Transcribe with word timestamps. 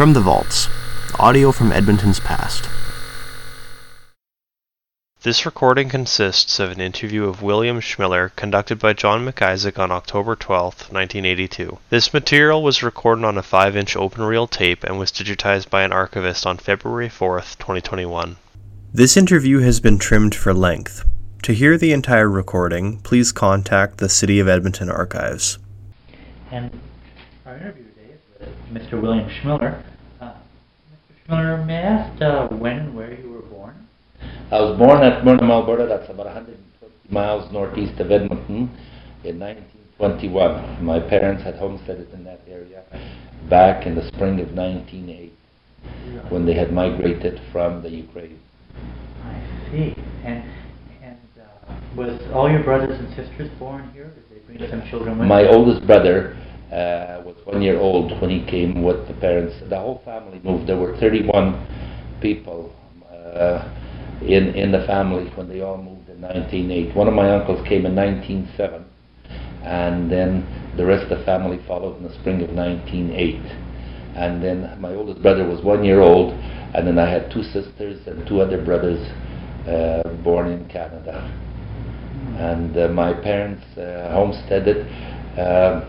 From 0.00 0.14
the 0.14 0.20
Vaults, 0.20 0.70
audio 1.18 1.52
from 1.52 1.72
Edmonton's 1.72 2.20
past. 2.20 2.70
This 5.20 5.44
recording 5.44 5.90
consists 5.90 6.58
of 6.58 6.70
an 6.70 6.80
interview 6.80 7.24
of 7.24 7.42
William 7.42 7.82
Schmiller 7.82 8.34
conducted 8.34 8.78
by 8.78 8.94
John 8.94 9.26
McIsaac 9.26 9.78
on 9.78 9.92
October 9.92 10.36
12, 10.36 10.90
1982. 10.90 11.76
This 11.90 12.14
material 12.14 12.62
was 12.62 12.82
recorded 12.82 13.26
on 13.26 13.36
a 13.36 13.42
5 13.42 13.76
inch 13.76 13.94
open 13.94 14.22
reel 14.22 14.46
tape 14.46 14.84
and 14.84 14.98
was 14.98 15.12
digitized 15.12 15.68
by 15.68 15.82
an 15.82 15.92
archivist 15.92 16.46
on 16.46 16.56
February 16.56 17.10
4, 17.10 17.40
2021. 17.40 18.36
This 18.94 19.18
interview 19.18 19.58
has 19.58 19.80
been 19.80 19.98
trimmed 19.98 20.34
for 20.34 20.54
length. 20.54 21.04
To 21.42 21.52
hear 21.52 21.76
the 21.76 21.92
entire 21.92 22.30
recording, 22.30 23.00
please 23.00 23.32
contact 23.32 23.98
the 23.98 24.08
City 24.08 24.40
of 24.40 24.48
Edmonton 24.48 24.88
Archives. 24.88 25.58
And 26.50 26.80
our 27.44 27.56
interview 27.56 27.84
today 27.84 28.14
is 28.14 28.20
with 28.40 28.72
Mr. 28.72 28.98
William 28.98 29.28
Schmiller. 29.28 29.82
Uh, 31.30 31.62
may 31.64 31.76
I 31.76 31.80
ask 31.82 32.22
uh, 32.22 32.48
when 32.48 32.76
and 32.78 32.94
where 32.96 33.14
you 33.14 33.30
were 33.30 33.42
born? 33.42 33.86
I 34.50 34.60
was 34.60 34.76
born 34.76 35.02
at 35.04 35.24
Myrnam, 35.24 35.48
Alberta. 35.50 35.86
That's 35.86 36.10
about 36.10 36.26
120 36.26 36.58
miles 37.08 37.52
northeast 37.52 38.00
of 38.00 38.10
Edmonton 38.10 38.68
in 39.22 39.38
1921. 39.38 40.84
My 40.84 40.98
parents 40.98 41.44
had 41.44 41.54
homesteaded 41.54 42.10
in 42.12 42.24
that 42.24 42.40
area 42.48 42.82
back 43.48 43.86
in 43.86 43.94
the 43.94 44.08
spring 44.08 44.40
of 44.40 44.50
1908 44.52 45.32
when 46.32 46.44
they 46.44 46.54
had 46.54 46.72
migrated 46.72 47.40
from 47.52 47.80
the 47.80 47.90
Ukraine. 47.90 48.40
I 49.22 49.70
see. 49.70 49.94
And 50.24 50.42
and 51.00 51.16
uh, 51.40 51.74
was 51.96 52.20
all 52.34 52.50
your 52.50 52.64
brothers 52.64 52.98
and 52.98 53.08
sisters 53.14 53.48
born 53.56 53.88
here? 53.94 54.10
Did 54.10 54.24
they 54.30 54.58
bring 54.58 54.68
some 54.68 54.82
children 54.90 55.16
with 55.16 55.28
My 55.28 55.44
them? 55.44 55.54
oldest 55.54 55.86
brother 55.86 56.36
uh, 56.72 57.22
was 57.24 57.36
one 57.44 57.62
year 57.62 57.78
old 57.78 58.20
when 58.20 58.30
he 58.30 58.44
came 58.46 58.82
with 58.82 59.06
the 59.08 59.14
parents. 59.14 59.56
The 59.68 59.78
whole 59.78 60.02
family 60.04 60.40
moved. 60.44 60.68
There 60.68 60.78
were 60.78 60.96
31 60.98 62.18
people 62.20 62.72
uh, 63.10 63.68
in 64.22 64.54
in 64.54 64.72
the 64.72 64.84
family 64.86 65.30
when 65.34 65.48
they 65.48 65.60
all 65.60 65.78
moved 65.78 66.08
in 66.08 66.20
1908. 66.20 66.94
One 66.94 67.08
of 67.08 67.14
my 67.14 67.30
uncles 67.30 67.66
came 67.66 67.86
in 67.86 67.96
1907, 67.96 68.84
and 69.64 70.10
then 70.10 70.46
the 70.76 70.86
rest 70.86 71.10
of 71.10 71.18
the 71.18 71.24
family 71.24 71.60
followed 71.66 71.96
in 71.98 72.04
the 72.04 72.14
spring 72.20 72.42
of 72.42 72.50
1908. 72.50 73.34
And 74.16 74.42
then 74.42 74.80
my 74.80 74.94
oldest 74.94 75.22
brother 75.22 75.46
was 75.46 75.62
one 75.64 75.84
year 75.84 76.00
old, 76.00 76.32
and 76.74 76.86
then 76.86 76.98
I 76.98 77.10
had 77.10 77.30
two 77.30 77.42
sisters 77.42 78.06
and 78.06 78.26
two 78.26 78.40
other 78.40 78.62
brothers 78.62 79.00
uh, 79.66 80.02
born 80.22 80.50
in 80.50 80.68
Canada 80.68 81.36
and 82.40 82.76
uh, 82.76 82.88
my 82.88 83.12
parents 83.12 83.62
uh, 83.76 84.10
homesteaded 84.12 84.86
uh, 85.38 85.84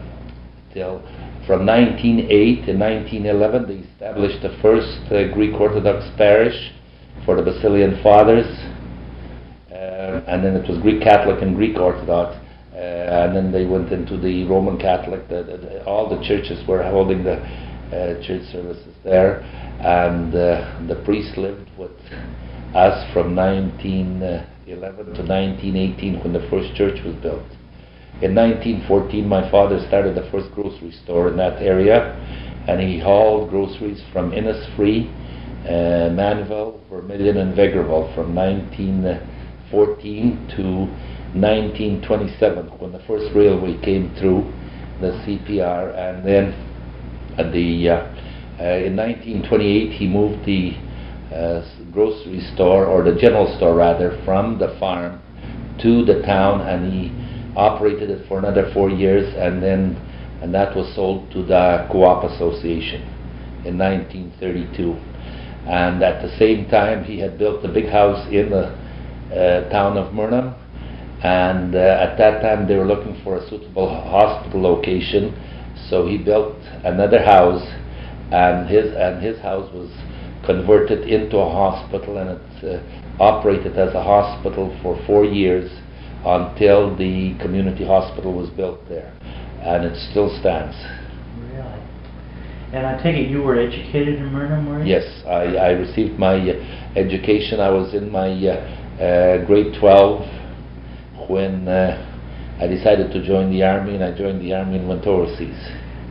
till 0.73 0.99
from 1.47 1.65
1908 1.65 2.65
to 2.65 2.73
1911 2.77 3.67
they 3.67 3.87
established 3.89 4.41
the 4.41 4.57
first 4.61 4.99
uh, 5.11 5.33
Greek 5.33 5.53
Orthodox 5.59 6.05
parish 6.17 6.71
for 7.25 7.35
the 7.35 7.41
Basilian 7.41 8.01
Fathers. 8.03 8.45
Uh, 9.71 10.23
and 10.27 10.43
then 10.43 10.55
it 10.55 10.67
was 10.69 10.77
Greek 10.81 11.01
Catholic 11.01 11.41
and 11.41 11.55
Greek 11.55 11.77
Orthodox. 11.77 12.35
Uh, 12.73 12.77
and 12.77 13.35
then 13.35 13.51
they 13.51 13.65
went 13.65 13.91
into 13.91 14.17
the 14.17 14.45
Roman 14.45 14.77
Catholic. 14.77 15.27
The, 15.29 15.43
the, 15.43 15.57
the- 15.57 15.85
all 15.85 16.09
the 16.09 16.23
churches 16.25 16.65
were 16.67 16.83
holding 16.83 17.23
the 17.23 17.37
uh, 17.37 18.21
church 18.25 18.43
services 18.51 18.95
there. 19.03 19.41
And 19.81 20.33
uh, 20.35 20.85
the 20.87 21.01
priest 21.03 21.37
lived 21.37 21.69
with 21.77 21.91
us 22.75 23.11
from 23.13 23.35
1911 23.35 25.05
to 25.15 25.21
1918 25.21 26.19
when 26.23 26.33
the 26.33 26.47
first 26.49 26.73
church 26.75 27.03
was 27.03 27.15
built. 27.15 27.43
In 28.21 28.35
1914, 28.35 29.27
my 29.27 29.49
father 29.49 29.83
started 29.87 30.13
the 30.13 30.29
first 30.29 30.53
grocery 30.53 30.91
store 31.03 31.29
in 31.29 31.37
that 31.37 31.59
area, 31.59 32.13
and 32.67 32.79
he 32.79 32.99
hauled 32.99 33.49
groceries 33.49 33.99
from 34.13 34.29
Innisfree, 34.31 35.09
uh, 35.65 36.11
Mannville, 36.13 36.79
Vermilion, 36.87 37.37
and 37.37 37.55
Vegreville 37.55 38.13
from 38.13 38.35
1914 38.35 40.47
to 40.55 40.85
1927 41.33 42.67
when 42.77 42.91
the 42.91 42.99
first 43.07 43.33
railway 43.33 43.75
came 43.81 44.13
through, 44.19 44.45
the 45.01 45.13
CPR, 45.25 45.97
and 45.97 46.23
then 46.23 46.53
at 47.39 47.51
the 47.51 47.89
uh, 47.89 48.05
uh, 48.59 48.85
in 48.85 48.95
1928 48.95 49.93
he 49.93 50.07
moved 50.07 50.45
the 50.45 50.77
uh, 51.33 51.63
grocery 51.91 52.41
store 52.53 52.85
or 52.85 53.01
the 53.03 53.15
general 53.19 53.47
store 53.57 53.73
rather 53.73 54.11
from 54.25 54.59
the 54.59 54.77
farm 54.79 55.19
to 55.81 56.05
the 56.05 56.21
town 56.21 56.61
and 56.61 56.93
he 56.93 57.09
operated 57.55 58.09
it 58.09 58.27
for 58.27 58.39
another 58.39 58.71
four 58.73 58.89
years 58.89 59.33
and 59.37 59.61
then 59.61 59.95
and 60.41 60.53
that 60.53 60.75
was 60.75 60.93
sold 60.95 61.29
to 61.31 61.43
the 61.43 61.87
co-op 61.91 62.23
association 62.23 63.01
in 63.65 63.77
1932 63.77 64.93
and 65.67 66.01
at 66.01 66.21
the 66.21 66.35
same 66.37 66.67
time 66.69 67.03
he 67.03 67.19
had 67.19 67.37
built 67.37 67.63
a 67.63 67.67
big 67.71 67.87
house 67.89 68.25
in 68.31 68.49
the 68.49 68.73
uh, 69.35 69.69
town 69.69 69.97
of 69.97 70.13
Myrnam 70.13 70.55
and 71.23 71.75
uh, 71.75 71.79
at 71.79 72.17
that 72.17 72.41
time 72.41 72.67
they 72.67 72.75
were 72.75 72.85
looking 72.85 73.19
for 73.23 73.37
a 73.37 73.49
suitable 73.49 73.87
hospital 73.87 74.61
location. 74.61 75.33
So 75.89 76.07
he 76.07 76.17
built 76.17 76.57
another 76.83 77.23
house 77.23 77.61
and 78.31 78.67
his 78.67 78.93
and 78.95 79.21
his 79.21 79.39
house 79.39 79.71
was 79.73 79.89
converted 80.45 81.07
into 81.07 81.37
a 81.37 81.49
hospital 81.49 82.17
and 82.17 82.31
it 82.31 82.81
uh, 82.81 83.23
operated 83.23 83.77
as 83.77 83.93
a 83.93 84.01
hospital 84.01 84.75
for 84.81 84.99
four 85.05 85.23
years 85.25 85.69
until 86.25 86.95
the 86.95 87.37
community 87.41 87.85
hospital 87.85 88.33
was 88.33 88.49
built 88.51 88.87
there 88.87 89.13
and 89.61 89.85
it 89.85 89.95
still 90.11 90.29
stands. 90.39 90.75
Really? 91.53 91.81
And 92.73 92.85
I 92.85 93.01
take 93.01 93.15
it 93.15 93.29
you 93.29 93.41
were 93.41 93.59
educated 93.59 94.15
in 94.15 94.31
Myrnam, 94.31 94.67
were 94.67 94.83
yes 94.83 95.03
I, 95.25 95.55
I 95.57 95.69
received 95.71 96.17
my 96.17 96.35
uh, 96.35 96.53
education. 96.95 97.59
I 97.59 97.69
was 97.69 97.93
in 97.93 98.11
my 98.11 98.29
uh, 98.29 99.01
uh, 99.01 99.45
grade 99.45 99.75
12 99.79 101.29
when 101.29 101.67
uh, 101.67 102.07
I 102.59 102.67
decided 102.67 103.11
to 103.13 103.25
join 103.25 103.51
the 103.51 103.63
army 103.63 103.95
and 103.95 104.03
I 104.03 104.15
joined 104.17 104.41
the 104.41 104.53
army 104.53 104.77
and 104.77 104.87
went 104.87 105.05
overseas. 105.05 105.57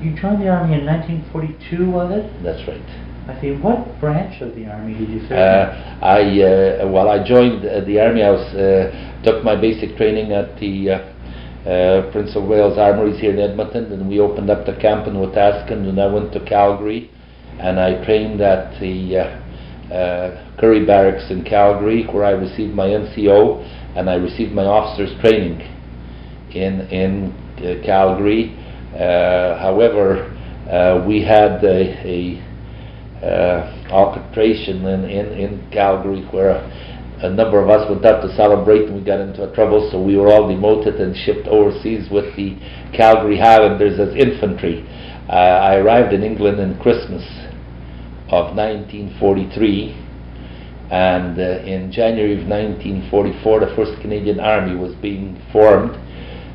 You 0.03 0.17
joined 0.17 0.43
the 0.43 0.49
army 0.49 0.81
in 0.81 0.87
1942, 0.87 1.91
was 1.91 2.11
it? 2.13 2.43
that's 2.43 2.67
right 2.67 3.10
I 3.31 3.41
see. 3.41 3.53
What 3.53 4.01
branch 4.01 4.43
of 4.43 4.55
the 4.55 4.67
army 4.67 4.95
did 4.95 5.09
you 5.09 5.21
serve? 5.21 5.39
Uh, 5.39 5.99
I 6.03 6.83
uh, 6.83 6.89
well, 6.89 7.09
I 7.09 7.25
joined 7.25 7.65
uh, 7.65 7.85
the 7.85 8.01
army. 8.01 8.23
I 8.23 8.31
was 8.31 8.55
uh, 8.55 9.23
took 9.25 9.45
my 9.45 9.55
basic 9.55 9.97
training 9.97 10.33
at 10.33 10.59
the 10.59 10.91
uh, 10.91 11.69
uh, 11.69 12.13
Prince 12.13 12.35
of 12.35 12.45
Wales 12.45 12.77
Armories 12.77 13.21
here 13.21 13.33
in 13.33 13.39
Edmonton, 13.39 13.93
and 13.93 14.09
we 14.09 14.19
opened 14.19 14.51
up 14.51 14.67
the 14.67 14.75
camp 14.81 15.07
in 15.07 15.15
Wetaskiwin, 15.15 15.89
and 15.89 16.01
I 16.01 16.13
went 16.13 16.33
to 16.33 16.45
Calgary, 16.45 17.11
and 17.61 17.79
I 17.79 18.05
trained 18.05 18.41
at 18.41 18.81
the 18.81 19.39
Currie 20.59 20.85
Barracks 20.85 21.31
in 21.31 21.45
Calgary, 21.45 22.07
where 22.07 22.25
I 22.25 22.31
received 22.31 22.75
my 22.75 22.87
NCO, 22.87 23.63
and 23.97 24.11
I 24.11 24.15
received 24.15 24.53
my 24.53 24.65
officers 24.65 25.11
training 25.21 25.61
in 26.51 26.81
in 26.91 27.33
Calgary. 27.85 28.57
However, 28.97 30.35
we 31.07 31.23
had 31.23 31.63
a, 31.63 32.07
a 32.07 32.50
uh, 33.23 33.89
altercation 33.91 34.85
in, 34.87 35.05
in, 35.05 35.27
in 35.33 35.71
Calgary 35.71 36.23
where 36.31 36.51
a, 36.51 36.91
a 37.23 37.31
number 37.31 37.63
of 37.63 37.69
us 37.69 37.89
went 37.89 38.05
up 38.05 38.23
to 38.23 38.35
celebrate 38.35 38.89
and 38.89 38.97
we 38.97 39.05
got 39.05 39.21
into 39.21 39.53
trouble, 39.55 39.89
so 39.93 40.03
we 40.03 40.17
were 40.17 40.33
all 40.33 40.49
demoted 40.49 41.01
and 41.01 41.15
shipped 41.15 41.47
overseas 41.49 42.09
with 42.11 42.35
the 42.37 42.57
Calgary 42.97 43.39
Highlanders 43.39 44.01
as 44.01 44.15
infantry. 44.17 44.87
Uh, 45.29 45.33
I 45.33 45.77
arrived 45.77 46.15
in 46.15 46.23
England 46.23 46.59
in 46.61 46.79
Christmas 46.79 47.23
of 48.31 48.57
1943. 48.57 50.07
And 50.91 51.39
uh, 51.39 51.63
in 51.63 51.93
January 51.93 52.41
of 52.41 52.49
1944, 52.49 53.61
the 53.61 53.67
1st 53.67 54.03
Canadian 54.03 54.41
Army 54.41 54.77
was 54.77 54.95
being 54.97 55.41
formed. 55.53 55.95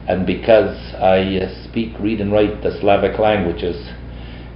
And 0.08 0.26
because 0.26 0.76
I 0.96 1.40
uh, 1.40 1.70
speak, 1.70 1.98
read, 2.00 2.22
and 2.22 2.32
write 2.32 2.62
the 2.62 2.78
Slavic 2.82 3.18
languages, 3.18 3.78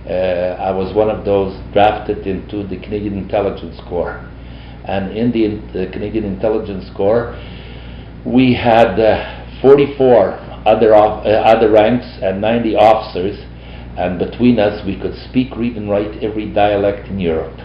I 0.09 0.71
was 0.71 0.95
one 0.95 1.09
of 1.09 1.25
those 1.25 1.57
drafted 1.73 2.25
into 2.25 2.67
the 2.67 2.77
Canadian 2.81 3.17
Intelligence 3.17 3.79
Corps. 3.87 4.25
And 4.85 5.15
in 5.15 5.31
the, 5.31 5.61
the 5.71 5.91
Canadian 5.91 6.25
Intelligence 6.25 6.89
Corps, 6.95 7.37
we 8.25 8.53
had 8.53 8.99
uh, 8.99 9.61
44 9.61 10.33
other, 10.65 10.95
off, 10.95 11.25
uh, 11.25 11.29
other 11.29 11.71
ranks 11.71 12.05
and 12.21 12.41
90 12.41 12.75
officers, 12.75 13.37
and 13.97 14.17
between 14.17 14.59
us, 14.59 14.85
we 14.85 14.99
could 14.99 15.15
speak, 15.29 15.55
read, 15.55 15.75
and 15.75 15.89
write 15.89 16.23
every 16.23 16.51
dialect 16.51 17.07
in 17.07 17.19
Europe. 17.19 17.57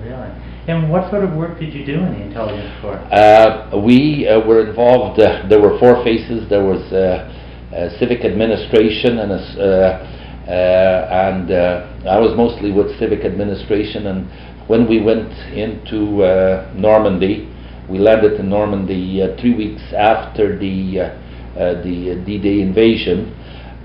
Really? 0.00 0.30
And 0.66 0.90
what 0.90 1.10
sort 1.10 1.24
of 1.24 1.34
work 1.34 1.58
did 1.58 1.74
you 1.74 1.84
do 1.84 1.94
in 1.94 2.12
the 2.12 2.22
intelligence 2.22 2.72
corps? 2.80 2.96
Uh, 3.12 3.80
we 3.84 4.26
uh, 4.28 4.40
were 4.46 4.66
involved. 4.66 5.20
Uh, 5.20 5.46
there 5.48 5.60
were 5.60 5.78
four 5.78 6.02
phases. 6.04 6.48
There 6.48 6.64
was 6.64 6.80
uh, 6.92 7.28
uh, 7.74 7.98
civic 7.98 8.24
administration, 8.24 9.18
and 9.18 9.32
a 9.32 9.34
uh, 9.34 9.64
uh, 9.64 10.23
and 10.50 11.50
uh, 11.50 12.08
I 12.08 12.18
was 12.18 12.36
mostly 12.36 12.72
with 12.72 12.98
civic 12.98 13.24
administration. 13.24 14.06
And 14.06 14.28
when 14.68 14.88
we 14.88 15.02
went 15.02 15.32
into 15.52 16.22
uh, 16.22 16.72
Normandy, 16.74 17.50
we 17.88 17.98
landed 17.98 18.40
in 18.40 18.48
Normandy 18.48 19.22
uh, 19.22 19.36
three 19.40 19.54
weeks 19.54 19.82
after 19.92 20.58
the 20.58 21.00
uh, 21.00 21.24
uh, 21.54 21.82
the 21.84 22.20
D-Day 22.26 22.60
invasion. 22.62 23.30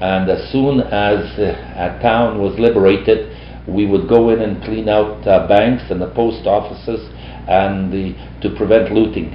And 0.01 0.29
as 0.29 0.51
soon 0.51 0.79
as 0.79 1.37
uh, 1.37 1.53
a 1.77 2.01
town 2.01 2.41
was 2.41 2.57
liberated, 2.57 3.29
we 3.67 3.85
would 3.85 4.09
go 4.09 4.29
in 4.29 4.41
and 4.41 4.63
clean 4.63 4.89
out 4.89 5.27
uh, 5.27 5.47
banks 5.47 5.83
and 5.91 6.01
the 6.01 6.09
post 6.15 6.47
offices 6.47 7.07
and 7.47 7.93
the, 7.93 8.15
to 8.41 8.55
prevent 8.55 8.91
looting. 8.91 9.33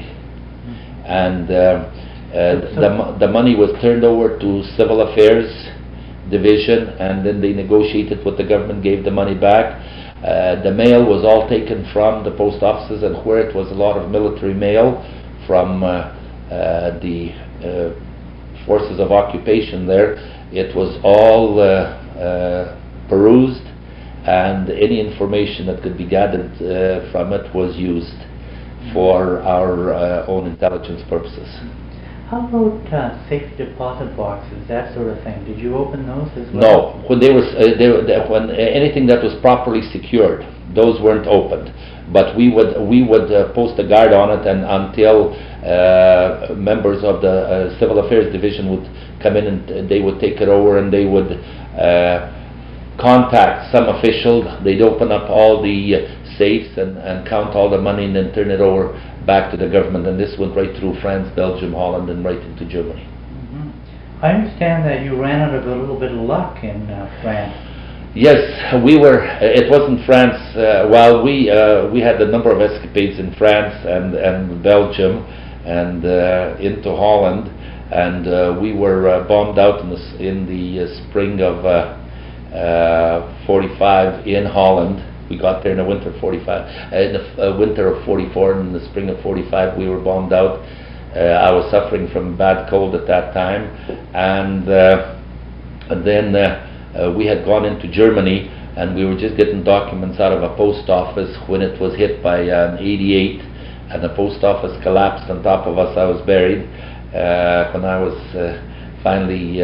And 1.06 1.48
uh, 1.48 1.54
uh, 1.54 2.74
the, 2.74 3.16
the 3.20 3.28
money 3.28 3.54
was 3.54 3.70
turned 3.80 4.02
over 4.02 4.36
to 4.38 4.62
Civil 4.76 5.02
Affairs 5.02 5.46
Division, 6.30 6.88
and 6.98 7.24
then 7.24 7.40
they 7.40 7.52
negotiated 7.52 8.24
with 8.24 8.38
the 8.38 8.44
government, 8.44 8.82
gave 8.82 9.04
the 9.04 9.10
money 9.10 9.34
back. 9.34 9.80
Uh, 10.24 10.62
the 10.62 10.72
mail 10.72 11.04
was 11.04 11.22
all 11.22 11.48
taken 11.48 11.84
from 11.92 12.24
the 12.24 12.30
post 12.30 12.62
offices, 12.62 13.02
and 13.02 13.14
where 13.26 13.46
it 13.46 13.54
was 13.54 13.70
a 13.70 13.74
lot 13.74 13.98
of 13.98 14.10
military 14.10 14.54
mail 14.54 15.04
from 15.46 15.82
uh, 15.82 15.86
uh, 16.50 16.98
the 17.00 17.30
uh, 17.60 18.64
forces 18.64 18.98
of 18.98 19.12
occupation 19.12 19.86
there, 19.86 20.14
it 20.50 20.74
was 20.74 20.98
all 21.04 21.56
perused, 23.08 23.66
and 24.24 24.70
any 24.70 24.98
information 24.98 25.66
that 25.66 25.82
could 25.82 25.98
be 25.98 26.06
gathered 26.08 26.56
from 27.12 27.32
it 27.34 27.54
was 27.54 27.76
used 27.76 28.16
for 28.94 29.42
our 29.42 29.92
own 30.26 30.46
intelligence 30.46 31.02
purposes. 31.08 31.48
How 32.34 32.48
about 32.48 32.92
uh, 32.92 33.28
safe 33.28 33.46
deposit 33.56 34.16
boxes, 34.16 34.66
that 34.66 34.92
sort 34.92 35.06
of 35.06 35.22
thing? 35.22 35.44
Did 35.44 35.56
you 35.56 35.76
open 35.76 36.04
those 36.04 36.26
as 36.34 36.52
well? 36.52 36.98
No, 36.98 37.04
when 37.06 37.20
they 37.20 37.30
was 37.30 37.46
uh, 37.54 37.78
they, 37.78 37.86
were- 37.86 38.02
when 38.26 38.50
uh, 38.50 38.54
anything 38.54 39.06
that 39.06 39.22
was 39.22 39.38
properly 39.40 39.82
secured, 39.92 40.42
those 40.74 41.00
weren't 41.00 41.28
opened. 41.28 41.70
But 42.12 42.36
we 42.36 42.50
would 42.50 42.74
we 42.90 43.06
would 43.06 43.30
uh, 43.30 43.54
post 43.54 43.78
a 43.78 43.86
guard 43.86 44.12
on 44.12 44.34
it, 44.34 44.44
and 44.50 44.66
until 44.66 45.30
uh, 45.62 46.54
members 46.58 47.04
of 47.04 47.22
the 47.22 47.70
uh, 47.70 47.78
civil 47.78 48.00
affairs 48.04 48.32
division 48.32 48.66
would 48.68 48.90
come 49.22 49.36
in 49.36 49.46
and 49.46 49.88
they 49.88 50.00
would 50.00 50.18
take 50.18 50.40
it 50.40 50.48
over, 50.48 50.78
and 50.78 50.92
they 50.92 51.06
would 51.06 51.38
contact 52.98 53.70
some 53.70 53.86
official. 53.94 54.42
They'd 54.64 54.82
open 54.82 55.12
up 55.12 55.30
all 55.30 55.62
the 55.62 56.02
safes 56.36 56.76
and, 56.78 56.98
and 56.98 57.28
count 57.28 57.54
all 57.54 57.70
the 57.70 57.78
money, 57.78 58.06
and 58.06 58.16
then 58.16 58.34
turn 58.34 58.50
it 58.50 58.60
over 58.60 58.98
back 59.26 59.50
to 59.50 59.56
the 59.56 59.68
government. 59.68 60.06
And 60.06 60.18
this 60.18 60.38
went 60.38 60.56
right 60.56 60.74
through 60.78 61.00
France, 61.00 61.30
Belgium, 61.34 61.72
Holland, 61.72 62.08
and 62.10 62.24
right 62.24 62.38
into 62.38 62.64
Germany. 62.64 63.06
Mhm. 63.06 63.70
I 64.22 64.32
understand 64.32 64.84
that 64.84 65.02
you 65.04 65.20
ran 65.20 65.40
out 65.40 65.54
of 65.54 65.66
a 65.66 65.74
little 65.74 65.98
bit 65.98 66.12
of 66.12 66.18
luck 66.18 66.62
in 66.62 66.90
uh, 66.90 67.08
France. 67.22 67.54
Yes, 68.14 68.38
we 68.84 68.96
were. 68.96 69.24
It 69.40 69.68
wasn't 69.68 70.04
France. 70.06 70.38
Uh, 70.56 70.86
while 70.88 71.24
we 71.24 71.50
uh, 71.50 71.88
we 71.88 72.00
had 72.00 72.22
a 72.22 72.28
number 72.30 72.52
of 72.52 72.60
escapades 72.60 73.18
in 73.18 73.34
France 73.34 73.74
and 73.84 74.14
and 74.14 74.62
Belgium, 74.62 75.26
and 75.64 76.04
uh, 76.04 76.56
into 76.60 76.90
Holland, 76.90 77.50
and 77.90 78.28
uh, 78.28 78.56
we 78.60 78.72
were 78.72 79.08
uh, 79.08 79.26
bombed 79.26 79.58
out 79.58 79.80
in 79.80 79.90
the 79.90 80.28
in 80.28 80.46
the 80.46 80.84
uh, 80.84 81.08
spring 81.08 81.40
of 81.40 81.64
uh, 81.64 81.96
uh, 82.54 83.46
45 83.46 84.26
in 84.26 84.46
Holland. 84.46 85.02
We 85.30 85.38
got 85.38 85.62
there 85.62 85.72
in 85.72 85.78
the 85.78 85.84
winter 85.84 86.10
of 86.10 86.20
45, 86.20 86.48
uh, 86.48 86.96
in 86.96 87.12
the 87.14 87.50
uh, 87.50 87.58
winter 87.58 87.88
of 87.94 88.04
44, 88.04 88.52
and 88.52 88.68
in 88.68 88.72
the 88.72 88.84
spring 88.90 89.08
of 89.08 89.20
45 89.22 89.78
we 89.78 89.88
were 89.88 90.00
bombed 90.00 90.32
out. 90.32 90.60
Uh, 91.14 91.18
I 91.18 91.52
was 91.52 91.70
suffering 91.70 92.08
from 92.10 92.36
bad 92.36 92.68
cold 92.68 92.94
at 92.94 93.06
that 93.06 93.32
time, 93.34 93.64
and. 94.14 94.68
Uh, 94.68 95.14
and 95.90 96.06
then 96.06 96.34
uh, 96.34 96.96
uh, 96.96 97.12
we 97.12 97.26
had 97.26 97.44
gone 97.44 97.64
into 97.64 97.90
Germany 97.92 98.48
and 98.76 98.94
we 98.94 99.04
were 99.04 99.16
just 99.16 99.36
getting 99.36 99.62
documents 99.62 100.18
out 100.18 100.32
of 100.32 100.42
a 100.42 100.56
post 100.56 100.88
office 100.88 101.36
when 101.48 101.60
it 101.60 101.78
was 101.80 101.94
hit 101.94 102.22
by 102.22 102.38
an 102.40 102.78
88 102.78 103.40
and 103.92 104.02
the 104.02 104.08
post 104.16 104.42
office 104.42 104.72
collapsed 104.82 105.30
on 105.30 105.42
top 105.42 105.66
of 105.66 105.78
us. 105.78 105.96
I 105.96 106.04
was 106.04 106.24
buried. 106.26 106.66
When 107.12 107.84
I 107.84 108.00
was 108.00 108.16
finally 109.02 109.60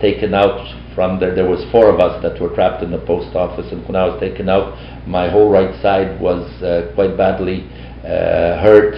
taken 0.00 0.34
out 0.34 0.66
from 0.94 1.20
there, 1.20 1.34
there 1.34 1.48
was 1.48 1.64
four 1.70 1.88
of 1.88 2.00
us 2.00 2.22
that 2.22 2.40
were 2.40 2.54
trapped 2.54 2.82
in 2.82 2.90
the 2.90 2.98
post 2.98 3.34
office 3.36 3.70
and 3.72 3.86
when 3.86 3.96
I 3.96 4.06
was 4.06 4.20
taken 4.20 4.48
out, 4.48 4.76
my 5.06 5.30
whole 5.30 5.50
right 5.50 5.74
side 5.80 6.20
was 6.20 6.44
uh, 6.62 6.92
quite 6.94 7.16
badly 7.16 7.68
uh, 8.04 8.60
hurt 8.60 8.94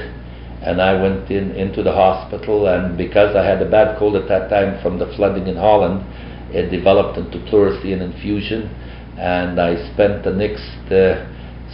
and 0.62 0.81
I 0.81 1.00
went 1.00 1.31
in 1.31 1.53
into 1.53 1.83
the 1.83 1.93
hospital 1.93 2.69
and 2.69 2.97
because 2.97 3.35
I 3.37 3.44
had 3.44 3.61
a 3.61 3.69
bad 3.69 3.99
cold 3.99 4.17
at 4.17 4.29
that 4.29 4.49
time 4.49 4.81
from 4.83 4.99
the 4.99 5.06
flooding 5.17 5.47
in 5.49 5.56
Holland 5.56 6.06
it 6.55 6.71
developed 6.71 7.19
into 7.19 7.39
pleurisy 7.50 7.93
and 7.93 8.03
effusion 8.03 8.71
and 9.19 9.61
I 9.61 9.93
spent 9.93 10.25
the 10.25 10.33
next 10.33 10.93
uh, 10.93 11.27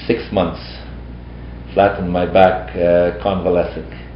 six 0.06 0.32
months 0.32 0.61
flat 1.75 2.00
on 2.00 2.11
my 2.11 2.26
back 2.26 2.75
uh, 2.75 3.23
convalescing 3.23 4.07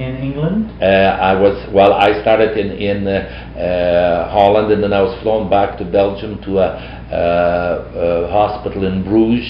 In 0.00 0.16
England? 0.16 0.70
uh, 0.80 0.84
I 1.20 1.34
was 1.38 1.68
well. 1.74 1.92
I 1.92 2.22
started 2.22 2.56
in 2.56 2.72
in 2.72 3.06
uh, 3.06 3.20
uh, 3.60 4.32
Holland, 4.32 4.72
and 4.72 4.82
then 4.82 4.94
I 4.94 5.02
was 5.02 5.12
flown 5.22 5.50
back 5.50 5.76
to 5.76 5.84
Belgium 5.84 6.40
to 6.44 6.58
a, 6.58 6.68
uh, 7.12 8.26
a 8.26 8.32
hospital 8.32 8.86
in 8.86 9.04
Bruges, 9.04 9.44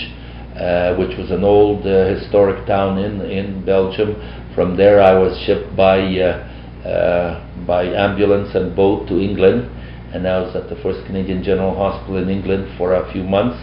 uh, 0.59 0.97
which 0.97 1.17
was 1.17 1.31
an 1.31 1.45
old 1.45 1.87
uh, 1.87 2.19
historic 2.19 2.67
town 2.67 2.99
in 2.99 3.21
in 3.31 3.65
Belgium. 3.65 4.17
From 4.55 4.77
there, 4.77 5.01
I 5.01 5.15
was 5.15 5.39
shipped 5.47 5.77
by 5.77 6.03
uh, 6.19 6.43
uh, 6.83 7.47
by 7.65 7.85
ambulance 7.87 8.51
and 8.57 8.75
boat 8.75 9.07
to 9.07 9.21
England, 9.23 9.71
and 10.13 10.27
I 10.27 10.41
was 10.41 10.57
at 10.57 10.69
the 10.69 10.77
first 10.83 11.07
Canadian 11.07 11.45
General 11.45 11.77
Hospital 11.77 12.17
in 12.19 12.29
England 12.29 12.67
for 12.77 12.95
a 12.95 13.07
few 13.13 13.23
months. 13.23 13.59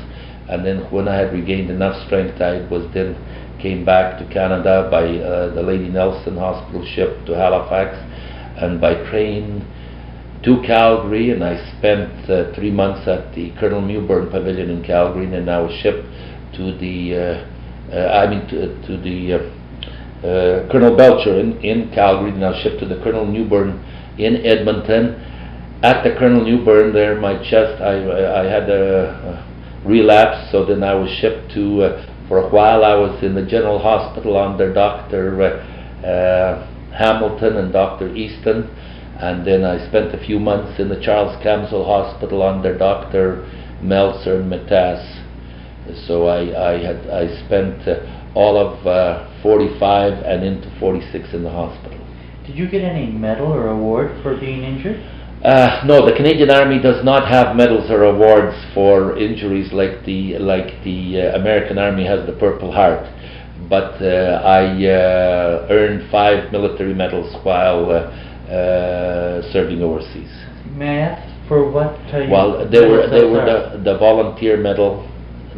And 0.47 0.65
then, 0.65 0.87
when 0.95 1.09
I 1.09 1.15
had 1.19 1.33
regained 1.33 1.69
enough 1.69 1.99
strength, 2.07 2.39
I 2.39 2.63
was 2.71 2.87
then 2.93 3.19
came 3.61 3.83
back 3.85 4.19
to 4.19 4.25
Canada 4.33 4.87
by 4.89 5.03
uh, 5.03 5.53
the 5.53 5.61
Lady 5.61 5.89
Nelson 5.89 6.37
Hospital 6.37 6.85
ship 6.95 7.25
to 7.25 7.35
Halifax, 7.35 7.97
and 8.61 8.79
by 8.79 8.93
train 9.09 9.65
to 10.43 10.61
Calgary. 10.65 11.31
And 11.31 11.43
I 11.43 11.57
spent 11.77 12.29
uh, 12.29 12.53
three 12.53 12.71
months 12.71 13.07
at 13.07 13.33
the 13.33 13.51
Colonel 13.59 13.81
Mewburn 13.81 14.29
Pavilion 14.31 14.69
in 14.69 14.83
Calgary, 14.83 15.25
and 15.25 15.33
then 15.33 15.49
I 15.49 15.59
was 15.59 15.73
shipped 15.81 16.05
to 16.55 16.77
the, 16.77 17.15
uh, 17.15 17.95
uh, 17.95 18.23
I 18.23 18.29
mean, 18.29 18.47
to, 18.47 18.87
to 18.87 18.97
the 18.97 19.33
uh, 19.33 20.27
uh, 20.27 20.71
Colonel 20.71 20.95
Belcher 20.95 21.39
in, 21.39 21.59
in 21.61 21.91
Calgary, 21.93 22.31
and 22.31 22.43
I 22.43 22.49
was 22.49 22.61
shipped 22.63 22.79
to 22.79 22.87
the 22.87 23.01
Colonel 23.03 23.25
Mewburn 23.25 23.83
in 24.17 24.45
Edmonton. 24.45 25.15
At 25.83 26.03
the 26.03 26.15
Colonel 26.17 26.41
Mewburn, 26.43 26.91
there, 26.91 27.19
my 27.21 27.37
chest, 27.37 27.81
I, 27.81 28.41
I 28.41 28.45
had 28.45 28.67
a, 28.69 29.09
a 29.13 29.87
relapse, 29.87 30.51
so 30.51 30.65
then 30.65 30.83
I 30.83 30.95
was 30.95 31.09
shipped 31.21 31.51
to, 31.53 31.83
uh, 31.83 32.16
for 32.27 32.39
a 32.39 32.49
while, 32.49 32.83
I 32.83 32.95
was 32.95 33.23
in 33.23 33.35
the 33.35 33.45
General 33.45 33.79
Hospital 33.79 34.37
under 34.37 34.73
Dr. 34.73 35.41
Uh, 35.41 36.05
uh, 36.05 36.67
Hamilton 36.91 37.57
and 37.57 37.71
Dr. 37.71 38.13
Easton, 38.15 38.67
and 39.19 39.47
then 39.47 39.63
I 39.63 39.87
spent 39.87 40.13
a 40.13 40.25
few 40.25 40.39
months 40.39 40.79
in 40.79 40.89
the 40.89 40.99
Charles 41.01 41.41
Camsell 41.43 41.85
Hospital 41.85 42.43
under 42.43 42.77
Dr. 42.77 43.47
Meltzer 43.81 44.41
and 44.41 44.51
Matas. 44.51 45.23
So 46.05 46.27
I, 46.27 46.73
I 46.73 46.83
had 46.83 47.07
I 47.09 47.45
spent 47.45 47.87
uh, 47.87 48.33
all 48.35 48.57
of 48.57 48.85
uh, 48.85 49.41
45 49.41 50.13
and 50.23 50.43
into 50.43 50.69
46 50.79 51.33
in 51.33 51.43
the 51.43 51.49
hospital. 51.49 51.97
Did 52.45 52.57
you 52.57 52.69
get 52.69 52.81
any 52.81 53.07
medal 53.07 53.47
or 53.47 53.69
award 53.69 54.21
for 54.21 54.37
being 54.37 54.63
injured? 54.63 54.99
Uh, 55.43 55.83
no, 55.85 56.03
the 56.03 56.15
Canadian 56.15 56.49
Army 56.49 56.81
does 56.81 57.05
not 57.05 57.27
have 57.29 57.55
medals 57.55 57.91
or 57.91 58.03
awards 58.03 58.57
for 58.73 59.17
injuries 59.19 59.71
like 59.71 60.03
the 60.03 60.37
like 60.39 60.83
the 60.83 61.21
uh, 61.21 61.39
American 61.39 61.77
Army 61.77 62.05
has 62.05 62.25
the 62.25 62.33
Purple 62.33 62.71
Heart. 62.71 63.05
But 63.69 64.01
uh, 64.01 64.41
I 64.43 64.65
uh, 64.85 65.67
earned 65.69 66.09
five 66.09 66.51
military 66.51 66.93
medals 66.93 67.35
while 67.43 67.85
uh, 67.91 68.51
uh, 68.51 69.51
serving 69.51 69.81
overseas. 69.81 70.31
May 70.75 71.03
I 71.03 71.09
ask 71.09 71.47
for 71.47 71.69
what 71.69 71.99
Well, 72.31 72.67
they 72.69 72.81
were 72.87 73.07
they 73.07 73.23
were 73.23 73.45
the, 73.45 73.81
the 73.83 73.97
volunteer 73.97 74.57
medal, 74.57 75.07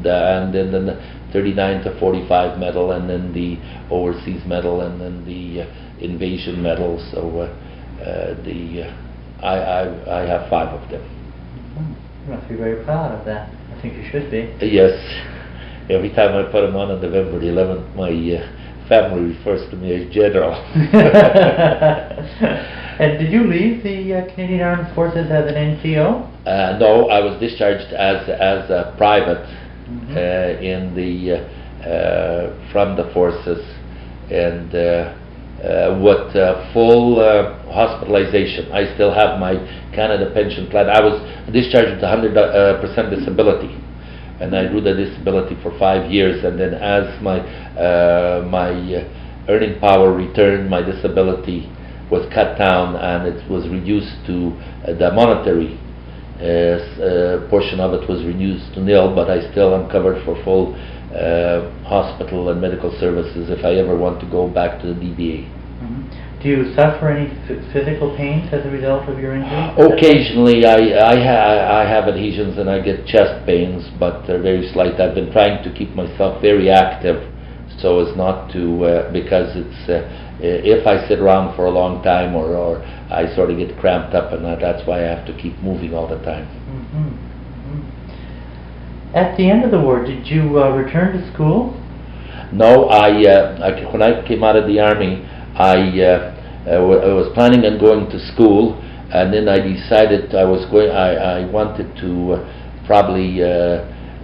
the, 0.04 0.44
and 0.44 0.54
then 0.54 0.72
the 0.72 0.96
39 1.32 1.84
to 1.84 2.00
45 2.00 2.60
medal, 2.60 2.92
and 2.92 3.10
then 3.10 3.32
the 3.32 3.58
overseas 3.90 4.44
medal, 4.46 4.82
and 4.82 5.00
then 5.00 5.26
the 5.26 5.62
uh, 5.62 6.04
invasion 6.04 6.62
medal. 6.62 7.00
So 7.12 7.50
the 8.00 8.84
uh, 8.84 9.09
I, 9.44 9.56
I 9.58 10.22
I 10.22 10.26
have 10.28 10.50
five 10.50 10.70
of 10.70 10.90
them. 10.90 11.02
Hmm, 11.02 11.94
You 12.26 12.36
must 12.36 12.48
be 12.50 12.56
very 12.56 12.84
proud 12.84 13.12
of 13.20 13.26
that. 13.26 13.50
I 13.50 13.82
think 13.82 13.96
you 13.96 14.04
should 14.12 14.30
be. 14.32 14.50
Yes, 14.66 14.94
every 15.90 16.10
time 16.10 16.36
I 16.36 16.44
put 16.52 16.62
them 16.62 16.76
on 16.76 16.92
on 16.92 17.02
November 17.02 17.40
the 17.40 17.48
11th, 17.48 17.96
my 17.96 18.10
uh, 18.12 18.88
family 18.88 19.34
refers 19.34 19.70
to 19.70 19.76
me 19.78 19.94
as 19.96 20.12
General. 20.14 20.54
and 23.00 23.18
did 23.20 23.32
you 23.32 23.44
leave 23.46 23.84
the 23.84 24.14
uh, 24.14 24.26
Canadian 24.34 24.62
Armed 24.62 24.94
Forces 24.96 25.30
as 25.32 25.48
an 25.48 25.56
NCO? 25.56 26.26
Uh, 26.46 26.78
no, 26.80 27.08
I 27.10 27.20
was 27.20 27.40
discharged 27.40 27.94
as 27.94 28.28
as 28.30 28.70
a 28.70 28.94
private 28.98 29.46
Mhm. 29.90 30.16
uh, 30.16 30.62
in 30.62 30.94
the 30.96 31.34
uh, 31.34 31.90
uh, 31.90 32.72
from 32.72 32.96
the 32.96 33.06
forces, 33.14 33.66
and 34.30 34.70
uh, 35.60 36.00
with 36.00 36.34
uh, 36.38 36.72
full 36.72 37.20
uh, 37.20 37.52
hospitalization. 37.68 38.72
I 38.72 38.94
still 38.96 39.14
have 39.14 39.40
my 39.40 39.60
Canada 39.94 40.32
pension 40.34 40.68
plan. 40.70 40.90
I 40.90 41.02
was 41.02 41.20
discharged 41.52 41.96
with 41.96 42.02
100 42.02 42.38
uh, 42.38 42.80
percent 42.80 43.10
disability, 43.12 43.76
and 44.40 44.56
I 44.56 44.68
drew 44.68 44.80
the 44.80 44.94
disability 44.94 45.58
for 45.62 45.78
five 45.78 46.10
years. 46.10 46.46
And 46.46 46.58
then, 46.58 46.76
as 46.76 47.22
my 47.22 47.40
uh, 47.76 48.48
my 48.48 48.72
uh, 48.72 49.52
earning 49.52 49.80
power 49.82 50.14
returned, 50.16 50.70
my 50.70 50.82
disability 50.82 51.68
was 52.10 52.26
cut 52.34 52.58
down, 52.58 52.96
and 52.96 53.28
it 53.28 53.44
was 53.52 53.68
reduced 53.68 54.16
to 54.28 54.56
the 54.88 55.12
monetary 55.12 55.76
portion 57.50 57.82
of 57.82 57.94
it 57.94 58.08
was 58.08 58.24
reduced 58.24 58.74
to 58.76 58.80
nil, 58.80 59.14
but 59.14 59.30
I 59.30 59.52
still 59.52 59.76
am 59.76 59.90
covered 59.92 60.24
for 60.24 60.42
full 60.46 60.74
uh, 61.16 61.70
hospital 61.86 62.50
and 62.50 62.62
medical 62.62 62.92
services 63.00 63.50
if 63.50 63.66
I 63.66 63.76
ever 63.76 63.98
want 63.98 64.20
to 64.22 64.28
go 64.30 64.48
back 64.48 64.82
to 64.82 64.88
the 64.88 64.94
DVA. 64.94 65.48
Mhm. 65.82 66.04
Do 66.42 66.50
you 66.50 66.74
suffer 66.76 67.10
any 67.10 67.28
ph- 67.48 67.60
physical 67.74 68.16
pains 68.16 68.48
as 68.54 68.66
a 68.66 68.70
result 68.70 69.10
of 69.10 69.20
your 69.20 69.36
injury? 69.36 69.74
Occasionally, 69.78 70.66
I, 70.66 70.78
I, 71.12 71.16
ha- 71.20 71.80
I 71.82 71.86
have 71.90 72.08
adhesions 72.08 72.58
and 72.58 72.70
I 72.70 72.80
get 72.80 73.06
chest 73.06 73.46
pains, 73.46 73.90
but 74.00 74.26
they're 74.28 74.42
very 74.42 74.70
slight. 74.72 75.00
I've 75.02 75.16
been 75.16 75.32
trying 75.32 75.64
to 75.64 75.74
keep 75.74 75.96
myself 75.96 76.42
very 76.42 76.70
active 76.70 77.24
so 77.82 78.00
as 78.00 78.16
not 78.18 78.52
to, 78.52 78.86
uh, 78.86 79.12
because 79.12 79.56
it's, 79.56 79.90
uh, 79.90 80.08
if 80.42 80.86
I 80.88 81.08
sit 81.08 81.20
around 81.20 81.56
for 81.56 81.66
a 81.66 81.72
long 81.72 82.04
time 82.04 82.36
or, 82.36 82.56
or 82.56 82.82
I 83.10 83.34
sort 83.36 83.52
of 83.52 83.58
get 83.58 83.78
cramped 83.80 84.14
up 84.16 84.32
and 84.34 84.44
that, 84.46 84.60
that's 84.60 84.86
why 84.88 85.00
I 85.00 85.08
have 85.16 85.26
to 85.28 85.34
keep 85.42 85.58
moving 85.60 85.94
all 85.94 86.08
the 86.08 86.20
time. 86.24 86.48
At 89.14 89.38
the 89.38 89.50
end 89.50 89.66
of 89.66 89.72
the 89.72 89.82
war, 89.82 90.06
did 90.06 90.28
you 90.28 90.62
uh, 90.62 90.70
return 90.70 91.18
to 91.18 91.34
school? 91.34 91.74
No, 92.54 92.86
I, 92.90 93.10
uh, 93.26 93.58
I, 93.58 93.92
when 93.92 94.04
I 94.04 94.22
came 94.28 94.44
out 94.44 94.56
of 94.56 94.68
the 94.68 94.80
army, 94.80 95.26
I, 95.58 95.82
uh, 96.00 96.70
uh, 96.70 97.16
was 97.18 97.32
planning 97.34 97.66
on 97.66 97.80
going 97.80 98.06
to 98.12 98.20
school, 98.34 98.78
and 99.12 99.34
then 99.34 99.50
I 99.50 99.58
decided 99.58 100.36
I 100.36 100.46
was 100.46 100.70
going. 100.70 100.92
I, 100.92 101.42
I 101.42 101.46
wanted 101.50 101.90
to 102.06 102.34
uh, 102.34 102.86
probably 102.86 103.42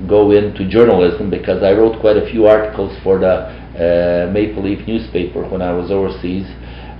go 0.05 0.29
into 0.29 0.69
journalism 0.69 1.31
because 1.31 1.63
I 1.63 1.71
wrote 1.71 1.99
quite 1.99 2.17
a 2.17 2.29
few 2.29 2.45
articles 2.45 2.93
for 3.01 3.17
the 3.17 4.29
Maple 4.31 4.61
Leaf 4.61 4.85
newspaper 4.87 5.49
when 5.49 5.63
I 5.63 5.73
was 5.73 5.89
overseas, 5.89 6.45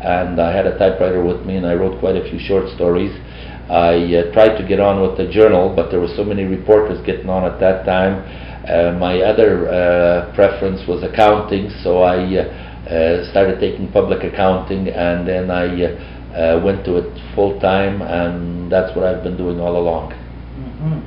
and 0.02 0.42
I 0.42 0.56
had 0.56 0.66
a 0.66 0.76
typewriter 0.80 1.24
with 1.24 1.46
me, 1.46 1.58
and 1.58 1.68
I 1.68 1.74
wrote 1.74 2.00
quite 2.00 2.16
a 2.16 2.28
few 2.28 2.40
short 2.40 2.68
stories. 2.74 3.14
I 3.70 3.98
uh, 4.14 4.34
tried 4.34 4.58
to 4.58 4.68
get 4.68 4.80
on 4.80 5.02
with 5.02 5.18
the 5.18 5.32
journal, 5.32 5.74
but 5.76 5.90
there 5.90 6.00
were 6.00 6.14
so 6.16 6.24
many 6.24 6.44
reporters 6.44 7.04
getting 7.06 7.30
on 7.30 7.44
at 7.44 7.60
that 7.60 7.86
time. 7.86 8.22
Uh, 8.68 8.98
my 8.98 9.22
other 9.22 9.70
uh, 9.70 10.34
preference 10.36 10.88
was 10.88 11.04
accounting, 11.04 11.70
so 11.84 12.02
I 12.02 12.18
uh, 12.38 12.90
uh, 12.90 13.32
started 13.32 13.60
taking 13.60 13.92
public 13.92 14.24
accounting, 14.24 14.90
and 14.90 15.28
then 15.28 15.50
I 15.50 15.66
uh, 15.66 15.88
uh, 16.36 16.62
went 16.64 16.86
to 16.86 16.98
it 16.98 17.10
full 17.34 17.60
time, 17.60 18.02
and 18.02 18.72
that's 18.72 18.96
what 18.96 19.06
I've 19.06 19.24
been 19.24 19.38
doing 19.38 19.60
all 19.60 19.78
along. 19.78 20.14
Mhm. 20.14 21.02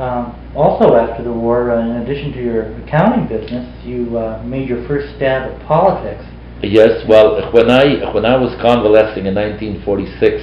Um, 0.00 0.34
also, 0.56 0.96
after 0.96 1.22
the 1.22 1.32
war, 1.32 1.70
uh, 1.70 1.80
in 1.80 2.02
addition 2.02 2.32
to 2.32 2.42
your 2.42 2.62
accounting 2.84 3.26
business, 3.26 3.68
you 3.84 4.16
uh, 4.16 4.42
made 4.44 4.68
your 4.68 4.82
first 4.88 5.14
stab 5.16 5.52
at 5.52 5.60
politics. 5.66 6.24
Yes, 6.62 7.04
well, 7.08 7.50
when 7.52 7.70
I 7.70 8.12
when 8.14 8.24
I 8.24 8.36
was 8.36 8.54
convalescing 8.62 9.26
in 9.26 9.34
1946, 9.34 10.40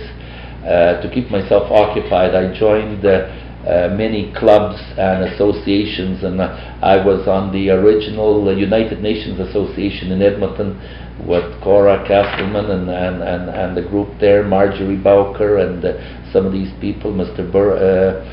uh, 0.65 1.01
to 1.01 1.09
keep 1.13 1.29
myself 1.29 1.71
occupied, 1.71 2.35
I 2.35 2.57
joined 2.57 3.05
uh, 3.05 3.31
uh, 3.67 3.95
many 3.95 4.33
clubs 4.33 4.81
and 4.97 5.23
associations, 5.23 6.23
and 6.23 6.39
uh, 6.41 6.79
I 6.81 7.03
was 7.03 7.27
on 7.27 7.51
the 7.51 7.69
original 7.69 8.55
United 8.57 9.01
Nations 9.01 9.39
Association 9.39 10.11
in 10.11 10.21
Edmonton 10.21 10.79
with 11.25 11.61
Cora 11.61 12.03
Casselman 12.07 12.71
and, 12.71 12.89
and, 12.89 13.21
and, 13.21 13.49
and 13.49 13.77
the 13.77 13.81
group 13.81 14.19
there, 14.19 14.43
Marjorie 14.43 14.97
Bowker, 14.97 15.57
and 15.57 15.83
some 16.31 16.45
of 16.45 16.53
these 16.53 16.71
people, 16.79 17.11
Mr. 17.11 17.49
Burr. 17.51 18.23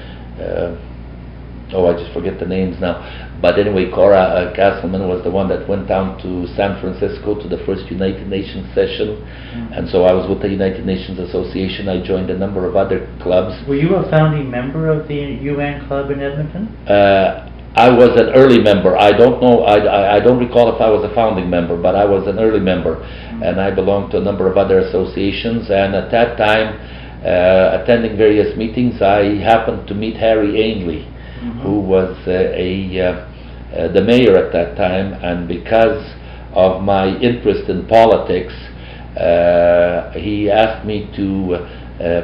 Oh, 1.72 1.86
I 1.86 1.98
just 1.98 2.12
forget 2.12 2.38
the 2.38 2.46
names 2.46 2.80
now. 2.80 3.02
But 3.42 3.58
anyway, 3.58 3.90
Cora 3.90 4.18
uh, 4.18 4.54
Casselman 4.54 5.08
was 5.08 5.22
the 5.24 5.30
one 5.30 5.48
that 5.48 5.68
went 5.68 5.88
down 5.88 6.16
to 6.22 6.46
San 6.54 6.80
Francisco 6.80 7.34
to 7.40 7.48
the 7.48 7.58
first 7.66 7.90
United 7.90 8.28
Nations 8.28 8.72
session, 8.74 9.22
and 9.74 9.88
so 9.88 10.04
I 10.04 10.12
was 10.12 10.28
with 10.28 10.40
the 10.40 10.48
United 10.48 10.86
Nations 10.86 11.18
Association. 11.18 11.88
I 11.88 12.02
joined 12.02 12.30
a 12.30 12.38
number 12.38 12.66
of 12.66 12.76
other 12.76 13.10
clubs. 13.20 13.56
Were 13.66 13.74
you 13.74 13.96
a 13.96 14.08
founding 14.10 14.50
member 14.50 14.88
of 14.88 15.08
the 15.08 15.38
UN 15.42 15.86
Club 15.86 16.10
in 16.10 16.20
Edmonton? 16.20 16.68
Uh, 16.86 17.50
I 17.76 17.90
was 17.90 18.18
an 18.18 18.30
early 18.32 18.58
member. 18.58 18.96
I 18.96 19.12
don't 19.12 19.42
know. 19.42 19.64
I, 19.64 19.76
I, 19.76 20.16
I 20.16 20.20
don't 20.20 20.38
recall 20.38 20.74
if 20.74 20.80
I 20.80 20.88
was 20.88 21.04
a 21.04 21.14
founding 21.14 21.50
member, 21.50 21.76
but 21.76 21.94
I 21.94 22.06
was 22.06 22.26
an 22.26 22.38
early 22.38 22.60
member, 22.60 23.02
and 23.02 23.60
I 23.60 23.70
belonged 23.70 24.12
to 24.12 24.18
a 24.18 24.24
number 24.24 24.50
of 24.50 24.56
other 24.56 24.78
associations. 24.78 25.68
And 25.68 25.94
at 25.94 26.10
that 26.10 26.38
time, 26.38 26.80
uh, 27.20 27.82
attending 27.82 28.16
various 28.16 28.56
meetings, 28.56 29.02
I 29.02 29.36
happened 29.44 29.86
to 29.88 29.94
meet 29.94 30.16
Harry 30.16 30.56
Ainley, 30.56 31.04
who 31.62 31.80
was 31.80 32.16
uh, 32.26 32.52
a 32.54 33.00
uh, 33.00 33.12
uh, 33.74 33.92
the 33.92 34.02
mayor 34.02 34.36
at 34.36 34.52
that 34.52 34.76
time, 34.76 35.12
and 35.24 35.48
because 35.48 36.14
of 36.54 36.82
my 36.82 37.16
interest 37.18 37.68
in 37.68 37.86
politics, 37.86 38.54
he 40.14 40.50
asked 40.50 40.86
me 40.86 41.10
to 41.16 41.66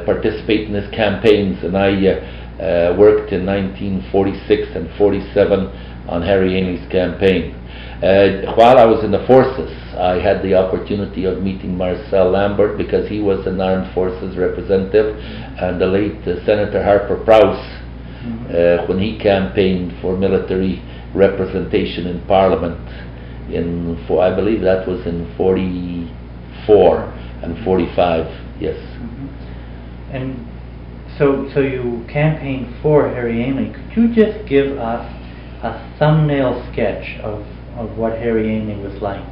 participate 0.07 0.69
in 0.69 0.75
his 0.75 0.91
campaigns, 0.95 1.62
and 1.64 1.76
I 1.76 2.95
worked 2.97 3.33
in 3.33 3.45
1946 3.45 4.76
and 4.76 4.88
47 4.97 6.09
on 6.09 6.23
Harry 6.23 6.57
Ainley's 6.57 6.91
campaign. 6.91 7.55
Uh, 8.02 8.52
while 8.59 8.79
I 8.79 8.85
was 8.85 9.05
in 9.05 9.12
the 9.12 9.25
forces, 9.31 9.71
I 9.95 10.19
had 10.19 10.43
the 10.43 10.55
opportunity 10.59 11.25
of 11.25 11.41
meeting 11.41 11.76
Marcel 11.76 12.31
Lambert 12.31 12.76
because 12.76 13.09
he 13.09 13.21
was 13.21 13.47
an 13.47 13.61
armed 13.61 13.95
forces 13.95 14.37
representative, 14.37 15.14
and 15.62 15.81
the 15.81 15.87
late 15.87 16.19
uh, 16.26 16.45
Senator 16.45 16.83
Harper 16.83 17.23
Prowse 17.25 17.62
uh, 18.23 18.87
when 18.87 18.99
he 18.99 19.19
campaigned 19.19 20.00
for 20.00 20.17
military 20.17 20.83
representation 21.14 22.07
in 22.07 22.25
Parliament 22.26 22.79
in, 23.52 24.02
for, 24.07 24.23
I 24.23 24.35
believe 24.35 24.61
that 24.62 24.87
was 24.87 25.07
in 25.07 25.35
44 25.37 27.02
and 27.43 27.64
45, 27.64 28.61
yes. 28.61 28.79
And 30.12 30.49
so, 31.19 31.49
so 31.52 31.61
you 31.61 32.05
campaigned 32.09 32.75
for 32.83 33.09
Harry 33.09 33.43
Ainley. 33.43 33.73
Could 33.73 33.97
you 33.97 34.14
just 34.14 34.49
give 34.49 34.79
us 34.79 35.05
a 35.62 35.97
thumbnail 35.99 36.67
sketch 36.73 37.19
of, 37.21 37.41
of 37.76 37.97
what 37.99 38.12
Harry 38.19 38.49
Ainley 38.55 38.76
was 38.76 39.00
like? 39.02 39.25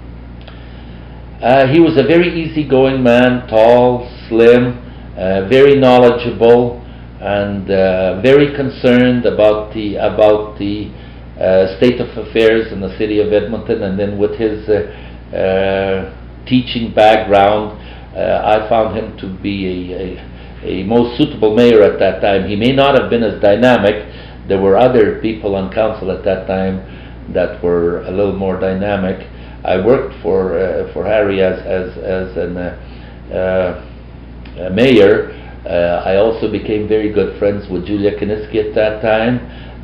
Uh, 1.42 1.66
he 1.68 1.80
was 1.80 1.97
a 1.97 2.02
very 2.02 2.28
easygoing 2.28 3.02
man, 3.02 3.49
tall, 3.49 4.11
slim, 4.28 4.76
uh, 5.16 5.49
very 5.49 5.76
knowledgeable, 5.78 6.79
and 7.21 7.71
uh, 7.71 8.21
very 8.23 8.55
concerned 8.57 9.27
about 9.27 9.75
the 9.75 9.97
about 9.97 10.59
the 10.59 10.91
uh, 11.39 11.77
state 11.77 12.00
of 12.00 12.09
affairs 12.17 12.73
in 12.73 12.81
the 12.81 12.97
city 12.97 13.21
of 13.21 13.33
Edmonton. 13.33 13.83
And 13.83 13.99
then 13.99 14.19
with 14.19 14.39
his 14.39 14.69
uh, 14.69 16.17
teaching 16.47 16.95
background, 16.95 17.79
I 18.17 18.69
found 18.69 18.97
him 18.97 19.17
to 19.19 19.43
be 19.43 19.67
a, 19.67 20.67
a, 20.67 20.81
a 20.83 20.85
most 20.85 21.17
suitable 21.17 21.55
mayor 21.55 21.83
at 21.83 21.99
that 22.00 22.21
time. 22.21 22.49
He 22.49 22.57
may 22.57 22.73
not 22.73 22.99
have 22.99 23.09
been 23.09 23.23
as 23.23 23.41
dynamic. 23.41 24.07
There 24.49 24.61
were 24.61 24.77
other 24.77 25.21
people 25.21 25.55
on 25.55 25.73
council 25.73 26.11
at 26.11 26.25
that 26.25 26.47
time 26.47 27.33
that 27.33 27.62
were 27.62 28.03
a 28.03 28.11
little 28.11 28.37
more 28.37 28.59
dynamic. 28.59 29.27
I 29.65 29.85
worked 29.85 30.15
for 30.23 30.59
uh, 30.59 30.93
for 30.93 31.05
Harry 31.05 31.43
as 31.43 31.61
as 31.61 31.97
as 31.99 32.37
an 32.37 32.57
uh, 32.57 33.33
uh, 33.33 34.67
a 34.67 34.71
mayor. 34.71 35.37
Uh, 35.67 36.02
I 36.07 36.17
also 36.17 36.50
became 36.50 36.88
very 36.88 37.12
good 37.12 37.38
friends 37.38 37.69
with 37.69 37.87
Julia 37.87 38.19
Kiniski 38.19 38.69
at 38.69 38.75
that 38.75 39.02
time, 39.02 39.38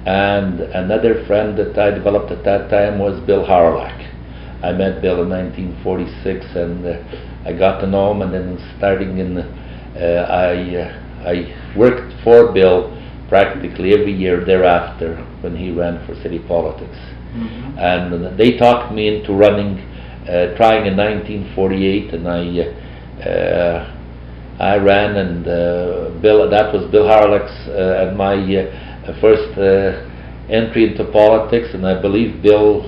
and 0.06 0.60
another 0.60 1.24
friend 1.26 1.56
that 1.58 1.78
I 1.78 1.90
developed 1.90 2.30
at 2.32 2.44
that 2.44 2.70
time 2.70 2.98
was 2.98 3.20
Bill 3.26 3.44
Hawrelak. 3.44 4.12
I 4.62 4.72
met 4.72 5.02
Bill 5.02 5.22
in 5.22 5.30
1946, 5.30 6.46
and 6.56 6.86
uh, 6.86 7.48
I 7.48 7.52
got 7.52 7.80
to 7.80 7.86
know 7.86 8.12
him. 8.12 8.22
And 8.22 8.32
then 8.32 8.74
starting 8.78 9.18
in, 9.18 9.38
uh, 9.38 10.26
I 10.30 10.76
uh, 10.76 11.28
I 11.28 11.76
worked 11.76 12.12
for 12.24 12.52
Bill 12.52 12.96
practically 13.28 13.92
every 13.92 14.12
year 14.12 14.44
thereafter 14.44 15.16
when 15.40 15.56
he 15.56 15.72
ran 15.72 16.06
for 16.06 16.14
city 16.22 16.38
politics 16.38 16.96
and 17.78 18.38
they 18.38 18.56
talked 18.56 18.92
me 18.92 19.16
into 19.16 19.32
running, 19.34 19.78
uh, 20.28 20.56
trying 20.56 20.86
in 20.86 20.96
1948, 20.96 22.14
and 22.14 22.28
I, 22.28 23.28
uh, 23.28 23.95
I 24.58 24.76
ran, 24.76 25.16
and 25.16 25.46
uh, 25.46 26.18
Bill, 26.22 26.48
that 26.48 26.72
was 26.72 26.90
Bill 26.90 27.06
Hawrelak's 27.06 27.68
uh, 27.68 28.08
and 28.08 28.16
my 28.16 28.34
uh, 28.34 29.20
first 29.20 29.56
uh, 29.58 30.08
entry 30.48 30.90
into 30.90 31.04
politics, 31.12 31.74
and 31.74 31.86
I 31.86 32.00
believe 32.00 32.42
Bill 32.42 32.80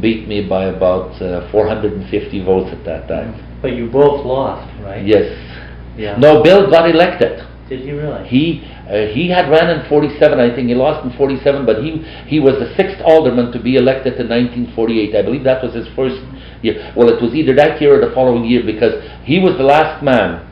beat 0.00 0.28
me 0.28 0.46
by 0.46 0.66
about 0.66 1.20
uh, 1.20 1.50
450 1.50 2.44
votes 2.44 2.70
at 2.72 2.84
that 2.84 3.08
time. 3.08 3.34
But 3.60 3.72
you 3.74 3.90
both 3.90 4.24
lost, 4.24 4.70
right? 4.82 5.04
Yes. 5.04 5.34
Yeah. 5.96 6.16
No, 6.16 6.42
Bill 6.42 6.70
got 6.70 6.88
elected. 6.88 7.44
Did 7.68 7.80
he 7.80 7.90
really? 7.90 8.28
He 8.28 8.62
uh, 8.86 9.12
he 9.14 9.28
had 9.28 9.50
ran 9.50 9.70
in 9.70 9.88
47, 9.88 10.38
I 10.38 10.54
think 10.54 10.68
he 10.68 10.74
lost 10.74 11.04
in 11.04 11.16
47, 11.16 11.66
but 11.66 11.82
he 11.82 12.02
he 12.26 12.38
was 12.38 12.54
the 12.58 12.74
sixth 12.76 13.00
alderman 13.04 13.52
to 13.52 13.62
be 13.62 13.76
elected 13.76 14.14
in 14.18 14.28
1948. 14.28 15.14
I 15.14 15.22
believe 15.22 15.44
that 15.44 15.62
was 15.62 15.74
his 15.74 15.86
first 15.94 16.22
year. 16.62 16.92
Well, 16.96 17.08
it 17.08 17.22
was 17.22 17.34
either 17.34 17.54
that 17.54 17.80
year 17.80 17.98
or 17.98 18.00
the 18.04 18.14
following 18.14 18.44
year 18.44 18.62
because 18.64 18.94
he 19.24 19.38
was 19.38 19.56
the 19.56 19.62
last 19.62 20.02
man 20.02 20.49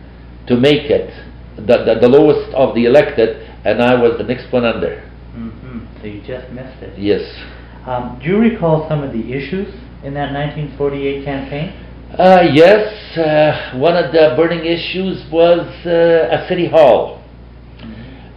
to 0.49 0.57
make 0.57 0.91
it, 0.91 1.11
the 1.57 1.85
the, 1.85 1.95
the 2.01 2.09
lowest 2.09 2.53
of 2.55 2.75
the 2.75 2.85
elected, 2.87 3.37
and 3.65 3.83
I 3.83 3.95
was 4.01 4.19
the 4.19 4.25
next 4.25 4.53
one 4.53 4.65
under. 4.65 5.01
hmm 5.35 5.81
So 6.01 6.07
you 6.07 6.21
just 6.23 6.51
missed 6.53 6.83
it. 6.83 6.99
Yes. 6.99 7.23
Um, 7.87 8.19
do 8.23 8.29
you 8.29 8.39
recall 8.39 8.89
some 8.89 9.03
of 9.03 9.13
the 9.13 9.33
issues 9.33 9.69
in 10.05 10.15
that 10.15 10.33
1948 10.33 11.25
campaign? 11.25 11.73
Uh, 12.19 12.43
yes, 12.53 13.17
uh, 13.19 13.79
one 13.79 13.97
of 13.97 14.13
the 14.13 14.35
burning 14.37 14.65
issues 14.65 15.25
was 15.31 15.67
uh, 15.87 16.37
a 16.37 16.47
city 16.49 16.69
hall. 16.69 17.19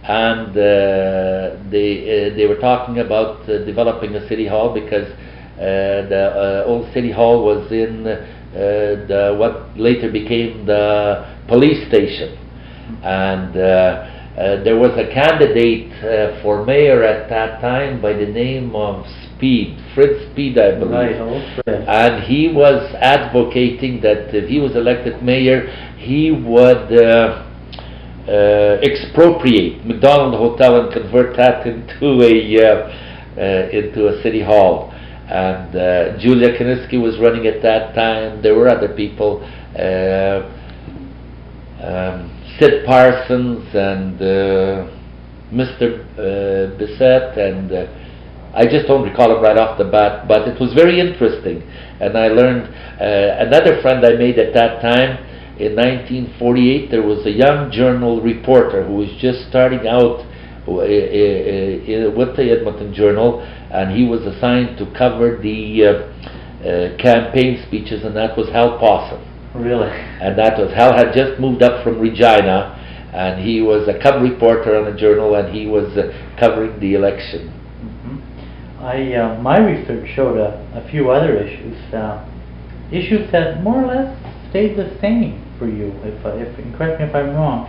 and 0.04 0.50
uh, 0.50 1.56
they 1.70 1.90
uh, 2.32 2.36
they 2.36 2.46
were 2.46 2.58
talking 2.60 2.98
about 2.98 3.48
uh, 3.48 3.64
developing 3.64 4.14
a 4.16 4.28
city 4.28 4.46
hall 4.46 4.74
because 4.74 5.08
uh, 5.08 6.08
the 6.08 6.64
uh, 6.64 6.64
old 6.66 6.92
city 6.92 7.10
hall 7.12 7.44
was 7.44 7.70
in 7.70 8.06
uh, 8.06 8.26
the 8.52 9.34
what 9.38 9.78
later 9.78 10.10
became 10.10 10.66
the 10.66 11.44
police 11.48 11.86
station, 11.88 12.36
and. 13.02 13.56
Uh, 13.56 14.08
uh, 14.32 14.64
there 14.64 14.78
was 14.78 14.92
a 14.92 15.12
candidate 15.12 15.92
uh, 16.02 16.40
for 16.40 16.64
mayor 16.64 17.02
at 17.02 17.28
that 17.28 17.60
time 17.60 18.00
by 18.00 18.14
the 18.14 18.24
name 18.24 18.74
of 18.74 19.04
Speed, 19.36 19.78
Fritz 19.94 20.32
Speed, 20.32 20.58
I 20.58 20.78
believe. 20.78 20.90
Right, 20.90 21.20
old 21.20 21.44
Fred. 21.62 21.84
And 21.86 22.24
he 22.24 22.48
was 22.48 22.94
advocating 22.98 24.00
that 24.00 24.34
if 24.34 24.48
he 24.48 24.58
was 24.58 24.74
elected 24.74 25.22
mayor, 25.22 25.68
he 25.98 26.30
would 26.30 26.96
uh, 26.96 27.44
uh, 28.26 28.78
expropriate 28.80 29.84
McDonald 29.84 30.34
Hotel 30.34 30.80
and 30.80 30.92
convert 30.92 31.36
that 31.36 31.66
into 31.72 32.22
a 32.22 32.64
uh, 32.64 32.98
uh, 33.36 33.68
into 33.68 34.08
a 34.08 34.22
city 34.22 34.42
hall. 34.42 34.91
And 35.32 35.74
uh, 35.74 36.18
Julia 36.18 36.58
Kiniski 36.58 37.00
was 37.00 37.18
running 37.18 37.46
at 37.46 37.62
that 37.62 37.94
time. 37.94 38.42
There 38.42 38.54
were 38.54 38.68
other 38.68 38.94
people. 38.94 39.40
Uh, 39.72 40.44
um, 41.82 42.28
Sid 42.60 42.84
Parsons 42.84 43.64
and 43.74 44.20
uh, 44.20 44.92
Mr. 45.50 46.04
Uh, 46.12 46.76
Bissett, 46.76 47.38
and 47.38 47.72
uh, 47.72 47.86
I 48.54 48.66
just 48.66 48.86
don't 48.86 49.08
recall 49.08 49.32
it 49.32 49.40
right 49.40 49.56
off 49.56 49.78
the 49.78 49.84
bat, 49.88 50.28
but 50.28 50.46
it 50.46 50.60
was 50.60 50.74
very 50.74 51.00
interesting. 51.00 51.62
And 51.98 52.18
I 52.18 52.28
learned 52.28 52.68
uh, 53.00 53.46
another 53.46 53.80
friend 53.80 54.04
I 54.04 54.12
made 54.16 54.38
at 54.38 54.52
that 54.52 54.82
time 54.82 55.16
in 55.56 55.74
1948. 55.76 56.90
There 56.90 57.02
was 57.02 57.24
a 57.24 57.30
young 57.30 57.72
journal 57.72 58.20
reporter 58.20 58.84
who 58.84 58.96
was 58.96 59.08
just 59.18 59.48
starting 59.48 59.88
out 59.88 60.26
with 60.66 62.36
the 62.36 62.50
Edmonton 62.50 62.94
Journal, 62.94 63.40
and 63.70 63.96
he 63.96 64.06
was 64.06 64.22
assigned 64.22 64.78
to 64.78 64.86
cover 64.96 65.36
the 65.36 65.84
uh, 65.84 65.90
uh, 66.62 66.96
campaign 66.98 67.62
speeches, 67.66 68.04
and 68.04 68.14
that 68.16 68.36
was 68.36 68.48
Hal 68.50 68.78
Pawson 68.78 69.20
Really? 69.54 69.90
and 69.90 70.38
that 70.38 70.58
was 70.58 70.72
Hal 70.72 70.94
had 70.96 71.12
just 71.12 71.40
moved 71.40 71.62
up 71.62 71.82
from 71.84 71.98
Regina, 71.98 72.78
and 73.12 73.44
he 73.44 73.60
was 73.60 73.88
a 73.88 73.98
cub 73.98 74.22
reporter 74.22 74.76
on 74.76 74.90
the 74.90 74.98
journal, 74.98 75.34
and 75.34 75.54
he 75.54 75.66
was 75.66 75.96
uh, 75.96 76.12
covering 76.38 76.78
the 76.80 76.94
election. 76.94 77.52
Mhm. 77.84 78.20
I, 78.82 79.14
uh, 79.14 79.42
my 79.42 79.58
research 79.58 80.08
showed 80.14 80.38
a, 80.38 80.64
a 80.74 80.88
few 80.90 81.10
other 81.10 81.36
issues, 81.36 81.76
uh, 81.92 82.24
issues 82.90 83.30
that 83.32 83.62
more 83.62 83.82
or 83.82 83.86
less 83.86 84.16
stayed 84.50 84.76
the 84.76 84.96
same 85.00 85.42
for 85.58 85.66
you, 85.66 85.92
if, 86.04 86.14
if, 86.24 86.58
and 86.58 86.74
correct 86.76 87.00
me 87.00 87.06
if 87.06 87.14
I'm 87.14 87.34
wrong. 87.34 87.68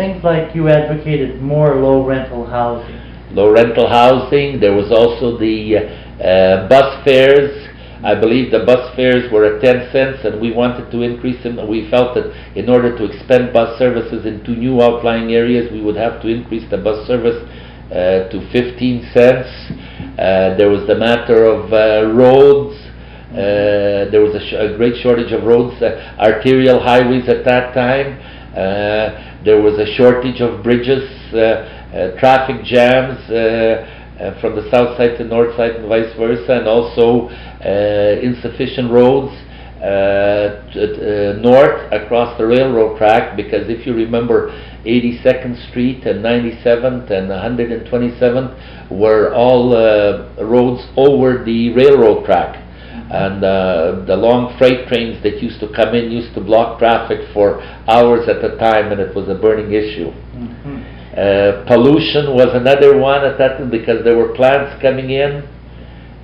Things 0.00 0.24
like 0.24 0.54
you 0.54 0.66
advocated 0.70 1.42
more 1.42 1.74
low 1.74 2.06
rental 2.06 2.46
housing. 2.46 2.96
Low 3.36 3.52
rental 3.52 3.86
housing. 3.86 4.58
There 4.58 4.72
was 4.72 4.90
also 4.90 5.36
the 5.36 5.76
uh, 5.76 6.24
uh, 6.24 6.68
bus 6.70 7.04
fares. 7.04 7.68
I 8.02 8.14
believe 8.14 8.50
the 8.50 8.64
bus 8.64 8.96
fares 8.96 9.30
were 9.30 9.44
at 9.44 9.60
10 9.60 9.92
cents, 9.92 10.24
and 10.24 10.40
we 10.40 10.52
wanted 10.52 10.90
to 10.90 11.02
increase 11.02 11.42
them. 11.42 11.60
We 11.68 11.90
felt 11.90 12.14
that 12.14 12.32
in 12.56 12.70
order 12.70 12.96
to 12.96 13.04
expand 13.04 13.52
bus 13.52 13.78
services 13.78 14.24
into 14.24 14.52
new 14.52 14.80
outlying 14.80 15.34
areas, 15.34 15.70
we 15.70 15.82
would 15.82 15.96
have 15.96 16.22
to 16.22 16.28
increase 16.28 16.64
the 16.70 16.78
bus 16.78 17.06
service 17.06 17.36
uh, 17.92 18.32
to 18.32 18.40
15 18.52 19.10
cents. 19.12 19.52
Uh, 20.16 20.56
there 20.56 20.70
was 20.70 20.86
the 20.86 20.96
matter 20.96 21.44
of 21.44 21.70
uh, 21.74 22.10
roads. 22.10 22.74
Uh, 23.32 24.08
there 24.08 24.24
was 24.24 24.34
a, 24.34 24.40
sh- 24.40 24.56
a 24.56 24.74
great 24.78 24.96
shortage 25.02 25.30
of 25.32 25.44
roads, 25.44 25.76
uh, 25.82 26.16
arterial 26.18 26.80
highways 26.80 27.28
at 27.28 27.44
that 27.44 27.74
time. 27.74 28.16
There 29.44 29.62
was 29.62 29.78
a 29.78 29.86
shortage 29.94 30.42
of 30.42 30.62
bridges, 30.62 31.08
uh, 31.32 31.38
uh, 31.38 32.20
traffic 32.20 32.62
jams 32.62 33.18
uh, 33.30 34.38
from 34.40 34.54
the 34.54 34.70
south 34.70 34.98
side 34.98 35.16
to 35.16 35.24
north 35.24 35.56
side 35.56 35.76
and 35.76 35.88
vice 35.88 36.14
versa, 36.16 36.58
and 36.58 36.68
also 36.68 37.30
insufficient 38.20 38.90
roads 38.90 39.32
north 41.40 41.90
across 41.90 42.36
the 42.36 42.46
railroad 42.46 42.98
track. 42.98 43.34
Because 43.34 43.70
if 43.70 43.86
you 43.86 43.94
remember, 43.94 44.50
82nd 44.84 45.70
Street 45.70 46.04
and 46.04 46.22
97th 46.22 47.10
and 47.10 47.30
127th 47.30 48.90
were 48.90 49.32
all 49.32 49.72
roads 50.38 50.86
over 50.98 51.42
the 51.44 51.72
railroad 51.72 52.26
track 52.26 52.69
and 53.10 53.42
uh, 53.42 54.04
the 54.06 54.16
long 54.16 54.56
freight 54.56 54.86
trains 54.86 55.20
that 55.24 55.42
used 55.42 55.58
to 55.60 55.68
come 55.74 55.94
in 55.94 56.10
used 56.12 56.32
to 56.34 56.40
block 56.40 56.78
traffic 56.78 57.20
for 57.34 57.60
hours 57.88 58.28
at 58.28 58.44
a 58.44 58.56
time, 58.56 58.92
and 58.92 59.00
it 59.00 59.14
was 59.14 59.28
a 59.28 59.34
burning 59.34 59.72
issue. 59.72 60.12
Mhm. 60.12 60.84
Uh, 61.10 61.64
pollution 61.66 62.34
was 62.34 62.54
another 62.54 62.96
one 62.96 63.24
at 63.24 63.36
that 63.36 63.58
time 63.58 63.68
because 63.68 64.04
there 64.04 64.16
were 64.16 64.28
plants 64.28 64.80
coming 64.80 65.10
in, 65.10 65.42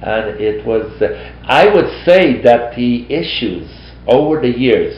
and 0.03 0.40
it 0.40 0.64
was. 0.64 0.87
Uh, 1.03 1.09
I 1.44 1.68
would 1.68 1.90
say 2.05 2.40
that 2.42 2.77
the 2.77 3.05
issues 3.12 3.68
over 4.07 4.40
the 4.40 4.57
years 4.57 4.94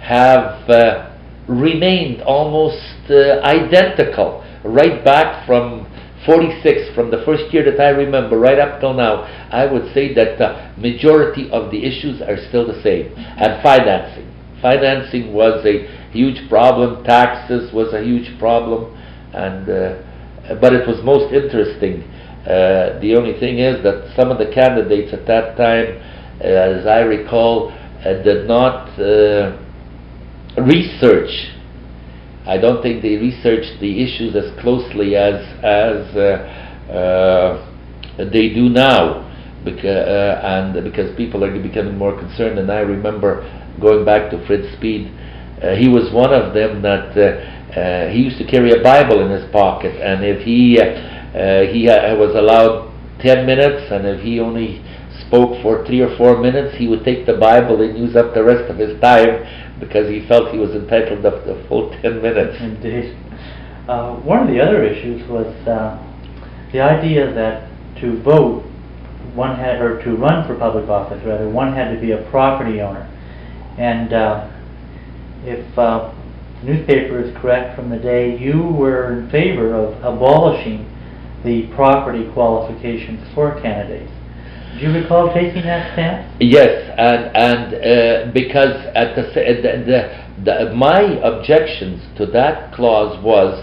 have 0.00 0.68
uh, 0.68 1.06
remained 1.48 2.20
almost 2.22 3.08
uh, 3.08 3.40
identical, 3.42 4.44
right 4.62 5.02
back 5.02 5.46
from 5.46 5.83
46, 6.26 6.94
from 6.94 7.10
the 7.10 7.22
first 7.24 7.52
year 7.52 7.64
that 7.64 7.80
I 7.80 7.90
remember, 7.90 8.38
right 8.38 8.58
up 8.58 8.80
till 8.80 8.94
now. 8.94 9.22
I 9.50 9.66
would 9.66 9.92
say 9.94 10.14
that 10.14 10.38
the 10.38 10.72
majority 10.80 11.50
of 11.50 11.70
the 11.70 11.84
issues 11.84 12.22
are 12.22 12.36
still 12.48 12.66
the 12.66 12.80
same. 12.82 13.12
And 13.16 13.62
financing. 13.62 14.30
Financing 14.62 15.32
was 15.32 15.64
a 15.66 15.86
huge 16.10 16.48
problem, 16.48 17.04
taxes 17.04 17.72
was 17.72 17.92
a 17.92 18.02
huge 18.02 18.38
problem, 18.38 18.96
and 19.34 19.68
uh, 19.68 20.56
but 20.60 20.72
it 20.72 20.86
was 20.86 21.02
most 21.04 21.32
interesting. 21.32 22.02
Uh, 22.44 22.98
the 23.00 23.14
only 23.16 23.38
thing 23.40 23.58
is 23.58 23.82
that 23.82 24.12
some 24.16 24.30
of 24.30 24.38
the 24.38 24.52
candidates 24.52 25.12
at 25.12 25.26
that 25.26 25.56
time, 25.56 25.96
uh, 26.40 26.44
as 26.44 26.86
I 26.86 27.00
recall, 27.00 27.72
uh, 27.72 28.22
did 28.22 28.46
not 28.46 28.88
uh, 29.00 29.56
research. 30.60 31.53
I 32.46 32.58
don't 32.58 32.82
think 32.82 33.02
they 33.02 33.16
researched 33.16 33.80
the 33.80 34.02
issues 34.02 34.36
as 34.36 34.52
closely 34.60 35.16
as 35.16 35.40
as 35.64 36.14
uh, 36.14 36.92
uh, 36.92 37.70
they 38.18 38.52
do 38.52 38.68
now, 38.68 39.24
because 39.64 39.84
uh, 39.84 40.40
and 40.44 40.84
because 40.84 41.16
people 41.16 41.42
are 41.42 41.50
becoming 41.50 41.96
more 41.96 42.18
concerned. 42.18 42.58
And 42.58 42.70
I 42.70 42.80
remember 42.80 43.42
going 43.80 44.04
back 44.04 44.30
to 44.30 44.46
Fritz 44.46 44.76
Speed, 44.76 45.08
he 45.78 45.88
was 45.88 46.12
one 46.12 46.34
of 46.34 46.52
them 46.52 46.82
that 46.82 47.16
uh, 47.16 48.12
he 48.12 48.20
used 48.20 48.38
to 48.38 48.44
carry 48.44 48.72
a 48.72 48.82
Bible 48.82 49.24
in 49.24 49.30
his 49.30 49.50
pocket, 49.50 49.96
and 50.00 50.22
if 50.22 50.42
he 50.44 50.78
uh, 50.78 50.84
uh, 50.84 51.72
he 51.72 51.88
was 51.88 52.36
allowed 52.36 52.92
ten 53.20 53.46
minutes, 53.46 53.90
and 53.90 54.06
if 54.06 54.20
he 54.20 54.38
only 54.38 54.84
spoke 55.26 55.62
for 55.62 55.84
three 55.86 56.00
or 56.00 56.14
four 56.18 56.38
minutes, 56.40 56.76
he 56.76 56.86
would 56.88 57.04
take 57.04 57.24
the 57.24 57.38
Bible 57.38 57.80
and 57.80 57.96
use 57.96 58.14
up 58.16 58.34
the 58.34 58.44
rest 58.44 58.70
of 58.70 58.76
his 58.76 59.00
time 59.00 59.42
because 59.80 60.08
he 60.08 60.26
felt 60.26 60.52
he 60.52 60.58
was 60.58 60.70
entitled 60.70 61.24
up 61.26 61.44
the 61.44 61.64
full 61.68 61.90
ten 62.00 62.22
minutes. 62.22 62.56
Indeed. 62.60 63.16
Uh, 63.88 64.16
one 64.16 64.40
of 64.40 64.48
the 64.48 64.60
other 64.60 64.82
issues 64.82 65.28
was 65.28 65.46
uh, 65.68 66.00
the 66.72 66.80
idea 66.80 67.32
that 67.34 67.68
to 68.00 68.20
vote, 68.22 68.62
one 69.34 69.56
had, 69.56 69.80
or 69.80 70.02
to 70.02 70.16
run 70.16 70.46
for 70.46 70.54
public 70.54 70.88
office 70.88 71.22
rather, 71.26 71.48
one 71.48 71.72
had 71.72 71.94
to 71.94 72.00
be 72.00 72.12
a 72.12 72.22
property 72.30 72.80
owner. 72.80 73.10
And 73.78 74.12
uh, 74.12 74.50
if 75.44 75.78
uh, 75.78 76.14
newspaper 76.62 77.20
is 77.20 77.36
correct 77.36 77.76
from 77.76 77.90
the 77.90 77.98
day, 77.98 78.38
you 78.38 78.62
were 78.62 79.12
in 79.18 79.30
favor 79.30 79.74
of 79.74 80.02
abolishing 80.02 80.90
the 81.44 81.66
property 81.74 82.30
qualifications 82.32 83.20
for 83.34 83.60
candidates. 83.60 84.10
Do 84.74 84.80
you 84.80 84.92
recall 84.92 85.32
taking 85.32 85.62
that 85.62 85.92
stance? 85.92 86.26
Yes, 86.40 86.90
and 86.98 87.30
and 87.36 87.74
uh, 87.74 88.32
because 88.32 88.74
at 88.94 89.14
the, 89.14 89.22
the, 89.22 89.72
the, 89.86 90.44
the 90.44 90.74
my 90.74 91.02
objections 91.22 92.02
to 92.18 92.26
that 92.26 92.74
clause 92.74 93.22
was 93.22 93.62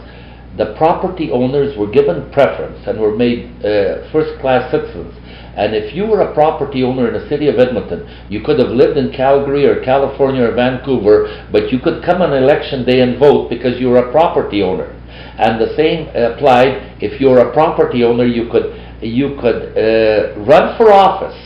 the 0.58 0.74
property 0.78 1.30
owners 1.32 1.78
were 1.78 1.90
given 1.90 2.32
preference 2.32 2.80
and 2.88 3.00
were 3.00 3.16
made 3.16 3.48
uh, 3.64 4.12
first-class 4.12 4.72
citizens. 4.72 5.16
And 5.56 5.76
if 5.76 5.94
you 5.94 6.06
were 6.06 6.22
a 6.22 6.34
property 6.34 6.84
owner 6.84 7.08
in 7.08 7.14
the 7.14 7.28
city 7.28 7.48
of 7.48 7.60
Edmonton, 7.60 8.08
you 8.30 8.42
could 8.42 8.60
have 8.60 8.70
lived 8.70 8.98
in 8.98 9.12
Calgary 9.12 9.66
or 9.66 9.84
California 9.84 10.44
or 10.44 10.56
Vancouver, 10.56 11.48
but 11.52 11.72
you 11.72 11.80
could 11.80 12.04
come 12.04 12.22
on 12.22 12.34
election 12.34 12.86
day 12.86 13.02
and 13.02 13.20
vote 13.20 13.50
because 13.50 13.80
you 13.80 13.90
were 13.90 13.98
a 13.98 14.12
property 14.12 14.62
owner. 14.62 14.96
And 15.38 15.60
the 15.60 15.76
same 15.76 16.08
applied 16.16 17.02
if 17.02 17.20
you 17.20 17.28
were 17.30 17.40
a 17.40 17.54
property 17.54 18.04
owner, 18.04 18.26
you 18.26 18.50
could 18.50 18.78
you 19.02 19.38
could 19.42 19.78
uh, 19.78 20.40
run 20.42 20.78
for 20.78 20.92
office, 20.92 21.38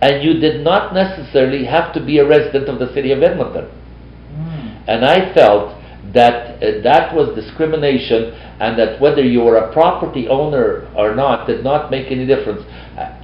and 0.00 0.22
you 0.22 0.40
did 0.40 0.62
not 0.62 0.94
necessarily 0.94 1.64
have 1.64 1.92
to 1.94 2.04
be 2.04 2.18
a 2.18 2.26
resident 2.26 2.68
of 2.68 2.78
the 2.78 2.92
city 2.94 3.12
of 3.12 3.22
Edmonton. 3.22 3.64
Hmm. 3.64 4.90
And 4.90 5.04
I 5.04 5.32
felt 5.34 5.76
that 6.14 6.62
uh, 6.62 6.82
that 6.82 7.14
was 7.14 7.34
discrimination, 7.34 8.32
and 8.60 8.78
that 8.78 9.00
whether 9.00 9.22
you 9.22 9.40
were 9.40 9.56
a 9.56 9.72
property 9.72 10.28
owner 10.28 10.88
or 10.96 11.14
not 11.14 11.46
did 11.46 11.62
not 11.62 11.90
make 11.90 12.10
any 12.10 12.26
difference. 12.26 12.62
Uh, 12.96 13.14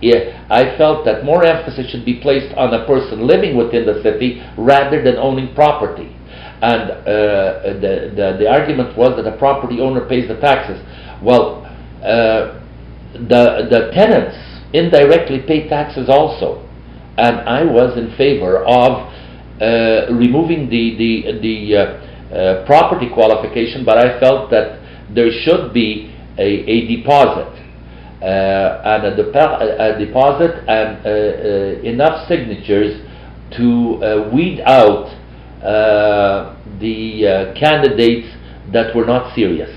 I 0.51 0.77
felt 0.79 1.05
that 1.05 1.25
more 1.25 1.45
emphasis 1.45 1.91
should 1.91 2.05
be 2.05 2.21
placed 2.21 2.55
on 2.57 2.73
a 2.73 2.87
person 2.87 3.27
living 3.27 3.57
within 3.57 3.87
the 3.87 4.03
city 4.03 4.43
rather 4.57 5.03
than 5.03 5.17
owning 5.17 5.55
property. 5.55 6.15
and 6.63 6.91
uh, 6.91 6.95
the, 7.81 8.13
the, 8.15 8.37
the 8.41 8.49
argument 8.49 8.97
was 8.97 9.17
that 9.17 9.27
a 9.27 9.37
property 9.37 9.81
owner 9.81 10.09
pays 10.09 10.29
the 10.29 10.37
taxes. 10.41 10.81
Well, 11.23 11.65
uh, 12.03 12.64
the, 13.15 13.69
the 13.71 13.91
tenants 13.95 14.37
indirectly 14.73 15.43
pay 15.47 15.69
taxes 15.69 16.09
also, 16.09 16.69
and 17.17 17.41
I 17.49 17.65
was 17.65 17.97
in 17.97 18.15
favor 18.17 18.65
of 18.65 19.13
uh, 19.61 20.13
removing 20.13 20.69
the, 20.69 20.97
the, 20.99 21.39
the 21.41 21.77
uh, 21.77 22.35
uh, 22.35 22.67
property 22.67 23.09
qualification, 23.09 23.85
but 23.85 23.99
I 23.99 24.19
felt 24.19 24.51
that 24.51 24.81
there 25.15 25.31
should 25.31 25.73
be 25.73 26.13
a, 26.39 26.43
a 26.43 26.97
deposit. 26.97 27.55
Uh, 28.25 28.81
and 28.87 29.05
a, 29.05 29.23
depo- 29.23 29.61
a 29.61 29.99
deposit 29.99 30.57
and 30.67 31.05
uh, 31.05 31.11
uh, 31.11 31.83
enough 31.83 32.27
signatures 32.27 32.99
to 33.55 34.31
weed 34.33 34.63
out 34.65 35.11
the 36.81 37.53
candidates 37.61 38.27
that 38.73 38.97
were 38.97 39.05
not 39.05 39.35
serious. 39.35 39.69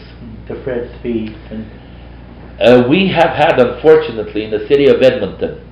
To 0.47 0.63
Fred 0.63 0.89
Speed 0.99 1.35
and 1.51 1.69
Uh, 2.59 2.83
we 2.89 3.07
have 3.07 3.29
had, 3.35 3.59
unfortunately, 3.59 4.43
in 4.43 4.51
the 4.51 4.67
city 4.67 4.87
of 4.87 5.01
Edmonton, 5.01 5.63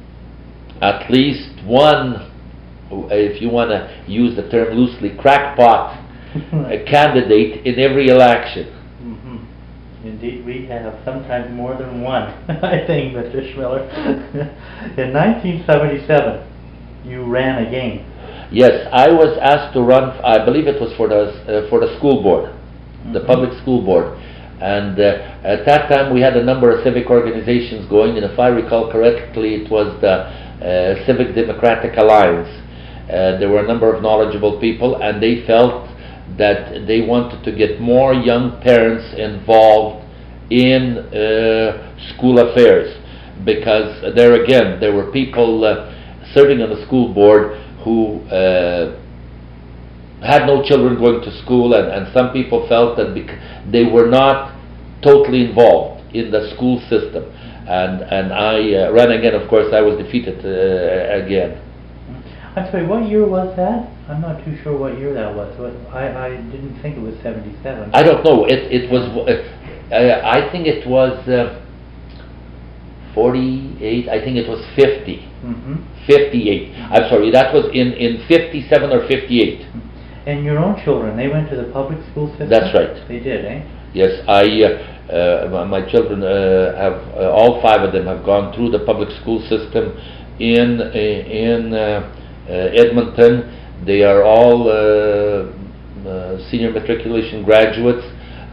at 0.82 1.10
least 1.10 1.64
one, 1.66 2.32
if 3.12 3.42
you 3.42 3.50
want 3.50 3.72
to 3.72 4.04
use 4.08 4.36
the 4.36 4.48
term 4.50 4.76
loosely, 4.78 5.16
crackpot 5.18 5.98
candidate 6.88 7.66
in 7.66 7.80
every 7.80 8.08
election. 8.10 8.68
Mhm. 9.02 9.40
Indeed, 10.06 10.46
we 10.46 10.66
have 10.68 10.94
sometimes 11.04 11.52
more 11.52 11.74
than 11.76 12.02
one, 12.02 12.24
I 12.50 12.86
think, 12.86 13.14
Mr. 13.16 13.42
Schmiller. 13.54 13.82
In 14.98 15.12
1977, 15.14 16.46
you 17.06 17.24
ran 17.24 17.66
again. 17.66 18.06
Yes, 18.52 18.88
I 18.92 19.10
was 19.10 19.38
asked 19.42 19.74
to 19.74 19.82
run. 19.82 20.12
I 20.24 20.46
believe 20.46 20.68
it 20.68 20.80
was 20.80 20.94
for 20.96 21.08
the 21.08 21.34
uh, 21.50 21.70
for 21.70 21.80
the 21.80 21.98
school 21.98 22.22
board, 22.22 22.52
the 23.12 23.22
Mhm. 23.22 23.26
public 23.26 23.54
school 23.62 23.82
board, 23.82 24.18
and 24.62 25.00
uh, 25.00 25.40
at 25.44 25.66
that 25.66 25.90
time 25.90 26.14
we 26.14 26.22
had 26.22 26.38
a 26.38 26.44
number 26.44 26.72
of 26.72 26.84
civic 26.84 27.10
organizations 27.10 27.90
going, 27.90 28.16
and 28.16 28.26
if 28.26 28.40
I 28.40 28.48
recall 28.48 28.92
correctly, 28.92 29.56
it 29.56 29.70
was 29.70 30.00
the 30.02 30.32
uh, 30.64 31.06
Civic 31.06 31.36
Democratic 31.36 31.98
Alliance. 31.98 32.48
Uh, 33.10 33.38
there 33.38 33.50
were 33.50 33.64
a 33.64 33.68
number 33.68 33.94
of 33.94 34.02
knowledgeable 34.02 34.60
people, 34.60 35.02
and 35.02 35.22
they 35.22 35.46
felt 35.46 35.90
that 36.38 36.88
they 36.88 37.02
wanted 37.02 37.44
to 37.44 37.52
get 37.56 37.80
more 37.80 38.14
young 38.14 38.60
parents 38.62 39.14
involved 39.18 40.04
in 40.50 40.98
uh, 40.98 41.96
school 42.16 42.40
affairs 42.40 42.96
because 43.44 44.16
there 44.16 44.44
again 44.44 44.80
there 44.80 44.94
were 44.94 45.12
people 45.12 45.64
uh, 45.64 45.92
serving 46.34 46.62
on 46.62 46.70
the 46.70 46.86
school 46.86 47.14
board 47.14 47.60
who 47.84 48.20
uh, 48.30 49.00
had 50.22 50.46
no 50.46 50.64
children 50.64 50.98
going 50.98 51.22
to 51.22 51.32
school 51.44 51.74
and, 51.74 51.88
and 51.92 52.14
some 52.14 52.32
people 52.32 52.68
felt 52.68 52.98
that 52.98 53.14
bec- 53.14 53.40
they 53.72 53.86
were 53.86 54.08
not 54.08 54.56
totally 55.02 55.46
involved 55.46 56.02
in 56.16 56.32
the 56.32 56.50
school 56.56 56.80
system 56.90 57.24
and 57.68 58.02
and 58.04 58.34
I 58.34 58.88
uh, 58.88 58.92
ran 58.94 59.12
again 59.12 59.36
of 59.36 59.50
course 59.50 59.74
I 59.74 59.82
was 59.82 59.98
defeated 59.98 60.40
uh, 60.46 61.24
again 61.26 61.62
I'm 62.56 62.72
sorry, 62.72 62.88
what 62.88 63.04
year 63.10 63.28
was 63.28 63.54
that? 63.58 63.92
I'm 64.08 64.22
not 64.22 64.46
too 64.46 64.56
sure 64.64 64.78
what 64.78 64.98
year 64.98 65.14
that 65.14 65.36
was. 65.36 65.52
What, 65.60 65.74
I, 65.94 66.28
I 66.28 66.30
didn't 66.30 66.82
think 66.82 66.96
it 66.96 67.02
was 67.02 67.14
77. 67.22 67.90
I 67.94 68.02
don't 68.02 68.24
know 68.24 68.46
it 68.46 68.72
it 68.72 68.90
was 68.90 69.04
uh, 69.12 70.22
I 70.24 70.50
think 70.52 70.66
it 70.68 70.88
was 70.88 71.20
uh, 71.28 71.62
48 73.14 74.10
I 74.10 74.24
think 74.24 74.38
it 74.38 74.48
was 74.48 74.64
50 74.76 75.18
hmm 75.42 75.76
58 76.08 76.72
I'm 76.92 77.10
sorry 77.10 77.32
that 77.32 77.54
was 77.54 77.66
in 77.74 77.94
in 77.94 78.26
57 78.28 78.92
or 78.92 79.08
58 79.08 79.66
And 80.26 80.44
your 80.44 80.58
own 80.58 80.84
children, 80.84 81.16
they 81.18 81.28
went 81.28 81.50
to 81.52 81.56
the 81.56 81.72
public 81.72 82.00
school 82.12 82.30
system? 82.30 82.50
That's 82.50 82.74
right. 82.74 83.08
They 83.08 83.20
did, 83.20 83.46
eh? 83.46 83.62
Yes, 83.94 84.22
I, 84.28 84.44
uh, 84.64 85.54
uh, 85.62 85.66
my- 85.70 85.88
children 85.90 86.24
uh, 86.24 86.76
have, 86.76 86.98
uh, 87.16 87.32
all 87.32 87.62
five 87.62 87.82
of 87.82 87.94
them 87.94 88.08
have 88.08 88.26
gone 88.26 88.54
through 88.56 88.72
the 88.72 88.80
public 88.86 89.10
school 89.22 89.40
system 89.48 89.94
in, 90.40 90.82
in 90.82 91.74
uh, 91.74 92.12
uh, 92.50 92.52
Edmonton. 92.52 93.86
They 93.86 94.02
are 94.04 94.24
all 94.24 94.68
uh, 94.68 96.10
uh, 96.10 96.50
senior 96.50 96.72
matriculation 96.72 97.44
graduates. 97.44 98.04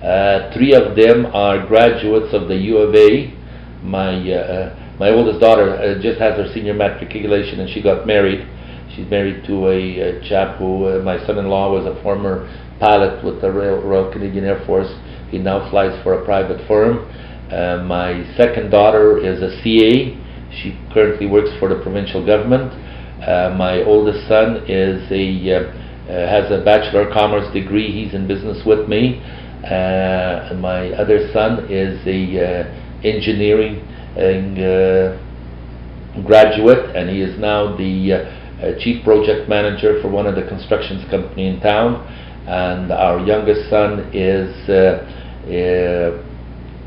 Uh, 0.04 0.52
Three 0.52 0.74
of 0.74 0.94
them 0.94 1.26
are 1.32 1.66
graduates 1.66 2.34
of 2.34 2.48
the 2.48 2.56
U 2.56 2.78
of 2.78 2.94
A. 2.94 3.32
My, 3.82 4.14
uh, 4.30 4.36
uh, 4.36 4.96
my 4.98 5.08
oldest 5.10 5.40
daughter 5.40 5.74
uh, 5.74 6.02
just 6.02 6.20
has 6.20 6.36
her 6.36 6.52
senior 6.52 6.74
matriculation 6.74 7.60
and 7.60 7.70
she 7.70 7.80
got 7.82 8.06
married. 8.06 8.46
She's 8.94 9.08
married 9.08 9.44
to 9.46 9.68
a, 9.68 10.18
uh 10.18 10.28
chap 10.28 10.58
who, 10.58 10.86
uh, 10.86 11.02
my 11.02 11.18
son-in-law 11.26 11.72
was 11.72 11.86
a 11.86 12.02
former 12.02 12.48
pilot 12.78 13.24
with 13.24 13.40
the 13.40 13.50
Royal, 13.50 13.80
Royal 13.80 14.12
Canadian 14.12 14.44
Air 14.44 14.62
Force. 14.66 14.92
He 15.30 15.38
now 15.38 15.70
flies 15.70 15.96
for 16.02 16.20
a 16.20 16.24
private 16.24 16.66
firm. 16.68 17.08
Uh, 17.50 17.84
my 17.84 18.24
second 18.36 18.70
daughter 18.70 19.18
is 19.18 19.40
a 19.40 19.62
CA. 19.62 20.18
She 20.50 20.78
currently 20.92 21.26
works 21.26 21.50
for 21.58 21.68
the 21.68 21.80
provincial 21.82 22.24
government. 22.24 22.72
Uh, 23.22 23.54
my 23.56 23.82
oldest 23.84 24.26
son 24.26 24.64
is 24.68 25.10
a 25.12 25.54
uh, 25.54 25.82
uh, 26.02 26.26
has 26.28 26.50
a 26.50 26.64
bachelor 26.64 27.06
of 27.06 27.12
commerce 27.14 27.46
degree. 27.54 27.92
He's 27.92 28.14
in 28.14 28.26
business 28.26 28.58
with 28.66 28.88
me. 28.88 29.22
Uh, 29.62 30.50
and 30.50 30.60
my 30.60 30.90
other 30.90 31.30
son 31.32 31.70
is 31.70 32.00
a 32.04 32.66
engineering 33.04 33.86
graduate, 36.26 36.96
and 36.96 37.08
he 37.08 37.22
is 37.22 37.38
now 37.38 37.76
the 37.76 38.41
chief 38.78 39.04
project 39.04 39.48
manager 39.48 40.00
for 40.00 40.08
one 40.08 40.26
of 40.26 40.34
the 40.34 40.46
constructions 40.46 41.08
company 41.10 41.48
in 41.48 41.60
town. 41.60 42.06
And 42.46 42.90
our 42.90 43.20
youngest 43.24 43.70
son 43.70 44.10
is 44.12 44.50
uh, 44.68 45.06
uh, 45.46 46.22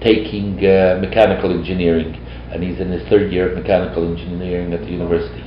taking 0.01 0.59
uh, 0.59 0.99
mechanical 0.99 1.51
engineering, 1.51 2.15
and 2.51 2.61
he's 2.61 2.79
in 2.79 2.91
his 2.91 3.07
third 3.07 3.31
year 3.31 3.51
of 3.51 3.57
mechanical 3.57 4.03
engineering 4.03 4.73
at 4.73 4.81
the 4.81 4.91
university. 4.91 5.43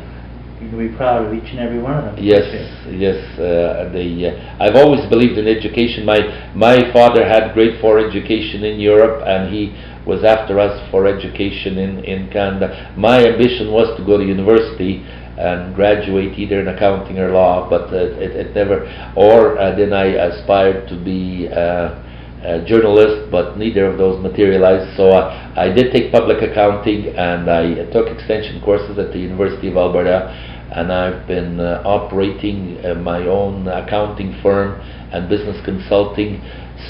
You 0.60 0.70
can 0.70 0.78
be 0.90 0.96
proud 0.96 1.26
of 1.26 1.32
each 1.32 1.50
and 1.50 1.60
every 1.60 1.78
one 1.78 1.94
of 1.94 2.04
them. 2.04 2.24
Yes, 2.24 2.42
yes. 2.90 3.20
Uh, 3.38 3.92
the, 3.92 4.34
uh, 4.34 4.64
I've 4.64 4.74
always 4.74 5.08
believed 5.08 5.38
in 5.38 5.46
education. 5.46 6.04
My 6.04 6.18
my 6.54 6.90
father 6.92 7.24
had 7.24 7.54
grade 7.54 7.80
four 7.80 8.00
education 8.00 8.64
in 8.64 8.80
Europe, 8.80 9.22
and 9.24 9.54
he 9.54 9.76
was 10.04 10.24
after 10.24 10.58
us 10.58 10.74
for 10.90 11.06
education 11.06 11.78
in 11.78 12.02
in 12.02 12.28
Canada. 12.32 12.92
My 12.96 13.22
ambition 13.24 13.70
was 13.70 13.96
to 13.98 14.04
go 14.04 14.18
to 14.18 14.24
university 14.24 15.06
and 15.38 15.74
graduate 15.74 16.38
either 16.38 16.60
in 16.60 16.68
accounting 16.68 17.18
or 17.18 17.30
law, 17.30 17.70
but 17.70 17.92
uh, 17.92 17.96
it, 17.96 18.32
it 18.34 18.54
never. 18.54 18.82
Or 19.16 19.58
uh, 19.58 19.76
then 19.76 19.92
I 19.92 20.06
aspired 20.06 20.88
to 20.88 20.96
be. 20.96 21.48
Uh, 21.48 22.04
a 22.42 22.64
journalist, 22.64 23.30
but 23.30 23.58
neither 23.58 23.86
of 23.86 23.98
those 23.98 24.22
materialized. 24.22 24.96
So 24.96 25.10
I, 25.10 25.66
I 25.66 25.74
did 25.74 25.92
take 25.92 26.12
public 26.12 26.38
accounting 26.40 27.08
and 27.16 27.50
I 27.50 27.90
took 27.90 28.06
extension 28.06 28.62
courses 28.62 28.98
at 28.98 29.12
the 29.12 29.18
University 29.18 29.68
of 29.68 29.76
Alberta, 29.76 30.30
and 30.70 30.92
I've 30.92 31.26
been 31.26 31.58
uh, 31.58 31.82
operating 31.84 32.78
uh, 32.84 32.94
my 32.94 33.26
own 33.26 33.66
accounting 33.66 34.38
firm 34.42 34.80
and 35.12 35.28
business 35.28 35.58
consulting 35.64 36.40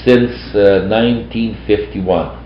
since 0.05 0.31
uh, 0.53 0.85
1951. 0.85 2.45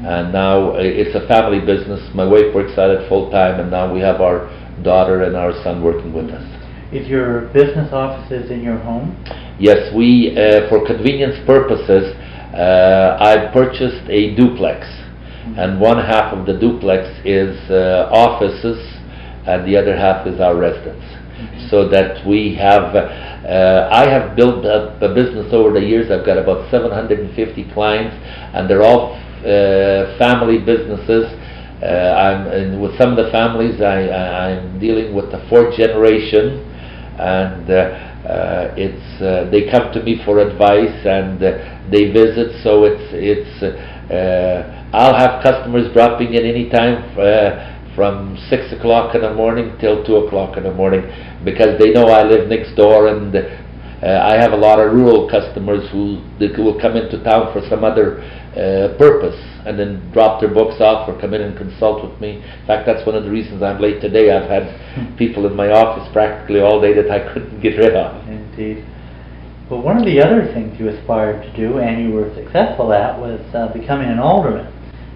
And 0.00 0.32
now 0.32 0.72
uh, 0.72 0.78
it's 0.80 1.14
a 1.14 1.28
family 1.28 1.60
business. 1.60 2.00
My 2.14 2.24
wife 2.24 2.54
works 2.54 2.72
at 2.78 2.90
it 2.90 3.08
full 3.08 3.30
time, 3.30 3.60
and 3.60 3.70
now 3.70 3.92
we 3.92 4.00
have 4.00 4.20
our 4.20 4.48
daughter 4.82 5.22
and 5.22 5.36
our 5.36 5.52
son 5.62 5.82
working 5.82 6.12
with 6.12 6.30
us. 6.30 6.44
Is 6.92 7.06
your 7.06 7.42
business 7.52 7.92
offices 7.92 8.50
in 8.50 8.62
your 8.62 8.78
home? 8.78 9.14
Yes, 9.60 9.94
we, 9.94 10.34
uh, 10.36 10.68
for 10.68 10.84
convenience 10.84 11.36
purposes, 11.46 12.16
uh, 12.54 13.16
I 13.20 13.50
purchased 13.52 14.08
a 14.10 14.34
duplex, 14.34 14.86
and 15.56 15.80
one 15.80 15.98
half 15.98 16.34
of 16.34 16.46
the 16.46 16.58
duplex 16.58 17.06
is 17.24 17.54
uh, 17.70 18.10
offices, 18.10 18.80
and 19.46 19.66
the 19.66 19.76
other 19.76 19.96
half 19.96 20.26
is 20.26 20.40
our 20.40 20.56
residence. 20.56 21.04
So 21.70 21.88
that 21.88 22.26
we 22.26 22.54
have, 22.56 22.94
uh, 22.94 23.88
I 23.92 24.10
have 24.10 24.34
built 24.34 24.66
up 24.66 25.00
a 25.00 25.14
business 25.14 25.52
over 25.52 25.72
the 25.72 25.86
years. 25.86 26.10
I've 26.10 26.26
got 26.26 26.38
about 26.38 26.70
750 26.70 27.72
clients, 27.72 28.16
and 28.52 28.68
they're 28.68 28.82
all 28.82 29.14
uh, 29.14 30.18
family 30.18 30.58
businesses. 30.58 31.30
Uh, 31.82 31.86
I'm 31.86 32.46
and 32.52 32.82
with 32.82 32.98
some 32.98 33.16
of 33.16 33.24
the 33.24 33.32
families. 33.32 33.80
I, 33.80 34.04
I, 34.08 34.50
I'm 34.52 34.78
dealing 34.78 35.14
with 35.14 35.32
the 35.32 35.40
fourth 35.48 35.74
generation, 35.76 36.60
and 37.16 37.64
uh, 37.70 37.74
uh, 38.28 38.74
it's 38.76 39.22
uh, 39.22 39.48
they 39.50 39.70
come 39.70 39.90
to 39.94 40.02
me 40.02 40.20
for 40.24 40.40
advice 40.40 40.92
and 41.06 41.42
uh, 41.42 41.56
they 41.90 42.12
visit. 42.12 42.60
So 42.62 42.84
it's 42.84 43.08
it's. 43.16 43.62
Uh, 44.12 44.76
I'll 44.92 45.16
have 45.16 45.42
customers 45.42 45.90
dropping 45.94 46.34
in 46.34 46.44
anytime 46.44 47.00
uh, 47.18 47.94
from 47.96 48.36
six 48.50 48.72
o'clock 48.72 49.14
in 49.14 49.22
the 49.22 49.32
morning 49.32 49.78
till 49.80 50.04
two 50.04 50.16
o'clock 50.16 50.58
in 50.58 50.64
the 50.64 50.74
morning 50.74 51.02
because 51.44 51.78
they 51.78 51.92
know 51.92 52.08
I 52.08 52.24
live 52.24 52.48
next 52.48 52.74
door 52.76 53.08
and. 53.08 53.34
Uh, 54.02 54.18
I 54.24 54.40
have 54.40 54.52
a 54.52 54.56
lot 54.56 54.80
of 54.80 54.92
rural 54.92 55.28
customers 55.28 55.88
who 55.90 56.24
will 56.40 56.80
come 56.80 56.96
into 56.96 57.22
town 57.22 57.52
for 57.52 57.60
some 57.68 57.84
other 57.84 58.22
uh, 58.56 58.96
purpose 58.96 59.36
and 59.66 59.78
then 59.78 60.10
drop 60.12 60.40
their 60.40 60.52
books 60.52 60.80
off 60.80 61.08
or 61.08 61.20
come 61.20 61.34
in 61.34 61.42
and 61.42 61.56
consult 61.56 62.08
with 62.08 62.20
me. 62.20 62.36
In 62.36 62.66
fact, 62.66 62.86
that's 62.86 63.04
one 63.06 63.14
of 63.14 63.24
the 63.24 63.30
reasons 63.30 63.62
I'm 63.62 63.78
late 63.78 64.00
today. 64.00 64.32
I've 64.32 64.48
had 64.48 65.18
people 65.18 65.46
in 65.46 65.54
my 65.54 65.70
office 65.70 66.10
practically 66.12 66.60
all 66.60 66.80
day 66.80 66.94
that 66.94 67.10
I 67.10 67.32
couldn't 67.32 67.60
get 67.60 67.76
rid 67.76 67.94
of. 67.94 68.26
Indeed. 68.26 68.84
Well, 69.70 69.82
one 69.82 69.98
of 69.98 70.04
the 70.04 70.20
other 70.20 70.50
things 70.52 70.80
you 70.80 70.88
aspired 70.88 71.42
to 71.42 71.56
do, 71.56 71.78
and 71.78 72.02
you 72.02 72.14
were 72.14 72.34
successful 72.34 72.92
at, 72.92 73.18
was 73.18 73.40
uh, 73.54 73.72
becoming 73.72 74.08
an 74.08 74.18
alderman. 74.18 74.66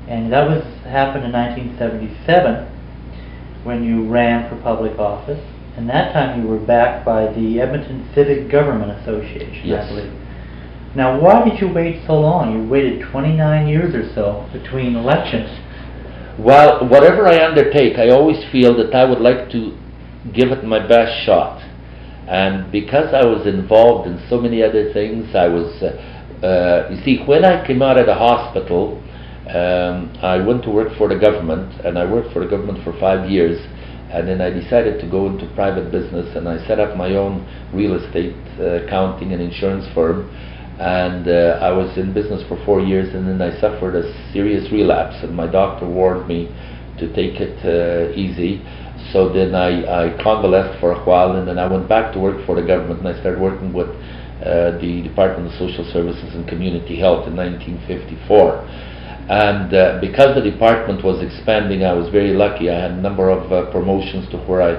And 0.07 0.31
that 0.33 0.47
was 0.47 0.63
happened 0.85 1.25
in 1.25 1.33
1977 1.33 3.65
when 3.65 3.83
you 3.83 4.07
ran 4.07 4.49
for 4.49 4.63
public 4.63 4.99
office. 4.99 5.41
And 5.77 5.89
that 5.89 6.13
time 6.13 6.41
you 6.41 6.49
were 6.49 6.59
backed 6.65 7.05
by 7.05 7.33
the 7.33 7.61
Edmonton 7.61 8.09
Civic 8.15 8.51
Government 8.51 8.93
Association, 9.01 9.63
Yes. 9.65 9.87
I 9.87 9.95
believe. 9.95 10.13
Now, 10.95 11.21
why 11.21 11.49
did 11.49 11.61
you 11.61 11.73
wait 11.73 12.03
so 12.07 12.15
long? 12.15 12.53
You 12.55 12.69
waited 12.69 13.03
29 13.11 13.67
years 13.67 13.95
or 13.95 14.09
so 14.15 14.49
between 14.53 14.95
elections. 14.95 15.51
Well, 16.39 16.87
whatever 16.89 17.27
I 17.27 17.45
undertake, 17.45 17.99
I 17.99 18.11
always 18.11 18.45
feel 18.53 18.77
that 18.77 18.95
I 18.95 19.05
would 19.05 19.21
like 19.21 19.51
to 19.51 19.77
give 20.33 20.51
it 20.51 20.65
my 20.65 20.85
best 20.87 21.25
shot. 21.27 21.61
And 22.29 22.71
because 22.71 23.13
I 23.13 23.25
was 23.25 23.47
involved 23.47 24.09
in 24.09 24.25
so 24.31 24.41
many 24.41 24.63
other 24.63 24.93
things, 24.93 25.35
I 25.35 25.49
was, 25.49 25.83
uh, 25.83 26.47
uh, 26.47 26.89
you 26.91 27.03
see, 27.05 27.25
when 27.25 27.45
I 27.45 27.67
came 27.67 27.83
out 27.83 27.99
of 27.99 28.07
the 28.07 28.15
hospital, 28.15 29.03
um, 29.49 30.17
I 30.23 30.39
went 30.39 30.63
to 30.65 30.71
work 30.71 30.97
for 30.97 31.09
the 31.09 31.19
government, 31.19 31.85
and 31.85 31.99
I 31.99 32.11
worked 32.11 32.33
for 32.33 32.41
the 32.41 32.49
government 32.49 32.83
for 32.83 32.99
five 32.99 33.29
years. 33.29 33.61
And 34.15 34.29
then 34.29 34.41
I 34.41 34.51
decided 34.51 35.01
to 35.01 35.11
go 35.11 35.27
into 35.27 35.47
private 35.55 35.91
business, 35.91 36.37
and 36.37 36.49
I 36.49 36.65
set 36.69 36.79
up 36.79 36.97
my 36.97 37.17
own 37.17 37.43
real 37.73 37.95
estate 37.95 38.37
uh, 38.61 38.87
accounting 38.87 39.33
and 39.33 39.43
insurance 39.43 39.87
firm. 39.93 40.31
And 40.79 41.27
uh, 41.27 41.59
I 41.61 41.73
was 41.73 41.99
in 41.99 42.15
business 42.15 42.47
for 42.47 42.57
four 42.65 42.81
years, 42.81 43.13
and 43.15 43.27
then 43.27 43.43
I 43.43 43.59
suffered 43.61 43.97
a 43.97 44.07
serious 44.33 44.71
relapse, 44.71 45.17
and 45.23 45.35
my 45.35 45.47
doctor 45.51 45.87
warned 45.87 46.29
me 46.29 46.47
to 46.99 47.13
take 47.15 47.41
it 47.41 47.59
uh, 47.67 48.15
easy. 48.15 48.63
So 49.13 49.33
then 49.33 49.55
I, 49.55 49.83
I 49.83 50.23
convalesced 50.23 50.81
for 50.81 50.93
a 50.93 51.05
while, 51.05 51.37
and 51.37 51.47
then 51.47 51.59
I 51.59 51.67
went 51.67 51.89
back 51.89 52.13
to 52.15 52.21
work 52.21 52.45
for 52.47 52.55
the 52.55 52.67
government, 52.67 53.01
and 53.01 53.09
I 53.09 53.19
started 53.21 53.41
working 53.41 53.73
with 53.73 53.89
uh, 53.91 54.79
the 54.79 55.03
Department 55.03 55.51
of 55.51 55.59
Social 55.59 55.85
Services 55.93 56.35
and 56.35 56.47
Community 56.47 56.99
Health 56.99 57.27
in 57.27 57.35
1954. 57.35 58.63
And 59.29 59.73
uh, 59.73 59.99
because 60.01 60.35
the 60.35 60.43
department 60.43 61.03
was 61.03 61.23
expanding, 61.25 61.85
I 61.85 61.95
was 61.95 62.11
very 62.11 62.35
lucky. 62.35 62.69
I 62.69 62.79
had 62.79 62.91
a 62.93 63.01
number 63.01 63.31
of 63.31 63.51
uh, 63.51 63.71
promotions 63.73 64.29
to 64.31 64.39
where 64.45 64.61
I 64.61 64.73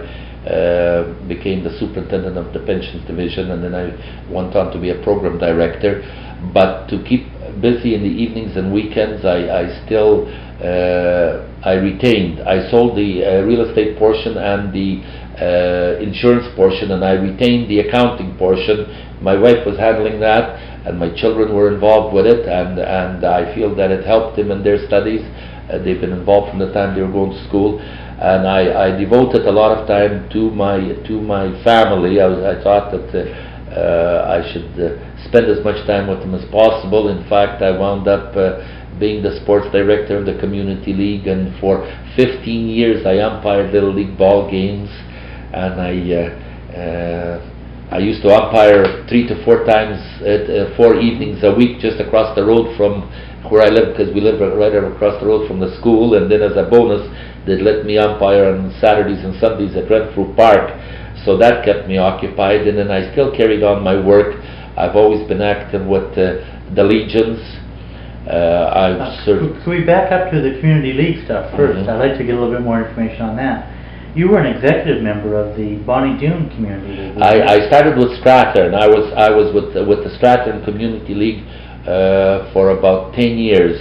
uh, 0.46 1.28
became 1.28 1.64
the 1.64 1.74
superintendent 1.80 2.38
of 2.38 2.54
the 2.54 2.60
pensions 2.60 3.06
division, 3.08 3.50
and 3.50 3.64
then 3.64 3.74
I 3.74 3.90
went 4.30 4.56
on 4.56 4.72
to 4.74 4.80
be 4.80 4.92
a 4.92 5.02
program 5.02 5.40
director. 5.40 6.06
But 6.54 6.88
to 6.90 7.02
keep 7.04 7.26
busy 7.60 7.96
in 7.96 8.04
the 8.04 8.10
evenings 8.10 8.56
and 8.56 8.72
weekends, 8.72 9.26
I, 9.26 9.50
I 9.50 9.86
still 9.86 10.30
uh, 10.62 11.50
I 11.66 11.74
retained. 11.74 12.42
I 12.42 12.70
sold 12.70 12.96
the 12.96 13.26
uh, 13.26 13.42
real 13.42 13.68
estate 13.68 13.98
portion 13.98 14.38
and 14.38 14.72
the 14.72 15.02
uh, 15.42 16.00
insurance 16.00 16.48
portion, 16.56 16.92
and 16.92 17.04
I 17.04 17.14
retained 17.14 17.70
the 17.70 17.80
accounting 17.80 18.38
portion. 18.38 18.86
My 19.22 19.38
wife 19.38 19.66
was 19.66 19.78
handling 19.78 20.20
that, 20.22 20.75
and 20.86 21.00
my 21.00 21.10
children 21.16 21.54
were 21.54 21.74
involved 21.74 22.14
with 22.14 22.26
it, 22.28 22.48
and 22.48 22.78
and 22.80 23.26
I 23.26 23.54
feel 23.56 23.74
that 23.76 23.92
it 23.92 24.06
helped 24.06 24.38
them 24.38 24.52
in 24.52 24.64
their 24.64 24.86
studies. 24.86 25.22
Uh, 25.70 25.80
they've 25.80 26.00
been 26.00 26.14
involved 26.14 26.52
from 26.52 26.60
the 26.60 26.72
time 26.74 26.94
they 26.94 27.02
were 27.02 27.12
going 27.12 27.32
to 27.32 27.48
school, 27.48 27.80
and 27.82 28.48
I, 28.48 28.94
I 28.94 28.98
devoted 28.98 29.48
a 29.48 29.52
lot 29.52 29.76
of 29.76 29.88
time 29.88 30.30
to 30.30 30.52
my 30.52 30.78
to 31.08 31.22
my 31.22 31.52
family. 31.64 32.22
I, 32.22 32.28
was, 32.28 32.40
I 32.46 32.62
thought 32.62 32.92
that 32.92 33.10
uh, 33.18 33.26
uh, 33.74 34.40
I 34.40 34.54
should 34.54 34.70
uh, 34.78 35.26
spend 35.26 35.48
as 35.48 35.64
much 35.66 35.86
time 35.88 36.08
with 36.08 36.20
them 36.20 36.36
as 36.36 36.46
possible. 36.52 37.10
In 37.10 37.28
fact, 37.28 37.64
I 37.64 37.72
wound 37.72 38.08
up 38.08 38.36
uh, 38.38 38.62
being 39.00 39.24
the 39.24 39.42
sports 39.42 39.66
director 39.72 40.18
of 40.18 40.26
the 40.28 40.38
community 40.40 40.94
league, 40.94 41.26
and 41.26 41.60
for 41.60 41.82
15 42.16 42.70
years 42.70 43.06
I 43.08 43.18
umpired 43.18 43.74
little 43.74 43.94
league 43.94 44.18
ball 44.18 44.50
games, 44.52 44.90
and 45.52 45.82
I. 45.82 46.46
I 47.92 48.00
used 48.00 48.22
to 48.24 48.30
umpire 48.34 49.06
three 49.08 49.28
to 49.28 49.36
four 49.46 49.64
times, 49.66 50.02
at, 50.22 50.50
uh, 50.50 50.76
four 50.76 50.96
evenings 50.96 51.44
a 51.44 51.54
week, 51.54 51.80
just 51.80 52.00
across 52.00 52.36
the 52.36 52.44
road 52.44 52.76
from 52.76 53.04
where 53.50 53.62
I 53.62 53.70
live, 53.70 53.96
because 53.96 54.14
we 54.14 54.22
live 54.22 54.42
right 54.42 54.74
across 54.74 55.20
the 55.22 55.28
road 55.28 55.48
from 55.48 55.60
the 55.60 55.70
school. 55.78 56.16
And 56.16 56.30
then, 56.30 56.42
as 56.42 56.58
a 56.58 56.64
bonus, 56.64 57.08
they'd 57.46 57.62
let 57.62 57.86
me 57.86 57.98
umpire 57.98 58.46
on 58.56 58.74
Saturdays 58.82 59.24
and 59.24 59.36
Sundays 59.40 59.76
at 59.76 59.90
Renfrew 59.90 60.34
Park. 60.36 60.72
So 61.24 61.38
that 61.38 61.64
kept 61.64 61.88
me 61.88 61.98
occupied, 61.98 62.68
and 62.68 62.78
then 62.78 62.90
I 62.92 63.12
still 63.12 63.32
carried 63.36 63.64
on 63.64 63.84
my 63.84 64.00
work. 64.00 64.36
I've 64.78 64.96
always 64.96 65.26
been 65.28 65.42
active 65.42 65.86
with 65.86 66.18
uh, 66.18 66.42
the 66.74 66.84
Legions. 66.84 67.40
Uh, 68.28 68.72
I've 68.74 69.00
Uh, 69.00 69.26
served. 69.26 69.64
Could 69.64 69.70
we 69.70 69.82
back 69.84 70.12
up 70.12 70.32
to 70.32 70.42
the 70.42 70.60
community 70.60 70.94
league 70.94 71.24
stuff 71.26 71.52
1st 71.56 71.86
Mhm. 71.86 71.90
I'd 71.90 72.00
like 72.00 72.18
to 72.18 72.24
get 72.24 72.34
a 72.36 72.40
little 72.40 72.52
bit 72.54 72.62
more 72.62 72.82
information 72.82 73.22
on 73.22 73.36
that. 73.38 73.68
You 74.16 74.30
were 74.30 74.40
an 74.40 74.48
executive 74.48 75.04
member 75.04 75.36
of 75.36 75.58
the 75.58 75.76
Bonnie 75.84 76.18
Doon 76.18 76.50
Community 76.56 76.88
League. 76.88 77.22
I, 77.22 77.60
I 77.60 77.68
started 77.68 77.98
with 77.98 78.16
Strathearn. 78.24 78.74
I 78.74 78.88
was 78.88 79.12
I 79.12 79.30
was 79.30 79.54
with 79.54 79.74
the, 79.74 79.84
with 79.84 80.06
the 80.06 80.10
Strathearn 80.16 80.64
Community 80.64 81.14
League 81.14 81.44
uh, 81.84 82.50
for 82.54 82.70
about 82.70 83.14
ten 83.14 83.38
years, 83.38 83.76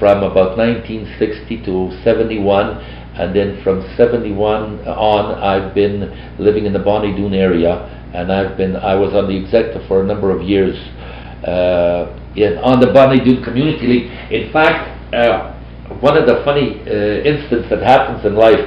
from 0.00 0.24
about 0.24 0.58
1960 0.58 1.62
to 1.62 1.94
71, 2.02 2.74
and 3.22 3.30
then 3.30 3.62
from 3.62 3.86
71 3.96 4.80
on, 4.88 5.38
I've 5.38 5.72
been 5.76 6.10
living 6.40 6.66
in 6.66 6.72
the 6.72 6.80
Bonnie 6.80 7.14
Doon 7.14 7.32
area, 7.32 7.86
and 8.12 8.32
I've 8.32 8.56
been 8.56 8.74
I 8.74 8.96
was 8.96 9.14
on 9.14 9.28
the 9.28 9.36
executive 9.36 9.86
for 9.86 10.02
a 10.02 10.04
number 10.04 10.34
of 10.34 10.42
years 10.42 10.74
uh, 11.46 12.18
in, 12.34 12.58
on 12.66 12.80
the 12.80 12.90
Bonnie 12.92 13.22
Doon 13.22 13.44
Community 13.44 13.86
League. 13.86 14.10
In 14.32 14.52
fact, 14.52 15.14
uh, 15.14 15.54
one 16.00 16.16
of 16.18 16.26
the 16.26 16.42
funny 16.44 16.82
uh, 16.82 17.22
incidents 17.22 17.70
that 17.70 17.80
happens 17.82 18.26
in 18.26 18.34
life, 18.34 18.60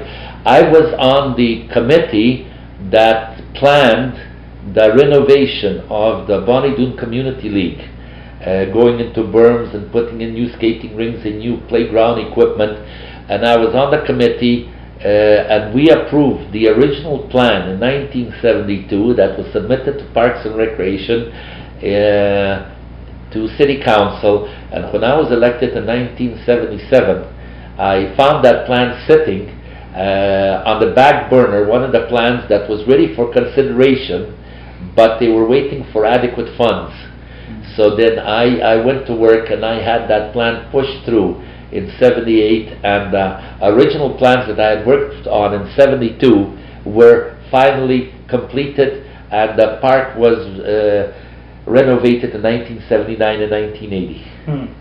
I 0.45 0.63
was 0.63 0.93
on 0.97 1.37
the 1.37 1.67
committee 1.71 2.49
that 2.89 3.37
planned 3.53 4.17
the 4.73 4.93
renovation 4.97 5.85
of 5.89 6.27
the 6.27 6.41
Bonnie 6.45 6.75
Doon 6.75 6.97
Community 6.97 7.49
League, 7.49 7.81
uh, 8.41 8.65
going 8.73 8.99
into 8.99 9.21
berms 9.21 9.75
and 9.75 9.91
putting 9.91 10.21
in 10.21 10.33
new 10.33 10.51
skating 10.53 10.95
rings 10.95 11.23
and 11.25 11.37
new 11.37 11.61
playground 11.67 12.19
equipment. 12.25 12.73
And 13.29 13.45
I 13.45 13.57
was 13.57 13.75
on 13.75 13.91
the 13.91 14.03
committee, 14.05 14.65
uh, 15.05 15.05
and 15.05 15.75
we 15.75 15.89
approved 15.89 16.51
the 16.53 16.69
original 16.69 17.29
plan 17.29 17.69
in 17.69 17.79
1972 17.79 19.13
that 19.15 19.37
was 19.37 19.45
submitted 19.53 19.99
to 19.99 20.13
Parks 20.13 20.45
and 20.45 20.57
Recreation. 20.57 21.31
Uh, 21.85 22.77
to 23.31 23.47
city 23.57 23.81
council 23.81 24.45
and 24.71 24.91
when 24.91 25.03
I 25.05 25.15
was 25.15 25.31
elected 25.31 25.71
in 25.71 25.87
1977 25.87 27.23
I 27.79 28.13
found 28.17 28.43
that 28.43 28.67
plan 28.67 28.91
sitting 29.07 29.60
uh, 29.95 30.63
on 30.65 30.79
the 30.79 30.93
back 30.93 31.29
burner 31.29 31.67
one 31.67 31.83
of 31.83 31.91
the 31.91 32.05
plans 32.07 32.47
that 32.49 32.69
was 32.69 32.87
ready 32.87 33.15
for 33.15 33.31
consideration 33.33 34.37
but 34.95 35.19
they 35.19 35.27
were 35.27 35.47
waiting 35.47 35.85
for 35.91 36.05
adequate 36.05 36.55
funds 36.57 36.93
so 37.75 37.95
then 37.95 38.19
I, 38.19 38.59
I 38.59 38.85
went 38.85 39.07
to 39.07 39.15
work 39.15 39.49
and 39.49 39.65
I 39.65 39.81
had 39.81 40.07
that 40.09 40.33
plan 40.33 40.69
pushed 40.71 41.05
through 41.05 41.41
in 41.71 41.91
78 41.99 42.67
and 42.83 43.15
uh, 43.15 43.57
original 43.61 44.17
plans 44.17 44.47
that 44.47 44.59
I 44.59 44.77
had 44.77 44.87
worked 44.87 45.27
on 45.27 45.53
in 45.53 45.73
72 45.75 46.57
were 46.85 47.37
finally 47.49 48.13
completed 48.29 49.05
and 49.31 49.57
the 49.57 49.79
park 49.81 50.17
was 50.17 50.39
uh, 50.59 51.13
renovated 51.65 52.35
in 52.35 52.43
1979 52.43 53.41
and 53.41 53.51
1980. 53.51 54.23
Hmm. 54.45 54.80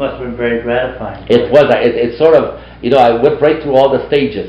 Must 0.00 0.16
have 0.16 0.24
been 0.32 0.36
very 0.36 0.62
gratifying. 0.62 1.26
It 1.28 1.52
was, 1.52 1.68
it, 1.76 1.92
it 1.94 2.16
sort 2.16 2.32
of, 2.34 2.56
you 2.82 2.88
know, 2.88 2.96
I 2.96 3.20
went 3.20 3.36
right 3.42 3.62
through 3.62 3.76
all 3.76 3.92
the 3.92 4.08
stages, 4.08 4.48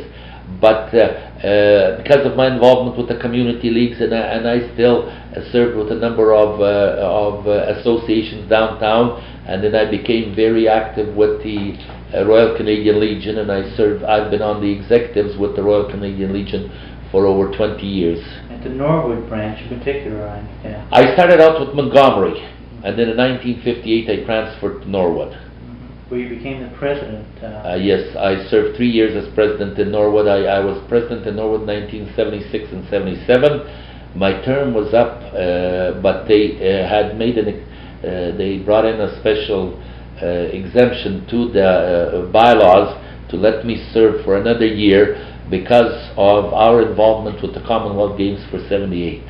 but 0.64 0.88
uh, 0.96 1.12
uh, 1.44 1.98
because 2.00 2.24
of 2.26 2.38
my 2.38 2.48
involvement 2.48 2.96
with 2.96 3.10
the 3.12 3.20
community 3.20 3.70
leagues, 3.70 4.00
and, 4.00 4.16
I- 4.16 4.32
and 4.40 4.48
I 4.48 4.72
still 4.74 5.10
uh, 5.12 5.44
served 5.52 5.76
with 5.76 5.92
a 5.92 6.00
number 6.00 6.32
of, 6.34 6.62
uh, 6.64 7.04
of 7.04 7.46
uh, 7.48 7.76
associations 7.76 8.48
downtown, 8.50 9.20
and 9.46 9.62
then 9.62 9.76
I 9.76 9.92
became 9.92 10.34
very 10.34 10.70
active 10.70 11.14
with 11.18 11.44
the 11.44 11.76
uh, 12.16 12.24
Royal 12.26 12.56
Canadian 12.56 13.02
Legion, 13.02 13.40
and 13.40 13.52
I 13.52 13.76
served, 13.76 14.06
I've 14.06 14.32
been 14.32 14.42
on 14.42 14.62
the 14.64 14.72
executives 14.72 15.36
with 15.38 15.58
the 15.58 15.64
Royal 15.64 15.92
Canadian 15.92 16.32
Legion 16.32 16.72
for 17.12 17.26
over 17.28 17.52
20 17.52 17.84
years. 17.86 18.24
At 18.50 18.64
the 18.64 18.70
Norwood 18.70 19.28
branch 19.28 19.60
in 19.70 19.78
particular, 19.80 20.24
I 20.30 20.40
understand. 20.40 20.88
I 20.96 21.12
started 21.14 21.42
out 21.42 21.60
with 21.60 21.76
Montgomery, 21.76 22.40
and 22.84 22.98
then 22.98 23.10
in 23.10 23.18
1958 23.18 24.10
I 24.10 24.26
transferred 24.26 24.82
to 24.82 24.90
Norwood. 24.90 25.38
Where 26.10 26.20
you 26.20 26.36
became 26.36 26.62
the 26.62 26.76
president. 26.78 27.26
Uh, 27.42 27.76
yes, 27.76 28.16
I 28.18 28.44
served 28.50 28.76
three 28.76 28.90
years 28.90 29.16
as 29.16 29.34
president 29.34 29.80
in 29.80 29.92
Norwood. 29.92 30.28
I, 30.28 30.44
I 30.44 30.60
was 30.60 30.84
president 30.90 31.26
in 31.26 31.38
Norwood 31.38 31.66
1976 31.66 32.74
and 32.74 32.84
77. 32.90 34.18
My 34.20 34.44
term 34.44 34.74
was 34.74 34.94
up, 34.94 35.24
uh, 35.32 36.02
but 36.02 36.28
they 36.28 36.60
uh, 36.60 36.90
had 36.90 37.18
made 37.18 37.38
an, 37.38 37.64
uh, 38.04 38.36
they 38.36 38.60
brought 38.60 38.84
in 38.86 39.00
a 39.00 39.20
special 39.22 39.80
uh, 40.22 40.52
exemption 40.52 41.26
to 41.30 41.50
the 41.54 41.64
uh, 41.64 42.32
bylaws 42.32 42.92
to 43.30 43.38
let 43.38 43.66
me 43.66 43.88
serve 43.94 44.26
for 44.26 44.36
another 44.36 44.66
year 44.68 45.16
because 45.50 46.12
of 46.18 46.54
our 46.54 46.82
involvement 46.82 47.42
with 47.42 47.54
the 47.54 47.62
Commonwealth 47.62 48.18
Games 48.18 48.44
for 48.52 48.60
78. 48.68 49.24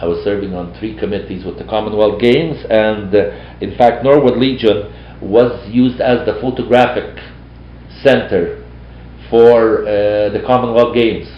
I 0.00 0.06
was 0.06 0.24
serving 0.24 0.54
on 0.54 0.72
three 0.78 0.98
committees 0.98 1.44
with 1.44 1.58
the 1.58 1.64
Commonwealth 1.64 2.22
Games, 2.22 2.56
and 2.70 3.14
uh, 3.14 3.36
in 3.60 3.76
fact, 3.76 4.02
Norwood 4.02 4.38
Legion 4.38 4.88
was 5.20 5.68
used 5.68 6.00
as 6.00 6.24
the 6.24 6.40
photographic 6.40 7.20
center 8.02 8.64
for 9.28 9.82
uh, 9.82 10.32
the 10.32 10.42
Commonwealth 10.46 10.94
Games, 10.94 11.28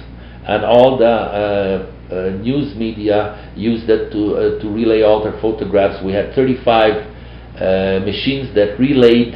and 0.47 0.65
all 0.65 0.97
the 0.97 1.05
uh, 1.05 1.93
uh, 2.13 2.31
news 2.39 2.77
media 2.77 3.51
used 3.57 3.91
it 3.91 4.13
to, 4.13 4.37
uh, 4.37 4.63
to 4.63 4.71
relay 4.71 5.03
all 5.03 5.25
their 5.25 5.41
photographs. 5.41 5.99
We 6.05 6.13
had 6.13 6.33
35 6.33 6.63
uh, 6.63 8.07
machines 8.07 8.55
that 8.55 8.79
relayed 8.79 9.35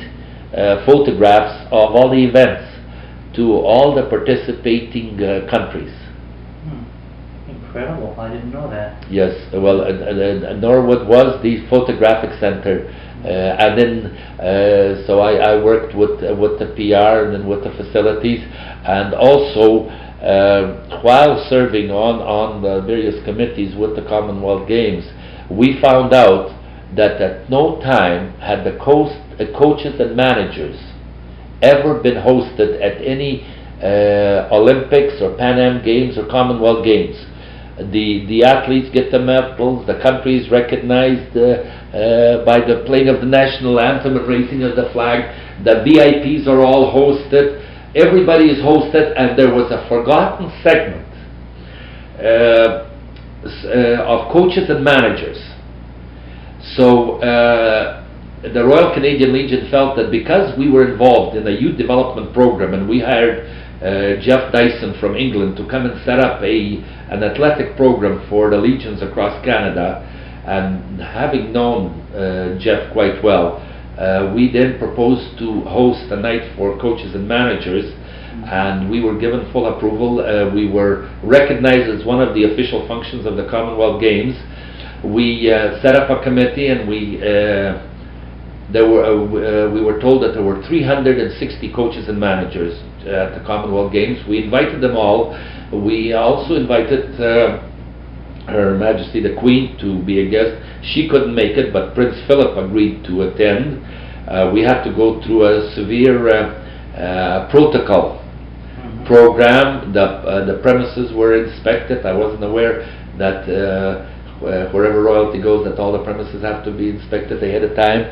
photographs 0.86 1.66
of 1.66 1.98
all 1.98 2.08
the 2.10 2.24
events 2.24 2.62
to 3.34 3.54
all 3.58 3.92
the 3.92 4.08
participating 4.08 5.18
countries. 5.50 6.05
Incredible. 7.76 8.18
I 8.18 8.32
didn't 8.32 8.52
know 8.52 8.70
that. 8.70 9.04
Yes, 9.12 9.36
well, 9.52 9.82
uh, 9.82 9.84
uh, 9.84 10.48
uh, 10.48 10.56
Norwood 10.56 11.06
was 11.06 11.42
the 11.42 11.68
photographic 11.68 12.40
center, 12.40 12.88
uh, 13.22 13.28
and 13.28 13.76
then 13.76 14.06
uh, 14.40 15.06
so 15.06 15.20
I, 15.20 15.52
I 15.52 15.62
worked 15.62 15.94
with 15.94 16.24
uh, 16.24 16.34
with 16.34 16.58
the 16.58 16.72
PR 16.72 17.28
and 17.28 17.34
then 17.34 17.46
with 17.46 17.64
the 17.64 17.70
facilities, 17.76 18.40
and 18.88 19.12
also 19.12 19.92
while 21.04 21.44
serving 21.50 21.90
on 21.90 22.24
on 22.24 22.62
the 22.62 22.80
various 22.80 23.22
committees 23.26 23.76
with 23.76 23.94
the 23.94 24.08
Commonwealth 24.08 24.66
Games, 24.66 25.04
we 25.50 25.78
found 25.78 26.14
out 26.14 26.56
that 26.96 27.20
at 27.20 27.50
no 27.50 27.78
time 27.82 28.40
had 28.40 28.64
the 28.64 28.80
coast, 28.80 29.20
coaches 29.52 30.00
and 30.00 30.16
managers 30.16 30.80
ever 31.60 32.00
been 32.00 32.16
hosted 32.24 32.80
at 32.80 33.04
any 33.04 33.44
Olympics 34.50 35.20
or 35.20 35.36
Pan 35.36 35.58
Am 35.58 35.84
Games 35.84 36.16
or 36.16 36.26
Commonwealth 36.26 36.82
Games. 36.82 37.35
The, 37.76 38.24
the 38.26 38.42
athletes 38.44 38.88
get 38.92 39.12
the 39.12 39.18
medals, 39.18 39.86
the 39.86 40.00
country 40.00 40.38
is 40.38 40.50
recognized 40.50 41.36
uh, 41.36 41.60
uh, 41.92 42.44
by 42.44 42.60
the 42.60 42.84
playing 42.86 43.08
of 43.08 43.20
the 43.20 43.26
national 43.26 43.78
anthem 43.78 44.16
and 44.16 44.26
raising 44.26 44.62
of 44.62 44.76
the 44.76 44.88
flag, 44.92 45.28
the 45.62 45.84
VIPs 45.84 46.46
are 46.46 46.64
all 46.64 46.92
hosted, 46.92 47.60
everybody 47.94 48.46
is 48.46 48.64
hosted, 48.64 49.12
and 49.16 49.38
there 49.38 49.52
was 49.52 49.70
a 49.70 49.86
forgotten 49.88 50.50
segment 50.62 51.04
uh, 52.16 52.88
uh, 53.44 54.08
of 54.08 54.32
coaches 54.32 54.70
and 54.70 54.82
managers. 54.82 55.36
So 56.76 57.20
uh, 57.20 58.04
the 58.42 58.64
Royal 58.64 58.94
Canadian 58.94 59.32
Legion 59.32 59.70
felt 59.70 59.96
that 59.96 60.10
because 60.10 60.56
we 60.58 60.70
were 60.70 60.90
involved 60.90 61.36
in 61.36 61.46
a 61.46 61.50
youth 61.50 61.78
development 61.78 62.32
program 62.32 62.74
and 62.74 62.88
we 62.88 63.00
hired 63.00 63.46
uh, 63.82 64.20
Geoff 64.20 64.52
Dyson 64.52 64.98
from 65.00 65.16
England 65.16 65.56
to 65.56 65.68
come 65.68 65.86
and 65.86 66.02
set 66.04 66.18
up 66.18 66.42
a 66.42 66.82
an 67.10 67.22
athletic 67.22 67.76
program 67.76 68.26
for 68.28 68.50
the 68.50 68.56
legions 68.56 69.02
across 69.02 69.44
Canada, 69.44 70.02
and 70.46 71.00
having 71.00 71.52
known 71.52 72.00
uh, 72.12 72.58
Geoff 72.58 72.92
quite 72.92 73.22
well, 73.22 73.62
uh, 73.98 74.32
we 74.34 74.50
then 74.50 74.78
proposed 74.78 75.38
to 75.38 75.62
host 75.62 76.10
a 76.10 76.16
night 76.16 76.56
for 76.56 76.78
coaches 76.78 77.14
and 77.14 77.26
managers. 77.28 77.92
And 78.46 78.90
we 78.90 79.00
were 79.00 79.18
given 79.18 79.50
full 79.50 79.66
approval. 79.66 80.20
Uh, 80.20 80.54
we 80.54 80.70
were 80.70 81.10
recognized 81.24 81.88
as 81.88 82.06
one 82.06 82.20
of 82.20 82.34
the 82.34 82.44
official 82.44 82.86
functions 82.86 83.26
of 83.26 83.36
the 83.36 83.48
Commonwealth 83.48 84.00
Games 84.00 84.36
we 85.04 85.52
uh, 85.52 85.80
set 85.82 85.94
up 85.94 86.10
a 86.10 86.22
committee 86.22 86.68
and 86.68 86.88
we 86.88 87.18
uh, 87.20 87.82
there 88.72 88.88
were 88.88 89.70
we 89.70 89.80
were 89.80 90.00
told 90.00 90.22
that 90.22 90.32
there 90.32 90.42
were 90.42 90.62
360 90.66 91.72
coaches 91.72 92.08
and 92.08 92.18
managers 92.18 92.80
at 93.06 93.38
the 93.38 93.44
Commonwealth 93.46 93.92
Games. 93.92 94.18
We 94.28 94.42
invited 94.44 94.80
them 94.80 94.96
all. 94.96 95.36
We 95.72 96.12
also 96.12 96.54
invited 96.54 97.20
uh, 97.20 97.62
Her 98.46 98.76
Majesty 98.78 99.20
the 99.22 99.34
Queen 99.38 99.76
to 99.78 100.02
be 100.04 100.26
a 100.26 100.30
guest. 100.30 100.62
She 100.82 101.08
couldn't 101.08 101.34
make 101.34 101.56
it, 101.56 101.72
but 101.72 101.94
Prince 101.94 102.16
Philip 102.26 102.56
agreed 102.56 103.04
to 103.04 103.22
attend. 103.22 103.82
Uh, 104.28 104.50
we 104.52 104.62
had 104.62 104.82
to 104.84 104.92
go 104.94 105.20
through 105.22 105.44
a 105.46 105.70
severe 105.74 106.28
uh, 106.28 106.98
uh, 106.98 107.50
protocol 107.50 108.22
Mhm. 108.76 109.06
program. 109.06 109.92
The 109.92 110.02
uh, 110.02 110.44
the 110.44 110.58
premises 110.62 111.12
were 111.12 111.34
inspected. 111.44 112.04
I 112.04 112.12
wasn't 112.12 112.44
aware 112.44 112.84
that 113.18 113.48
uh, 113.48 114.06
wherever 114.40 115.02
royalty 115.02 115.40
goes, 115.40 115.64
that 115.64 115.78
all 115.78 115.92
the 115.92 116.04
premises 116.04 116.42
have 116.42 116.64
to 116.64 116.70
be 116.70 116.90
inspected 116.90 117.42
ahead 117.42 117.64
of 117.64 117.74
time. 117.74 118.04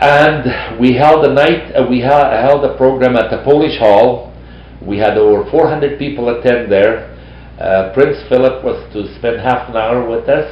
And 0.00 0.78
we 0.78 0.94
held 0.94 1.24
a 1.24 1.32
night. 1.32 1.74
Uh, 1.74 1.86
we 1.88 2.02
ha- 2.02 2.30
held 2.42 2.64
a 2.64 2.76
program 2.76 3.16
at 3.16 3.30
the 3.30 3.42
Polish 3.44 3.78
Hall. 3.78 4.32
We 4.82 4.98
had 4.98 5.16
over 5.16 5.48
400 5.50 5.98
people 5.98 6.28
attend 6.28 6.70
there. 6.70 7.16
Uh, 7.58 7.92
Prince 7.94 8.18
Philip 8.28 8.62
was 8.62 8.76
to 8.92 9.08
spend 9.18 9.40
half 9.40 9.70
an 9.70 9.76
hour 9.76 10.06
with 10.06 10.28
us. 10.28 10.44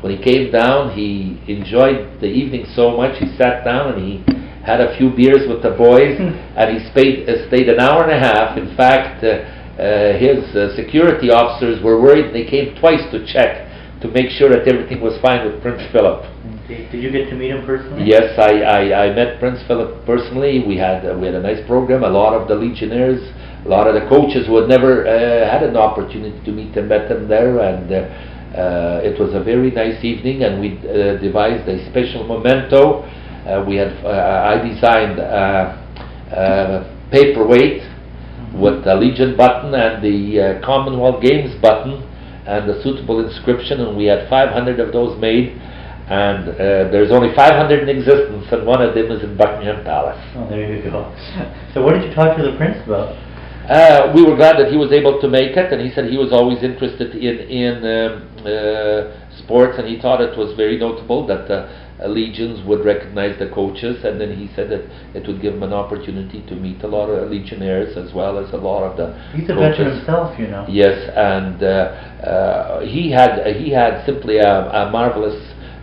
When 0.00 0.16
he 0.16 0.22
came 0.22 0.50
down, 0.50 0.96
he 0.96 1.36
enjoyed 1.46 2.20
the 2.20 2.26
evening 2.26 2.64
so 2.74 2.96
much. 2.96 3.18
He 3.18 3.36
sat 3.36 3.64
down 3.64 3.92
and 3.92 4.00
he 4.00 4.24
had 4.64 4.80
a 4.80 4.96
few 4.96 5.10
beers 5.10 5.46
with 5.46 5.62
the 5.62 5.76
boys, 5.76 6.16
and 6.56 6.66
he 6.72 6.80
stayed, 6.90 7.28
uh, 7.28 7.46
stayed 7.48 7.68
an 7.68 7.80
hour 7.80 8.04
and 8.08 8.12
a 8.12 8.18
half. 8.18 8.56
In 8.56 8.74
fact, 8.76 9.22
uh, 9.24 9.44
uh, 9.76 10.16
his 10.16 10.44
uh, 10.56 10.74
security 10.74 11.30
officers 11.30 11.82
were 11.84 12.00
worried. 12.00 12.32
They 12.32 12.48
came 12.48 12.76
twice 12.80 13.04
to 13.12 13.24
check 13.28 13.68
to 14.00 14.08
make 14.08 14.30
sure 14.30 14.48
that 14.48 14.66
everything 14.68 15.00
was 15.02 15.20
fine 15.20 15.44
with 15.44 15.60
Prince 15.60 15.82
Philip. 15.92 16.24
Did 16.70 17.02
you 17.02 17.10
get 17.10 17.28
to 17.30 17.36
meet 17.36 17.50
him 17.50 17.66
personally? 17.66 18.04
Yes, 18.06 18.38
I, 18.38 18.62
I, 18.62 19.06
I 19.06 19.14
met 19.14 19.40
Prince 19.40 19.58
Philip 19.66 20.06
personally. 20.06 20.62
We 20.64 20.76
had 20.76 21.04
uh, 21.04 21.18
we 21.18 21.26
had 21.26 21.34
a 21.34 21.42
nice 21.42 21.66
program. 21.66 22.04
A 22.04 22.08
lot 22.08 22.32
of 22.32 22.46
the 22.46 22.54
Legionnaires, 22.54 23.20
a 23.66 23.68
lot 23.68 23.88
of 23.88 23.94
the 23.94 24.08
coaches 24.08 24.46
who 24.46 24.56
had 24.60 24.68
never 24.68 25.02
uh, 25.02 25.50
had 25.50 25.64
an 25.64 25.76
opportunity 25.76 26.38
to 26.44 26.52
meet 26.52 26.76
him 26.76 26.86
met 26.86 27.10
him 27.10 27.26
there, 27.26 27.58
and 27.58 27.90
uh, 27.90 27.96
uh, 28.54 29.00
it 29.02 29.18
was 29.18 29.34
a 29.34 29.42
very 29.42 29.72
nice 29.72 30.04
evening. 30.04 30.44
And 30.44 30.60
we 30.60 30.78
uh, 30.78 31.18
devised 31.18 31.68
a 31.68 31.90
special 31.90 32.22
memento. 32.22 33.02
Uh, 33.02 33.64
we 33.66 33.74
had 33.74 33.90
I 34.06 34.62
designed 34.62 35.18
a 35.18 36.86
paperweight 37.10 37.82
with 38.54 38.84
the 38.84 38.94
Legion 38.94 39.36
button 39.36 39.74
and 39.74 40.04
the 40.04 40.60
Commonwealth 40.62 41.20
Games 41.20 41.50
button 41.60 42.06
and 42.46 42.68
the 42.68 42.80
suitable 42.82 43.26
inscription, 43.26 43.80
and 43.80 43.96
we 43.96 44.04
had 44.04 44.28
500 44.30 44.78
of 44.78 44.92
those 44.92 45.18
made. 45.20 45.58
And 46.10 46.48
uh, 46.48 46.90
there's 46.90 47.12
only 47.12 47.32
500 47.36 47.86
in 47.86 47.88
existence, 47.88 48.46
and 48.50 48.66
one 48.66 48.82
of 48.82 48.94
them 48.96 49.12
is 49.12 49.22
in 49.22 49.36
Buckingham 49.36 49.84
Palace. 49.84 50.18
Oh, 50.34 50.48
there 50.50 50.66
you 50.74 50.82
go. 50.90 51.06
So 51.72 51.82
what 51.84 51.94
did 51.94 52.02
you 52.08 52.12
talk 52.14 52.36
to 52.36 52.42
the 52.42 52.56
prince 52.56 52.78
about? 52.84 53.14
Uh, 53.70 54.10
we 54.12 54.24
were 54.24 54.34
glad 54.34 54.58
that 54.58 54.72
he 54.72 54.76
was 54.76 54.90
able 54.90 55.20
to 55.20 55.28
make 55.28 55.56
it, 55.56 55.72
and 55.72 55.80
he 55.80 55.94
said 55.94 56.10
he 56.10 56.16
was 56.18 56.32
always 56.32 56.64
interested 56.64 57.14
in 57.14 57.38
in 57.46 57.74
um, 57.86 58.26
uh, 58.42 59.38
sports, 59.38 59.78
and 59.78 59.86
he 59.86 60.00
thought 60.00 60.20
it 60.20 60.36
was 60.36 60.56
very 60.56 60.76
notable 60.76 61.24
that 61.28 61.46
the 61.46 61.70
uh, 62.02 62.08
legions 62.08 62.66
would 62.66 62.84
recognize 62.84 63.38
the 63.38 63.48
coaches, 63.50 64.02
and 64.04 64.20
then 64.20 64.34
he 64.34 64.50
said 64.56 64.68
that 64.70 64.82
it 65.14 65.24
would 65.28 65.40
give 65.40 65.54
him 65.54 65.62
an 65.62 65.72
opportunity 65.72 66.42
to 66.48 66.56
meet 66.56 66.82
a 66.82 66.88
lot 66.88 67.06
of 67.06 67.30
legionnaires 67.30 67.96
as 67.96 68.12
well 68.12 68.36
as 68.44 68.52
a 68.52 68.56
lot 68.56 68.82
of 68.82 68.96
the 68.96 69.14
He's 69.30 69.48
a 69.48 69.54
coaches. 69.54 69.78
veteran 69.78 69.96
himself, 69.98 70.38
you 70.40 70.48
know. 70.48 70.66
Yes, 70.68 70.98
and 71.14 71.62
uh, 71.62 71.70
uh, 72.26 72.80
he 72.80 73.12
had 73.12 73.46
he 73.54 73.70
had 73.70 74.04
simply 74.04 74.38
a, 74.38 74.66
a 74.72 74.90
marvelous 74.90 75.38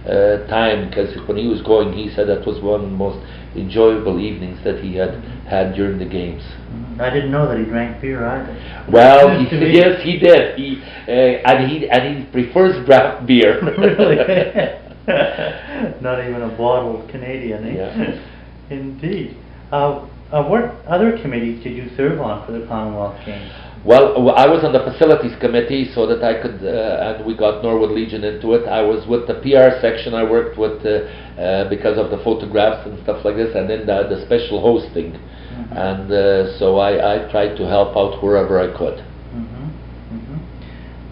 uh, 0.07 0.47
time 0.47 0.89
because 0.89 1.15
when 1.27 1.37
he 1.37 1.47
was 1.47 1.61
going, 1.61 1.93
he 1.93 2.09
said 2.15 2.27
that 2.27 2.45
was 2.45 2.61
one 2.61 2.83
of 2.83 2.89
the 2.89 2.95
most 2.95 3.19
enjoyable 3.55 4.19
evenings 4.19 4.63
that 4.63 4.83
he 4.83 4.95
had 4.95 5.21
had 5.47 5.75
during 5.75 5.99
the 5.99 6.05
games. 6.05 6.41
Mm, 6.71 7.01
I 7.01 7.09
didn't 7.09 7.31
know 7.31 7.47
that 7.47 7.57
he 7.57 7.65
drank 7.65 8.01
beer 8.01 8.25
either. 8.25 8.85
Well, 8.91 9.43
he, 9.43 9.55
yes, 9.73 10.01
he 10.03 10.17
did. 10.17 10.57
He 10.57 10.81
uh, 11.07 11.11
and 11.11 11.69
he 11.69 11.89
and 11.89 12.17
he 12.17 12.31
prefers 12.31 12.85
draft 12.85 13.27
beer. 13.27 13.61
Not 16.01 16.19
even 16.27 16.41
a 16.41 16.49
bottled 16.57 17.09
Canadian, 17.09 17.63
eh? 17.65 17.75
Yeah. 17.75 18.21
Indeed. 18.69 19.37
Uh, 19.71 20.05
uh, 20.31 20.43
what 20.43 20.85
other 20.85 21.17
committees 21.21 21.63
did 21.63 21.77
you 21.77 21.89
serve 21.95 22.19
on 22.19 22.45
for 22.45 22.51
the 22.51 22.67
Commonwealth 22.67 23.17
Games? 23.25 23.51
Well, 23.87 24.29
I 24.35 24.47
was 24.47 24.65
on 24.65 24.73
the 24.73 24.83
facilities 24.83 25.31
committee 25.39 25.89
so 25.95 26.05
that 26.07 26.21
I 26.21 26.41
could, 26.41 26.59
uh, 26.59 27.15
and 27.15 27.25
we 27.25 27.37
got 27.37 27.63
Norwood 27.63 27.91
Legion 27.91 28.25
into 28.25 28.51
it. 28.51 28.67
I 28.67 28.81
was 28.81 29.07
with 29.07 29.27
the 29.27 29.35
PR 29.35 29.79
section. 29.79 30.13
I 30.13 30.23
worked 30.29 30.57
with 30.57 30.83
uh, 30.85 31.07
uh, 31.39 31.69
because 31.69 31.97
of 31.97 32.11
the 32.11 32.17
photographs 32.21 32.85
and 32.85 33.01
stuff 33.03 33.23
like 33.23 33.37
this, 33.37 33.55
and 33.55 33.69
then 33.69 33.85
the, 33.87 34.11
the 34.11 34.25
special 34.25 34.59
hosting. 34.59 35.13
Mhm. 35.13 35.71
And 35.71 36.11
uh, 36.11 36.59
so 36.59 36.77
I, 36.79 36.91
I 37.15 37.31
tried 37.31 37.55
to 37.55 37.63
help 37.65 37.95
out 37.95 38.21
wherever 38.21 38.59
I 38.59 38.67
could. 38.77 38.99
Mhm, 39.31 39.71
mhm. 40.11 40.37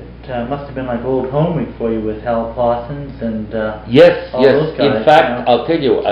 It 0.03 0.29
uh, 0.29 0.45
must 0.51 0.65
have 0.65 0.75
been 0.75 0.88
like 0.88 1.03
old 1.05 1.29
home 1.29 1.55
week 1.55 1.71
for 1.77 1.93
you 1.93 2.01
with 2.01 2.21
Hal 2.23 2.51
Pawson 2.53 3.07
and 3.21 3.55
uh, 3.55 3.83
Yes, 3.88 4.35
yes. 4.37 4.75
In 4.79 5.06
fact, 5.06 5.29
you 5.29 5.35
know. 5.35 5.43
I'll 5.47 5.65
tell 5.65 5.79
you, 5.79 6.04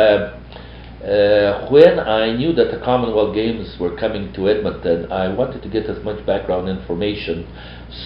uh, 1.04 1.68
when 1.70 2.00
I 2.00 2.32
knew 2.32 2.54
that 2.54 2.72
the 2.72 2.80
Commonwealth 2.80 3.36
Games 3.36 3.76
were 3.78 3.96
coming 3.98 4.32
to 4.34 4.48
Edmonton, 4.48 5.12
I 5.12 5.28
wanted 5.34 5.62
to 5.64 5.70
get 5.70 5.86
as 5.88 6.02
much 6.02 6.26
background 6.26 6.70
information. 6.70 7.46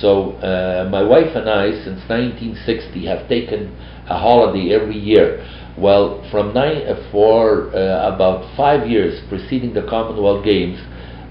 So 0.02 0.32
uh, 0.42 0.90
my 0.90 1.04
wife 1.04 1.36
and 1.36 1.48
I, 1.48 1.72
since 1.86 2.02
1960, 2.10 3.06
have 3.06 3.30
taken 3.30 3.78
a 4.10 4.18
holiday 4.18 4.74
every 4.74 4.98
year. 4.98 5.46
Well, 5.78 6.28
from 6.32 6.56
nine, 6.56 6.88
uh, 6.88 7.10
for 7.12 7.70
uh, 7.70 8.16
about 8.16 8.58
five 8.58 8.90
years 8.90 9.22
preceding 9.30 9.76
the 9.76 9.86
Commonwealth 9.88 10.44
Games, 10.44 10.80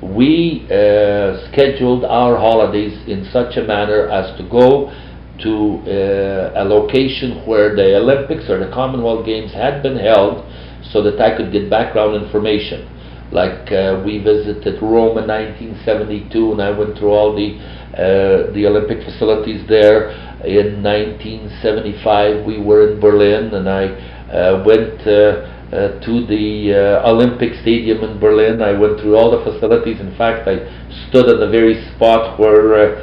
we 0.00 0.66
uh, 0.70 1.50
scheduled 1.50 2.04
our 2.04 2.36
holidays 2.36 2.96
in 3.08 3.28
such 3.32 3.56
a 3.56 3.62
manner 3.62 4.08
as 4.08 4.36
to 4.38 4.48
go 4.48 4.94
to 5.42 5.82
uh, 5.82 6.62
a 6.62 6.64
location 6.64 7.44
where 7.44 7.74
the 7.74 7.96
Olympics 7.96 8.48
or 8.48 8.64
the 8.64 8.72
Commonwealth 8.72 9.26
Games 9.26 9.52
had 9.52 9.82
been 9.82 9.98
held 9.98 10.46
so 10.93 11.03
that 11.03 11.20
I 11.20 11.37
could 11.37 11.53
get 11.53 11.70
background 11.70 12.22
information. 12.22 12.93
Like 13.32 13.72
uh, 13.72 14.03
we 14.07 14.18
visited 14.18 14.80
Rome 14.80 15.18
in 15.18 15.26
1972, 15.26 16.53
and 16.53 16.62
I 16.62 16.70
went 16.70 16.97
through 16.97 17.11
all 17.11 17.34
the 17.34 17.59
uh, 17.97 18.53
the 18.53 18.66
Olympic 18.66 19.03
facilities 19.03 19.66
there. 19.68 20.11
In 20.47 20.82
1975, 20.82 22.47
we 22.47 22.61
were 22.61 22.93
in 22.93 23.01
Berlin, 23.01 23.53
and 23.55 23.68
I 23.68 23.89
uh, 24.30 24.62
went 24.64 25.01
uh, 25.07 25.47
uh, 25.74 25.99
to 26.03 26.26
the 26.26 26.74
uh, 27.03 27.11
Olympic 27.11 27.55
Stadium 27.62 28.05
in 28.05 28.20
Berlin. 28.20 28.62
I 28.62 28.72
went 28.78 29.01
through 29.01 29.16
all 29.16 29.30
the 29.30 29.43
facilities. 29.43 29.99
In 30.01 30.14
fact, 30.16 30.47
I 30.47 30.62
stood 31.09 31.28
at 31.28 31.41
the 31.41 31.49
very 31.51 31.82
spot 31.95 32.39
where 32.39 32.95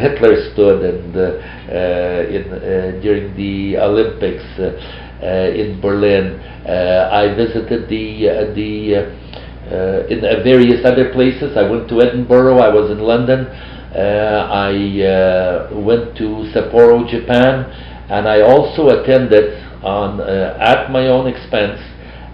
Hitler 0.00 0.52
stood 0.52 0.82
and 0.82 1.14
Uh, 1.74 2.22
in, 2.30 2.52
uh, 2.52 3.00
during 3.02 3.34
the 3.34 3.76
Olympics 3.76 4.44
uh, 4.60 5.26
in 5.50 5.80
Berlin. 5.80 6.38
I 6.62 7.34
visited 7.34 7.88
the 7.88 8.54
the 8.54 9.10
in 10.06 10.20
various 10.44 10.86
other 10.86 11.10
places. 11.10 11.56
I 11.56 11.68
went 11.68 11.88
to 11.88 12.00
Edinburgh. 12.00 12.58
I 12.58 12.68
was 12.68 12.92
in 12.92 13.00
London. 13.00 13.46
Uh, 13.90 14.46
I 14.70 14.70
uh, 15.02 15.74
went 15.74 16.16
to 16.18 16.46
Sapporo, 16.54 17.10
Japan, 17.10 17.66
and 18.08 18.28
I 18.28 18.42
also 18.42 18.90
attended 18.94 19.58
on 19.82 20.20
uh, 20.20 20.56
at 20.60 20.92
my 20.92 21.08
own 21.08 21.26
expense 21.26 21.80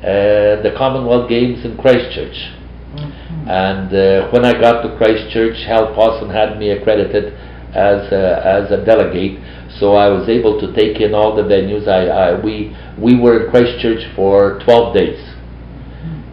the 0.03 0.75
Commonwealth 0.77 1.31
Games 1.31 1.65
in 1.65 1.79
Christchurch. 1.79 2.37
Mm-hmm. 2.93 3.49
And 3.49 4.33
when 4.33 4.45
I 4.45 4.53
got 4.53 4.83
to 4.83 4.99
Christchurch, 4.99 5.65
Hal 5.65 5.95
Pawson 5.95 6.29
had 6.29 6.59
me 6.59 6.73
accredited 6.73 7.33
as 7.75 8.11
a, 8.13 8.43
as 8.45 8.71
a 8.71 8.85
delegate, 8.85 9.39
so 9.79 9.95
I 9.95 10.09
was 10.09 10.29
able 10.29 10.61
to 10.61 10.73
take 10.75 11.01
in 11.01 11.15
all 11.15 11.37
the 11.37 11.43
venues. 11.43 11.87
I, 11.87 12.07
I 12.09 12.41
we 12.41 12.77
we 12.99 13.19
were 13.19 13.45
in 13.45 13.51
Christchurch 13.51 14.15
for 14.17 14.61
12 14.65 14.95
days, 14.95 15.21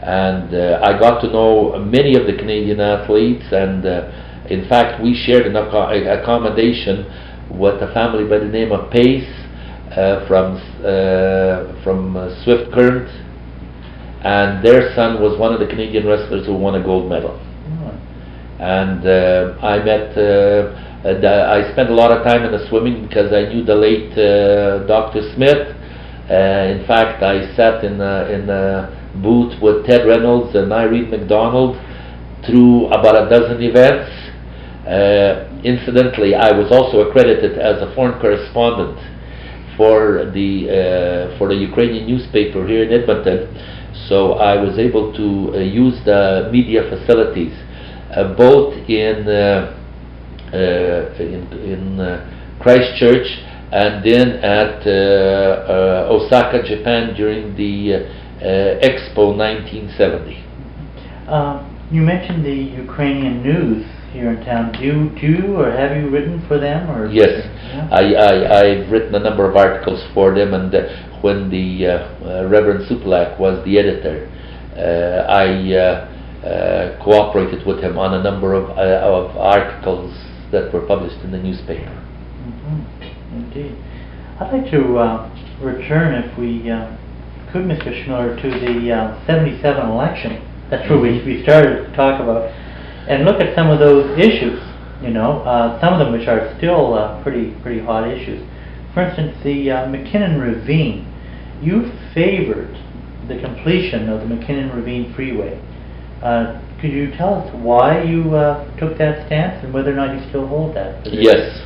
and 0.01 0.53
uh, 0.53 0.81
I 0.83 0.97
got 0.99 1.21
to 1.21 1.27
know 1.27 1.77
many 1.79 2.15
of 2.15 2.25
the 2.27 2.33
Canadian 2.33 2.79
athletes 2.79 3.45
and. 3.51 3.85
Uh, 3.85 4.23
in 4.49 4.67
fact, 4.69 5.03
we 5.03 5.13
shared 5.13 5.45
an 5.45 5.57
accommodation 5.57 7.03
with 7.51 7.81
a 7.81 7.91
family 7.93 8.23
by 8.23 8.39
the 8.39 8.45
name 8.45 8.71
of 8.71 8.89
Pace 8.91 9.27
uh, 9.91 10.25
from 10.27 10.55
uh, 10.85 11.83
from 11.83 12.15
uh, 12.15 12.43
Swift 12.43 12.71
Current, 12.71 13.09
and 14.23 14.63
their 14.63 14.95
son 14.95 15.21
was 15.21 15.38
one 15.38 15.53
of 15.53 15.59
the 15.59 15.67
Canadian 15.67 16.07
wrestlers 16.07 16.45
who 16.45 16.55
won 16.55 16.75
a 16.75 16.83
gold 16.83 17.09
medal. 17.09 17.39
And 18.59 19.05
uh, 19.05 19.57
I 19.61 19.83
met. 19.83 20.17
Uh, 20.17 20.83
I 21.07 21.71
spent 21.71 21.89
a 21.89 21.93
lot 21.93 22.11
of 22.11 22.23
time 22.25 22.43
in 22.43 22.51
the 22.51 22.67
swimming 22.67 23.07
because 23.07 23.31
I 23.31 23.53
knew 23.53 23.63
the 23.63 23.75
late 23.75 24.11
uh, 24.17 24.85
Dr. 24.87 25.21
Smith. 25.35 25.71
in 26.27 26.83
fact, 26.85 27.23
I 27.23 27.55
sat 27.55 27.85
in 27.85 28.01
a, 28.01 28.27
in 28.27 28.49
a 28.49 28.91
booth 29.21 29.61
with 29.61 29.85
Ted 29.85 30.05
Reynolds 30.05 30.55
and 30.55 30.73
Irene 30.73 31.09
MacDonald 31.11 31.77
through 32.45 32.87
about 32.87 33.15
a 33.15 33.29
dozen 33.29 33.61
events 33.61 34.11
uh, 34.87 35.51
incidentally, 35.65 36.33
I 36.33 36.55
was 36.55 36.71
also 36.71 37.09
accredited 37.09 37.59
as 37.59 37.81
a 37.81 37.93
foreign 37.93 38.21
correspondent 38.21 38.95
for 39.75 40.31
the 40.31 40.49
uh, 40.71 41.37
for 41.37 41.49
the 41.49 41.59
Ukrainian 41.59 42.07
newspaper 42.07 42.65
here 42.65 42.83
in 42.87 42.93
Edmonton, 42.95 43.51
so 44.07 44.39
I 44.39 44.55
was 44.55 44.79
able 44.79 45.11
to 45.11 45.27
uh, 45.27 45.59
use 45.59 45.99
the 46.05 46.47
media 46.53 46.87
facilities 46.87 47.51
uh, 47.51 47.66
both 48.37 48.73
in 48.89 49.27
uh, 49.27 49.73
uh, 50.53 51.13
in, 51.19 51.43
in 51.59 51.97
Christchurch 52.59 53.27
and 53.71 54.03
then 54.03 54.39
at 54.43 54.87
Osaka, 56.09 56.63
Japan 56.63 57.13
during 57.15 57.55
the 57.55 58.07
Expo 58.81 59.35
1970. 59.35 60.43
you 61.91 62.01
mentioned 62.01 62.45
the 62.45 62.55
Ukrainian 62.81 63.43
news 63.43 63.85
here 64.11 64.31
in 64.31 64.43
town. 64.45 64.71
Do 64.71 64.79
you, 64.79 65.09
do 65.19 65.27
you 65.27 65.57
or 65.57 65.71
have 65.71 65.95
you 65.95 66.09
written 66.09 66.45
for 66.47 66.57
them? 66.57 66.89
Or 66.89 67.07
yes, 67.07 67.43
yeah? 67.43 67.89
I, 67.91 68.03
I, 68.13 68.59
I've 68.61 68.91
written 68.91 69.15
a 69.15 69.19
number 69.19 69.49
of 69.49 69.55
articles 69.55 70.03
for 70.13 70.33
them, 70.33 70.53
and 70.53 70.73
uh, 70.73 71.21
when 71.21 71.49
the 71.49 71.87
uh, 71.87 71.91
uh, 71.91 72.47
Reverend 72.47 72.89
Supalak 72.89 73.39
was 73.39 73.63
the 73.65 73.77
editor, 73.77 74.27
uh, 74.75 75.31
I 75.31 76.16
uh, 76.47 76.49
uh, 76.49 77.03
cooperated 77.03 77.65
with 77.65 77.83
him 77.83 77.97
on 77.97 78.13
a 78.13 78.23
number 78.23 78.53
of, 78.53 78.69
of 78.71 79.35
articles 79.37 80.13
that 80.51 80.71
were 80.73 80.85
published 80.85 81.17
in 81.23 81.31
the 81.31 81.37
newspaper. 81.37 81.89
Mm-hmm. 81.89 83.35
Indeed. 83.35 83.75
I'd 84.39 84.53
like 84.53 84.71
to 84.71 84.79
return, 85.61 86.15
if 86.23 86.37
we 86.37 86.63
could, 87.51 87.65
Mr. 87.65 87.91
Schmiller, 88.03 88.39
to 88.41 88.49
the 88.49 89.23
77 89.25 89.89
election. 89.89 90.43
That's 90.69 90.89
where 90.89 90.99
we, 90.99 91.23
we 91.25 91.43
started 91.43 91.87
to 91.87 91.95
talk 91.95 92.21
about 92.21 92.51
and 93.07 93.23
look 93.23 93.39
at 93.39 93.55
some 93.55 93.69
of 93.69 93.79
those 93.79 94.19
issues, 94.19 94.59
you 95.01 95.09
know, 95.09 95.39
uh, 95.43 95.79
some 95.79 95.93
of 95.93 95.99
them 95.99 96.11
which 96.11 96.27
are 96.27 96.53
still 96.57 96.93
uh, 96.93 97.23
pretty 97.23 97.51
pretty 97.61 97.79
hot 97.79 98.07
issues. 98.07 98.45
For 98.93 99.03
instance, 99.03 99.37
the 99.43 99.71
uh, 99.71 99.89
Mackinnon 99.89 100.39
Ravine. 100.39 101.13
You 101.61 101.91
favored 102.13 102.77
the 103.27 103.39
completion 103.39 104.09
of 104.09 104.21
the 104.21 104.35
Mackinnon 104.35 104.75
Ravine 104.75 105.13
Freeway. 105.15 105.59
Uh, 106.22 106.61
could 106.82 106.91
you 106.91 107.11
tell 107.18 107.36
us 107.36 107.53
why 107.55 108.03
you 108.03 108.36
uh, 108.36 108.63
took 108.78 108.97
that 108.97 109.26
stance 109.28 109.63
and 109.63 109.74
whether 109.74 109.91
or 109.91 109.95
not 109.95 110.13
you 110.13 110.30
still 110.30 110.47
hold 110.47 110.76
that 110.76 111.03
position? 111.03 111.24
Yes. 111.24 111.61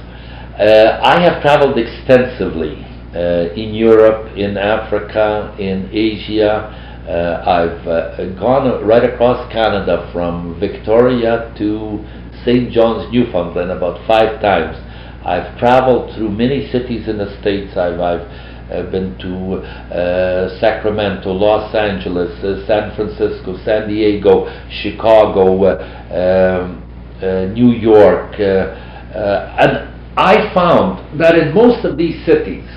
Uh, 0.59 0.99
I 1.01 1.19
have 1.21 1.41
traveled 1.41 1.77
extensively 1.77 2.87
in 3.13 3.73
Europe, 3.73 4.37
in 4.37 4.57
Africa, 4.57 5.53
in 5.59 5.89
Asia, 5.91 6.71
uh, 7.07 7.43
I've 7.45 7.87
uh, 7.87 8.39
gone 8.39 8.85
right 8.85 9.03
across 9.03 9.51
Canada 9.51 10.09
from 10.13 10.59
Victoria 10.59 11.51
to 11.57 12.05
St. 12.45 12.71
John's, 12.71 13.11
Newfoundland 13.11 13.71
about 13.71 14.05
five 14.07 14.39
times. 14.39 14.77
I've 15.25 15.57
traveled 15.57 16.15
through 16.15 16.29
many 16.29 16.71
cities 16.71 17.07
in 17.07 17.17
the 17.17 17.37
States. 17.41 17.75
I've, 17.75 17.99
I've 17.99 18.21
uh, 18.21 18.50
been 18.91 19.17
to 19.19 19.57
uh, 19.93 20.59
Sacramento, 20.59 21.31
Los 21.31 21.73
Angeles, 21.75 22.31
uh, 22.43 22.65
San 22.65 22.95
Francisco, 22.95 23.57
San 23.65 23.87
Diego, 23.87 24.47
Chicago, 24.81 25.63
uh, 25.65 26.63
um, 26.63 27.53
New 27.53 27.71
York. 27.71 28.39
and 28.39 29.91
I 30.17 30.53
found 30.53 31.19
that 31.19 31.37
in 31.37 31.53
most 31.53 31.85
of 31.85 31.97
these 31.97 32.25
cities, 32.25 32.67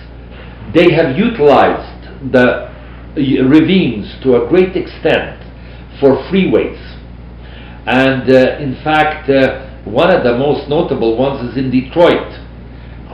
they 0.74 0.92
have 0.95 1.16
utilized 1.16 2.32
the 2.32 2.70
ravines 3.16 4.14
to 4.22 4.42
a 4.42 4.49
great 4.49 4.76
extent 4.76 5.40
for 6.01 6.16
freeways. 6.30 6.80
And 7.86 8.30
uh, 8.30 8.59
in 8.59 8.74
fact, 8.82 9.28
uh, 9.28 9.70
one 9.84 10.11
of 10.11 10.24
the 10.24 10.36
most 10.36 10.68
notable 10.68 11.16
ones 11.16 11.51
is 11.51 11.59
in 11.59 11.70
Detroit, 11.70 12.32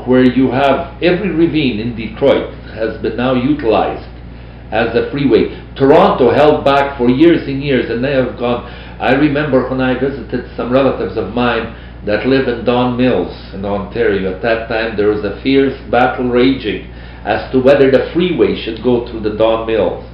where 0.06 0.24
you 0.24 0.50
have 0.50 1.02
every 1.02 1.30
ravine 1.30 1.78
in 1.80 1.96
Detroit 1.96 2.54
has 2.74 3.00
been 3.02 3.16
now 3.16 3.34
utilized 3.34 4.08
as 4.70 4.94
a 4.94 5.10
freeway. 5.10 5.50
Toronto 5.76 6.32
held 6.32 6.64
back 6.64 6.96
for 6.96 7.08
years 7.08 7.46
and 7.48 7.62
years, 7.62 7.90
and 7.90 8.02
they 8.04 8.12
have 8.12 8.38
gone. 8.38 8.64
I 9.00 9.14
remember 9.14 9.68
when 9.68 9.80
I 9.80 9.98
visited 9.98 10.54
some 10.56 10.72
relatives 10.72 11.16
of 11.16 11.34
mine 11.34 11.74
that 12.06 12.26
live 12.26 12.48
in 12.48 12.64
Don 12.64 12.96
Mills 12.96 13.34
in 13.52 13.64
Ontario. 13.64 14.34
At 14.34 14.42
that 14.42 14.68
time, 14.68 14.96
there 14.96 15.08
was 15.08 15.24
a 15.24 15.40
fierce 15.42 15.78
battle 15.90 16.28
raging 16.28 16.90
as 17.24 17.50
to 17.52 17.60
whether 17.60 17.90
the 17.90 18.10
freeway 18.14 18.56
should 18.56 18.82
go 18.82 19.06
through 19.06 19.20
the 19.20 19.36
Don 19.36 19.66
Mills. 19.66 20.04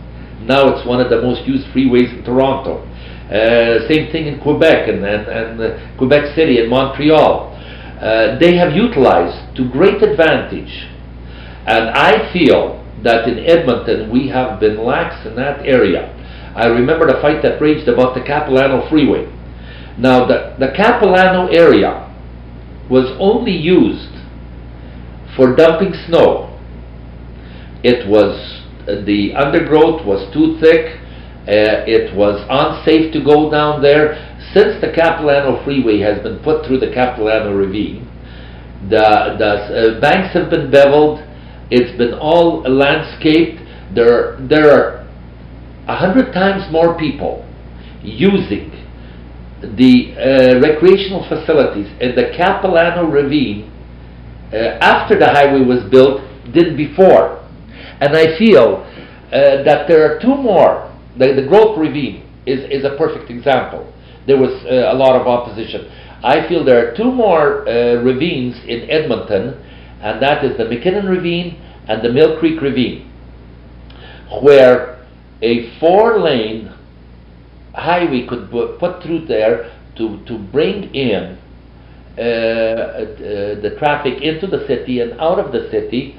Now 0.43 0.69
it's 0.69 0.87
one 0.87 1.01
of 1.01 1.11
the 1.11 1.23
most 1.23 1.47
used 1.47 1.67
freeways 1.69 2.13
in 2.17 2.25
Toronto. 2.25 2.83
Uh, 3.27 3.87
same 3.89 4.11
thing 4.13 4.27
in 4.27 4.41
Quebec 4.41 4.89
and, 4.89 5.05
and, 5.05 5.27
and 5.27 5.61
uh, 5.61 5.97
Quebec 5.99 6.35
City 6.35 6.61
and 6.61 6.71
Montreal. 6.71 7.55
Uh, 8.01 8.39
they 8.39 8.57
have 8.57 8.73
utilized 8.73 9.57
to 9.57 9.71
great 9.71 10.03
advantage. 10.03 10.89
And 11.67 11.91
I 11.91 12.33
feel 12.33 12.85
that 13.03 13.29
in 13.29 13.39
Edmonton 13.39 14.11
we 14.11 14.29
have 14.29 14.61
been 14.61 14.85
lax 14.85 15.27
in 15.27 15.35
that 15.37 15.65
area. 15.67 16.13
I 16.55 16.67
remember 16.67 17.07
the 17.07 17.21
fight 17.21 17.43
that 17.43 17.61
raged 17.61 17.89
about 17.89 18.15
the 18.15 18.23
Capilano 18.23 18.89
Freeway. 18.89 19.33
Now, 19.99 20.27
the, 20.27 20.57
the 20.59 20.73
Capilano 20.77 21.49
area 21.49 22.03
was 22.89 23.17
only 23.19 23.53
used 23.53 24.13
for 25.37 25.55
dumping 25.55 25.93
snow 26.07 26.57
it 27.87 28.09
was 28.09 28.35
uh, 28.89 29.05
the 29.05 29.33
undergrowth 29.35 30.05
was 30.05 30.27
too 30.33 30.59
thick. 30.59 30.99
Uh, 31.47 31.87
it 31.87 32.15
was 32.17 32.45
unsafe 32.51 33.13
to 33.13 33.23
go 33.23 33.51
down 33.51 33.81
there. 33.81 34.19
Since 34.53 34.81
the 34.81 34.93
Capilano 34.93 35.63
Freeway 35.65 36.01
has 36.01 36.23
been 36.23 36.39
put 36.43 36.67
through 36.67 36.81
the 36.81 36.93
Capilano 36.93 37.55
Ravine, 37.55 38.05
the, 38.89 39.37
the 39.39 39.97
uh, 39.97 40.01
banks 40.01 40.35
have 40.35 40.51
been 40.51 40.71
beveled. 40.71 41.21
It's 41.71 41.97
been 41.97 42.15
all 42.15 42.63
landscaped. 42.63 43.63
There, 43.95 44.37
there 44.49 44.71
are 44.71 45.07
a 45.89 45.97
hundred 45.97 46.33
times 46.33 46.71
more 46.73 46.99
people 46.99 47.47
using 48.03 48.71
the 49.63 50.15
uh, 50.15 50.61
recreational 50.61 51.27
facilities 51.29 51.91
in 52.01 52.15
the 52.15 52.33
Capilano 52.37 53.09
Ravine 53.09 53.71
uh, 54.53 54.79
after 54.81 55.19
the 55.19 55.27
highway 55.27 55.65
was 55.65 55.89
built 55.91 56.21
than 56.55 56.77
before. 56.77 57.43
And 58.01 58.17
I 58.17 58.39
feel 58.39 58.85
uh, 59.33 59.63
that 59.65 59.89
there 59.89 60.05
are 60.05 60.21
two 60.21 60.35
more, 60.35 60.93
the, 61.19 61.35
the 61.35 61.47
Groat 61.47 61.79
ravine 61.79 62.29
is, 62.47 62.61
is 62.71 62.85
a 62.85 62.97
perfect 62.97 63.31
example. 63.31 63.93
There 64.27 64.39
was 64.39 64.53
uh, 64.65 64.93
a 64.93 64.95
lot 64.95 65.21
of 65.21 65.27
opposition. 65.27 65.91
I 66.23 66.49
feel 66.49 66.65
there 66.65 66.93
are 66.93 66.97
two 66.97 67.13
more 67.13 67.69
uh, 67.69 68.03
ravines 68.03 68.57
in 68.67 68.91
Edmonton, 68.91 69.55
and 70.01 70.21
that 70.23 70.45
is 70.45 70.57
the 70.57 70.65
Mackinnon 70.65 71.07
Ravine 71.07 71.61
and 71.89 72.03
the 72.03 72.13
Mill 72.13 72.39
Creek 72.39 72.61
Ravine, 72.61 73.11
where 74.43 75.07
a 75.43 75.79
four 75.79 76.19
lane 76.19 76.73
highway 77.75 78.27
could 78.27 78.51
put 78.51 79.03
through 79.03 79.27
there 79.27 79.73
to, 79.97 80.25
to 80.27 80.39
bring 80.39 80.95
in 80.95 81.39
uh, 82.19 82.21
uh, 82.21 83.61
the 83.61 83.77
traffic 83.79 84.23
into 84.23 84.47
the 84.47 84.67
city 84.67 85.01
and 85.01 85.13
out 85.21 85.39
of 85.39 85.53
the 85.53 85.69
city, 85.71 86.19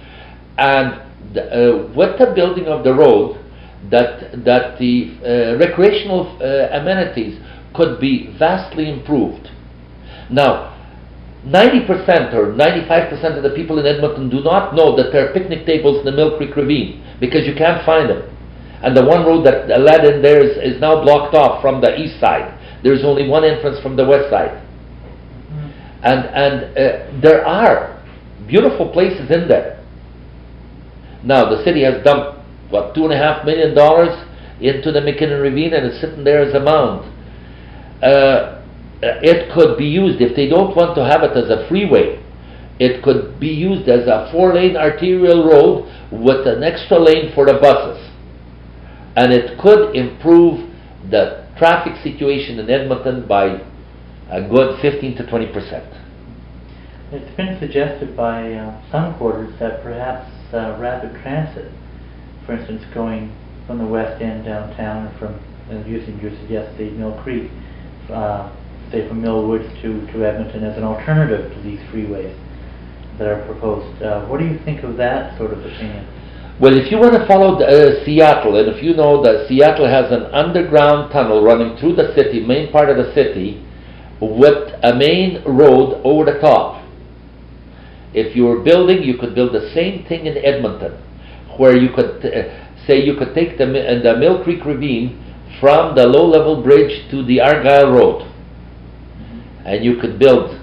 and 0.58 1.02
the, 1.34 1.44
uh, 1.44 1.88
with 1.94 2.18
the 2.20 2.32
building 2.36 2.68
of 2.68 2.84
the 2.84 2.94
road, 2.94 3.44
that 3.90 4.44
that 4.44 4.80
the 4.80 5.18
uh, 5.22 5.58
recreational 5.58 6.38
uh, 6.42 6.78
amenities 6.78 7.40
could 7.74 8.00
be 8.00 8.36
vastly 8.38 8.90
improved. 8.90 9.50
Now, 10.30 10.76
90% 11.46 12.34
or 12.34 12.52
95% 12.54 13.38
of 13.38 13.44
the 13.44 13.52
people 13.56 13.80
in 13.80 13.86
Edmonton 13.86 14.30
do 14.30 14.42
not 14.42 14.76
know 14.76 14.96
that 14.98 15.12
there 15.12 15.30
are 15.30 15.34
picnic 15.34 15.66
tables 15.66 16.00
in 16.00 16.06
the 16.06 16.12
Mill 16.12 16.36
Creek 16.38 16.56
Ravine 16.56 17.04
because 17.20 17.48
you 17.48 17.56
can't 17.56 17.86
find 17.86 18.10
them. 18.10 18.24
And 18.84 18.96
the 18.96 19.06
one 19.06 19.26
road 19.26 19.46
that 19.46 19.70
led 19.80 20.06
in 20.06 20.22
there 20.22 20.44
is, 20.44 20.58
is 20.58 20.82
now 20.82 21.02
blocked 21.02 21.36
off 21.36 21.62
from 21.62 21.82
the 21.82 21.96
east 21.98 22.20
side. 22.20 22.54
There's 22.84 23.04
only 23.04 23.28
one 23.28 23.44
entrance 23.44 23.80
from 23.82 23.96
the 23.96 24.06
west 24.06 24.30
side. 24.30 24.64
And, 26.04 26.26
and 26.26 26.78
uh, 26.78 27.22
there 27.22 27.46
are 27.46 28.04
beautiful 28.48 28.92
places 28.92 29.32
in 29.32 29.48
there. 29.48 29.84
Now, 31.24 31.50
the 31.50 31.64
city 31.64 31.84
has 31.84 32.04
dumped, 32.04 32.37
what, 32.70 32.94
two 32.96 33.04
and 33.04 33.14
a 33.14 33.18
half 33.18 33.46
million 33.46 33.74
dollars 33.74 34.12
into 34.60 34.92
the 34.92 35.02
Mackinnon 35.02 35.42
Ravine 35.42 35.74
and 35.74 35.86
it's 35.86 36.02
sitting 36.02 36.24
there 36.24 36.42
as 36.42 36.54
a 36.54 36.60
mound. 36.60 37.14
Uh, 38.04 38.62
it 39.02 39.54
could 39.54 39.78
be 39.78 39.86
used, 39.86 40.22
if 40.22 40.36
they 40.36 40.48
don't 40.48 40.76
want 40.76 40.96
to 40.96 41.06
have 41.06 41.24
it 41.24 41.38
as 41.38 41.50
a 41.50 41.68
freeway, 41.68 42.24
it 42.80 43.04
could 43.04 43.40
be 43.40 43.48
used 43.48 43.88
as 43.90 44.08
a 44.08 44.30
four 44.32 44.54
lane 44.54 44.76
arterial 44.76 45.46
road 45.48 45.86
with 46.12 46.48
an 46.48 46.64
extra 46.64 46.98
lane 46.98 47.32
for 47.34 47.46
the 47.46 47.54
buses. 47.54 48.04
And 49.16 49.34
it 49.34 49.60
could 49.60 49.96
improve 49.96 50.70
the 51.10 51.48
traffic 51.58 51.94
situation 52.04 52.60
in 52.60 52.70
Edmonton 52.70 53.28
by 53.28 53.62
a 54.30 54.48
good 54.48 54.80
15 54.82 55.16
to 55.18 55.26
20 55.26 55.54
percent. 55.54 55.94
It's 57.12 57.36
been 57.38 57.58
suggested 57.60 58.18
by 58.18 58.52
uh, 58.54 58.92
some 58.92 59.18
quarters 59.18 59.58
that 59.60 59.82
perhaps 59.82 60.30
uh, 60.54 60.78
rapid 60.80 61.20
transit, 61.22 61.72
for 62.48 62.54
instance, 62.54 62.82
going 62.94 63.36
from 63.68 63.78
the 63.78 63.86
west 63.86 64.22
end 64.22 64.46
downtown 64.46 65.06
and 65.06 65.20
from, 65.20 65.36
uh, 65.70 65.86
using 65.86 66.18
you 66.22 66.32
suggest 66.42 66.76
the 66.78 66.90
Mill 66.92 67.14
Creek, 67.22 67.52
uh, 68.10 68.50
say 68.90 69.06
from 69.08 69.22
Mill 69.22 69.46
Woods 69.46 69.68
to, 69.82 70.08
to 70.14 70.26
Edmonton 70.26 70.64
as 70.64 70.78
an 70.78 70.84
alternative 70.84 71.54
to 71.54 71.62
these 71.62 71.80
freeways 71.92 72.34
that 73.20 73.28
are 73.28 73.46
proposed. 73.46 74.02
Uh, 74.02 74.26
what 74.28 74.40
do 74.40 74.46
you 74.46 74.58
think 74.64 74.84
of 74.84 74.96
that 74.96 75.38
sort 75.38 75.52
of 75.52 75.60
opinion? 75.60 76.08
Well, 76.60 76.76
if 76.76 76.90
you 76.90 76.98
want 76.98 77.14
to 77.14 77.28
follow 77.28 77.60
the, 77.60 77.66
uh, 77.68 78.06
Seattle, 78.06 78.56
and 78.56 78.70
if 78.70 78.82
you 78.82 78.96
know 78.96 79.22
that 79.22 79.48
Seattle 79.48 79.88
has 79.88 80.12
an 80.12 80.24
underground 80.34 81.12
tunnel 81.12 81.44
running 81.44 81.78
through 81.78 81.96
the 81.96 82.16
city, 82.16 82.46
main 82.46 82.72
part 82.72 82.90
of 82.90 82.98
the 82.98 83.14
city, 83.14 83.64
with 84.22 84.74
a 84.84 84.96
main 84.96 85.44
road 85.44 86.02
over 86.04 86.32
the 86.32 86.40
top. 86.40 86.84
If 88.14 88.36
you 88.36 88.46
were 88.46 88.60
building, 88.64 89.04
you 89.04 89.18
could 89.18 89.36
build 89.36 89.54
the 89.54 89.70
same 89.76 90.06
thing 90.06 90.26
in 90.26 90.38
Edmonton, 90.38 90.98
where 91.58 91.76
you 91.76 91.90
could 91.94 92.26
uh, 92.26 92.86
say 92.86 93.04
you 93.04 93.16
could 93.16 93.34
take 93.34 93.58
the, 93.58 93.66
uh, 93.66 94.02
the 94.04 94.18
Mill 94.20 94.44
Creek 94.44 94.64
Ravine 94.66 95.24
from 95.60 95.96
the 95.96 96.06
low-level 96.06 96.62
bridge 96.62 97.10
to 97.12 97.24
the 97.26 97.42
Argyll 97.42 97.92
Road, 97.92 98.32
and 99.66 99.84
you 99.84 99.98
could 99.98 100.20
build. 100.20 100.56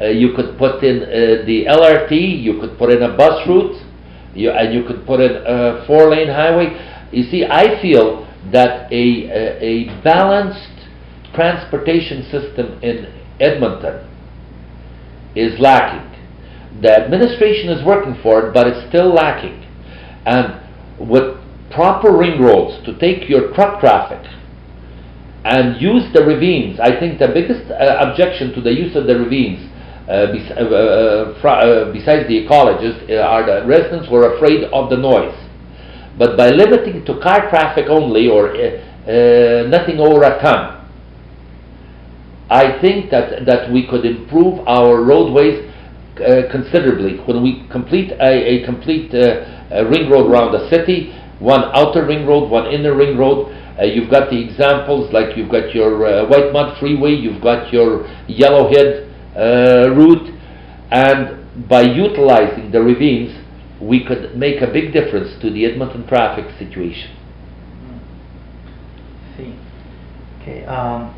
Uh, 0.00 0.06
you 0.06 0.32
could 0.34 0.56
put 0.58 0.82
in 0.84 1.02
uh, 1.02 1.44
the 1.46 1.64
LRT. 1.66 2.42
You 2.42 2.60
could 2.60 2.78
put 2.78 2.90
in 2.90 3.02
a 3.02 3.16
bus 3.16 3.46
route 3.48 3.82
you, 4.38 4.50
and 4.50 4.72
you 4.72 4.84
could 4.84 5.04
put 5.06 5.20
in 5.20 5.42
a 5.44 5.84
four 5.86 6.10
lane 6.10 6.28
highway. 6.28 7.08
You 7.12 7.24
see, 7.24 7.44
I 7.44 7.80
feel 7.82 8.26
that 8.52 8.90
a, 8.92 8.94
a, 8.94 9.62
a 9.62 10.02
balanced 10.02 10.88
transportation 11.34 12.22
system 12.30 12.78
in 12.82 13.12
Edmonton 13.40 14.08
is 15.34 15.58
lacking. 15.58 16.06
The 16.80 16.92
administration 16.92 17.70
is 17.70 17.84
working 17.84 18.16
for 18.22 18.46
it, 18.48 18.54
but 18.54 18.66
it's 18.66 18.88
still 18.88 19.12
lacking. 19.12 19.67
And 20.28 20.60
with 21.00 21.40
proper 21.70 22.12
ring 22.12 22.40
roads 22.40 22.84
to 22.84 22.98
take 22.98 23.28
your 23.28 23.54
truck 23.54 23.80
traffic 23.80 24.20
and 25.44 25.80
use 25.80 26.04
the 26.12 26.22
ravines, 26.24 26.78
I 26.80 27.00
think 27.00 27.18
the 27.18 27.28
biggest 27.28 27.70
uh, 27.70 27.96
objection 28.04 28.52
to 28.52 28.60
the 28.60 28.72
use 28.72 28.94
of 28.94 29.06
the 29.06 29.18
ravines 29.18 29.64
uh, 30.08 30.12
uh, 30.12 30.64
uh, 30.64 31.48
uh, 31.48 31.92
besides 31.92 32.26
the 32.28 32.46
ecologists, 32.46 33.10
uh, 33.10 33.20
are 33.20 33.44
the 33.44 33.66
residents 33.66 34.08
who 34.08 34.16
are 34.16 34.36
afraid 34.36 34.64
of 34.64 34.88
the 34.88 34.96
noise. 34.96 35.36
But 36.16 36.34
by 36.36 36.48
limiting 36.48 37.04
to 37.04 37.20
car 37.20 37.50
traffic 37.50 37.86
only 37.90 38.28
or 38.28 38.52
nothing 39.68 40.00
over 40.00 40.22
a 40.22 40.40
ton, 40.40 40.74
I 42.50 42.80
think 42.80 43.10
that, 43.10 43.44
that 43.44 43.70
we 43.70 43.86
could 43.86 44.06
improve 44.06 44.66
our 44.66 45.02
roadways 45.02 45.70
considerably. 46.50 47.18
When 47.18 47.42
we 47.42 47.66
complete 47.70 48.12
a, 48.12 48.62
a 48.62 48.64
complete 48.64 49.14
a 49.14 49.84
ring 49.88 50.10
road 50.10 50.30
around 50.30 50.52
the 50.52 50.68
city, 50.70 51.12
one 51.38 51.64
outer 51.72 52.04
ring 52.06 52.26
road, 52.26 52.50
one 52.50 52.66
inner 52.72 52.94
ring 52.94 53.16
road, 53.16 53.54
uh, 53.78 53.84
you've 53.84 54.10
got 54.10 54.30
the 54.30 54.38
examples 54.38 55.12
like 55.12 55.36
you've 55.36 55.50
got 55.50 55.72
your 55.74 56.04
uh, 56.04 56.26
Whitemud 56.26 56.80
Freeway, 56.80 57.12
you've 57.12 57.42
got 57.42 57.72
your 57.72 58.04
Yellowhead 58.28 59.06
uh, 59.36 59.94
route, 59.94 60.34
and 60.90 61.68
by 61.68 61.82
utilizing 61.82 62.72
the 62.72 62.80
ravines, 62.80 63.44
we 63.80 64.04
could 64.04 64.36
make 64.36 64.60
a 64.62 64.66
big 64.66 64.92
difference 64.92 65.40
to 65.40 65.50
the 65.50 65.64
Edmonton 65.64 66.06
traffic 66.08 66.46
situation. 66.58 67.14
See. 69.36 69.54
Okay. 70.42 70.64
Um, 70.64 71.14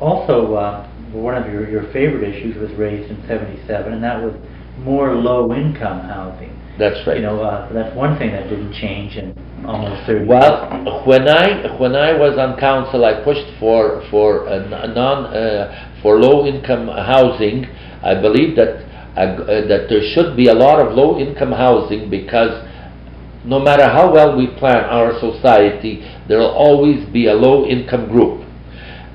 also, 0.00 0.54
uh, 0.54 0.88
one 1.14 1.34
of 1.34 1.50
your, 1.52 1.68
your 1.68 1.92
favorite 1.92 2.24
issues 2.24 2.56
was 2.56 2.70
raised 2.78 3.10
in 3.10 3.16
'77, 3.26 3.92
and 3.92 4.02
that 4.02 4.22
was 4.22 4.34
more 4.78 5.14
low-income 5.14 6.00
housing. 6.00 6.50
That's 6.78 7.06
right. 7.06 7.16
You 7.16 7.22
know, 7.22 7.42
uh, 7.42 7.72
that's 7.72 7.94
one 7.94 8.18
thing 8.18 8.32
that 8.32 8.48
didn't 8.48 8.72
change 8.74 9.16
in 9.16 9.32
almost 9.64 10.06
30 10.06 10.18
years. 10.18 10.28
Well, 10.28 11.06
when 11.06 11.28
I 11.28 11.78
when 11.78 11.94
I 11.94 12.12
was 12.12 12.36
on 12.36 12.58
council, 12.58 13.04
I 13.04 13.22
pushed 13.22 13.46
for 13.60 14.02
for 14.10 14.46
a 14.48 14.66
non 14.66 15.26
uh, 15.26 16.00
for 16.02 16.18
low 16.18 16.46
income 16.46 16.88
housing. 16.88 17.66
I 18.02 18.20
believe 18.20 18.56
that 18.56 18.82
uh, 19.16 19.36
that 19.68 19.86
there 19.88 20.02
should 20.14 20.36
be 20.36 20.48
a 20.48 20.54
lot 20.54 20.84
of 20.84 20.94
low 20.94 21.18
income 21.18 21.52
housing 21.52 22.10
because 22.10 22.66
no 23.44 23.60
matter 23.60 23.84
how 23.84 24.12
well 24.12 24.36
we 24.36 24.48
plan 24.58 24.84
our 24.84 25.12
society, 25.20 26.02
there 26.26 26.38
will 26.38 26.54
always 26.54 27.06
be 27.12 27.26
a 27.26 27.34
low 27.34 27.66
income 27.66 28.08
group. 28.08 28.40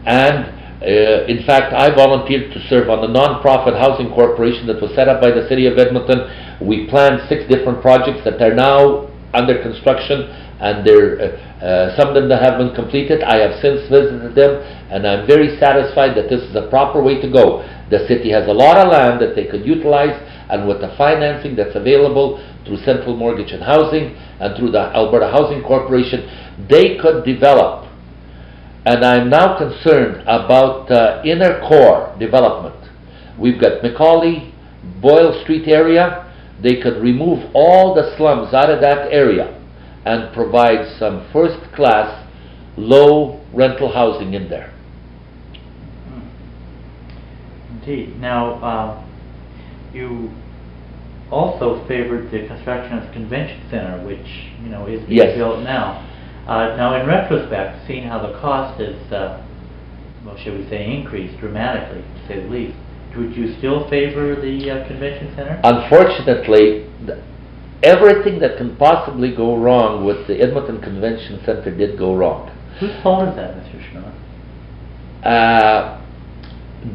And 0.06 0.59
uh, 0.82 1.28
in 1.28 1.44
fact, 1.46 1.74
I 1.74 1.94
volunteered 1.94 2.54
to 2.54 2.60
serve 2.70 2.90
on 2.90 3.02
the 3.02 3.12
non-profit 3.12 3.76
housing 3.76 4.10
corporation 4.16 4.66
that 4.68 4.82
was 4.82 4.96
set 4.96 5.10
up 5.10 5.20
by 5.20 5.32
the 5.32 5.48
city 5.50 5.68
of 5.68 5.78
Edmonton. 5.78 6.24
We 6.64 6.88
planned 6.88 7.28
six 7.28 7.44
different 7.52 7.82
projects 7.82 8.24
that 8.24 8.42
are 8.42 8.56
now 8.56 9.12
under 9.34 9.62
construction, 9.62 10.24
and 10.64 10.88
there, 10.88 11.20
uh, 11.20 11.64
uh, 11.64 11.98
some 12.00 12.08
of 12.08 12.16
them 12.16 12.30
that 12.30 12.42
have 12.42 12.58
been 12.58 12.74
completed. 12.74 13.24
I 13.24 13.44
have 13.44 13.60
since 13.60 13.92
visited 13.92 14.36
them, 14.36 14.64
and 14.90 15.06
I'm 15.06 15.28
very 15.28 15.60
satisfied 15.60 16.16
that 16.16 16.30
this 16.30 16.42
is 16.48 16.56
a 16.56 16.68
proper 16.70 17.04
way 17.04 17.20
to 17.20 17.30
go. 17.30 17.60
The 17.92 18.08
city 18.08 18.32
has 18.32 18.48
a 18.48 18.56
lot 18.56 18.78
of 18.78 18.88
land 18.88 19.20
that 19.20 19.36
they 19.36 19.52
could 19.52 19.66
utilize, 19.66 20.16
and 20.50 20.68
with 20.68 20.80
the 20.80 20.96
financing 20.98 21.56
that's 21.56 21.76
available 21.76 22.40
through 22.66 22.78
Central 22.88 23.18
Mortgage 23.18 23.52
and 23.52 23.64
Housing 23.64 24.16
and 24.40 24.56
through 24.56 24.72
the 24.72 24.96
Alberta 24.96 25.28
Housing 25.28 25.62
Corporation, 25.62 26.24
they 26.70 26.96
could 26.96 27.26
develop. 27.26 27.89
And 28.86 29.06
I'm 29.06 29.30
now 29.30 29.58
concerned 29.58 30.22
about 30.24 30.90
uh, 30.92 31.22
inner 31.26 31.60
core 31.68 32.16
development. 32.20 32.76
We've 33.38 33.60
got 33.60 33.82
McCauley, 33.82 34.52
Boyle 35.02 35.42
Street 35.44 35.68
area. 35.68 36.26
They 36.62 36.82
could 36.82 37.02
remove 37.02 37.50
all 37.54 37.94
the 37.94 38.16
slums 38.18 38.54
out 38.54 38.70
of 38.70 38.82
that 38.82 39.12
area 39.12 39.56
and 40.06 40.34
provide 40.34 40.98
some 40.98 41.28
first 41.32 41.72
class, 41.74 42.26
low 42.78 43.42
rental 43.54 43.92
housing 43.94 44.34
in 44.34 44.50
there. 44.50 44.74
Indeed. 47.72 48.20
Now, 48.20 48.54
uh, 48.56 49.04
you 49.94 50.32
also 51.32 51.86
favored 51.88 52.32
the 52.32 52.48
construction 52.48 52.98
of 52.98 53.08
the 53.08 53.14
convention 53.14 53.62
center, 53.70 54.04
which, 54.06 54.50
you 54.64 54.70
know, 54.70 54.86
is 54.86 55.02
being 55.02 55.18
Yes. 55.18 55.38
built 55.38 55.64
now. 55.64 56.04
Uh, 56.50 56.76
now, 56.78 57.00
in 57.00 57.06
retrospect, 57.06 57.86
seeing 57.86 58.08
how 58.08 58.26
the 58.26 58.34
cost 58.40 58.82
has, 58.82 58.96
uh, 59.14 59.46
well, 60.26 60.36
should 60.36 60.58
we 60.58 60.68
say, 60.68 60.84
increased 60.98 61.40
dramatically, 61.40 62.02
to 62.02 62.28
say 62.28 62.42
the 62.42 62.50
least, 62.50 62.76
would 63.16 63.36
you 63.36 63.56
still 63.60 63.88
favor 63.88 64.34
the 64.34 64.72
uh, 64.72 64.88
convention 64.88 65.32
center? 65.36 65.62
Unfortunately, 65.64 66.90
th- 67.06 67.20
everything 67.84 68.40
that 68.40 68.58
can 68.58 68.76
possibly 68.78 69.36
go 69.36 69.58
wrong 69.58 70.04
with 70.04 70.26
the 70.26 70.42
Edmonton 70.42 70.82
Convention 70.82 71.40
Center 71.46 71.70
did 71.70 72.00
go 72.00 72.16
wrong. 72.16 72.50
Whose 72.80 72.98
fault 73.04 73.30
is 73.30 73.36
that, 73.36 73.54
Mr. 73.54 73.92
Schmiller? 73.92 74.14
Uh, 75.24 76.02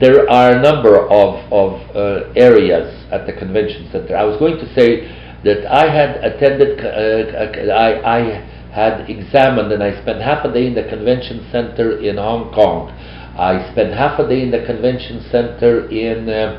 there 0.01 0.29
are 0.29 0.59
a 0.59 0.61
number 0.61 0.99
of, 0.99 1.53
of 1.53 1.95
uh, 1.95 2.33
areas 2.35 3.07
at 3.13 3.25
the 3.29 3.33
convention 3.33 3.89
center. 3.93 4.17
I 4.17 4.25
was 4.25 4.37
going 4.41 4.57
to 4.57 4.75
say 4.75 5.07
that 5.45 5.65
I 5.71 5.95
had 5.95 6.17
attended, 6.25 6.81
uh, 6.81 7.71
I, 7.73 8.19
I 8.19 8.54
had 8.75 9.09
examined 9.09 9.71
and 9.71 9.83
I 9.83 10.03
spent 10.03 10.21
half 10.21 10.45
a 10.45 10.53
day 10.53 10.67
in 10.67 10.75
the 10.75 10.83
convention 10.83 11.47
center 11.53 11.99
in 11.99 12.17
Hong 12.17 12.53
Kong. 12.53 12.91
I 13.39 13.71
spent 13.71 13.95
half 13.95 14.19
a 14.19 14.29
day 14.29 14.43
in 14.43 14.51
the 14.51 14.67
convention 14.67 15.25
center 15.31 15.89
in 15.89 16.29
uh, 16.29 16.59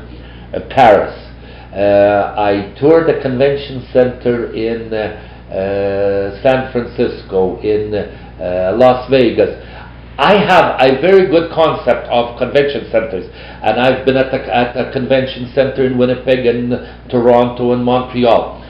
uh, 0.52 0.60
Paris. 0.70 1.12
Uh, 1.72 2.34
I 2.40 2.74
toured 2.80 3.06
the 3.06 3.20
convention 3.20 3.86
center 3.92 4.52
in 4.54 4.92
uh, 4.92 6.42
San 6.42 6.72
Francisco, 6.72 7.60
in 7.60 7.92
Las 8.78 9.10
Vegas. 9.10 9.62
I 10.18 10.40
have 10.40 10.80
a 10.80 10.98
very 11.02 11.28
good 11.28 11.52
concept 11.52 12.08
of 12.08 12.38
convention 12.38 12.88
centers, 12.90 13.28
and 13.62 13.78
I've 13.78 14.06
been 14.06 14.16
at 14.16 14.32
the, 14.32 14.40
at 14.48 14.74
a 14.74 14.90
convention 14.90 15.52
center 15.54 15.84
in 15.84 15.98
Winnipeg 15.98 16.46
and 16.46 17.10
Toronto 17.10 17.72
and 17.72 17.84
Montreal. 17.84 18.62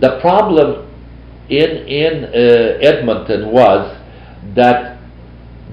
The 0.00 0.18
problem 0.20 0.88
in 1.48 1.70
in 1.88 2.24
uh, 2.24 2.78
Edmonton 2.80 3.52
was 3.52 3.96
that 4.54 4.98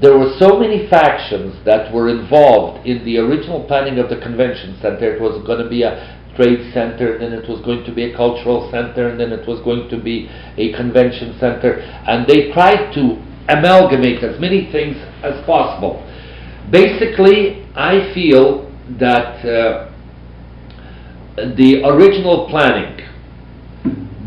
there 0.01 0.17
were 0.17 0.35
so 0.39 0.59
many 0.59 0.87
factions 0.89 1.55
that 1.65 1.93
were 1.93 2.09
involved 2.09 2.85
in 2.85 3.05
the 3.05 3.17
original 3.17 3.63
planning 3.63 3.97
of 3.99 4.09
the 4.09 4.17
convention 4.17 4.77
center. 4.81 5.15
It 5.15 5.21
was 5.21 5.45
going 5.45 5.63
to 5.63 5.69
be 5.69 5.83
a 5.83 6.19
trade 6.35 6.73
center, 6.73 7.17
then 7.17 7.31
it 7.31 7.47
was 7.47 7.61
going 7.63 7.85
to 7.85 7.93
be 7.93 8.11
a 8.11 8.15
cultural 8.15 8.69
center, 8.71 9.07
and 9.07 9.19
then 9.19 9.31
it 9.31 9.47
was 9.47 9.61
going 9.61 9.89
to 9.89 9.97
be 10.01 10.27
a 10.57 10.73
convention 10.73 11.37
center. 11.39 11.79
And 11.79 12.27
they 12.27 12.51
tried 12.51 12.91
to 12.95 13.23
amalgamate 13.47 14.21
as 14.23 14.39
many 14.39 14.69
things 14.71 14.97
as 15.23 15.45
possible. 15.45 16.03
Basically, 16.71 17.65
I 17.75 18.11
feel 18.13 18.69
that 18.99 19.45
uh, 19.45 19.91
the 21.55 21.83
original 21.85 22.49
planning, 22.49 23.05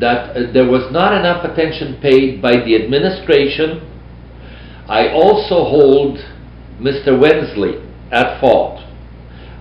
that 0.01 0.37
uh, 0.37 0.53
there 0.53 0.67
was 0.69 0.93
not 0.93 1.13
enough 1.19 1.45
attention 1.45 1.99
paid 2.01 2.41
by 2.41 2.53
the 2.65 2.77
administration 2.77 3.85
I 4.89 5.13
also 5.13 5.69
hold 5.69 6.19
Mr. 6.81 7.21
Wensley 7.21 7.77
at 8.11 8.41
fault. 8.41 8.81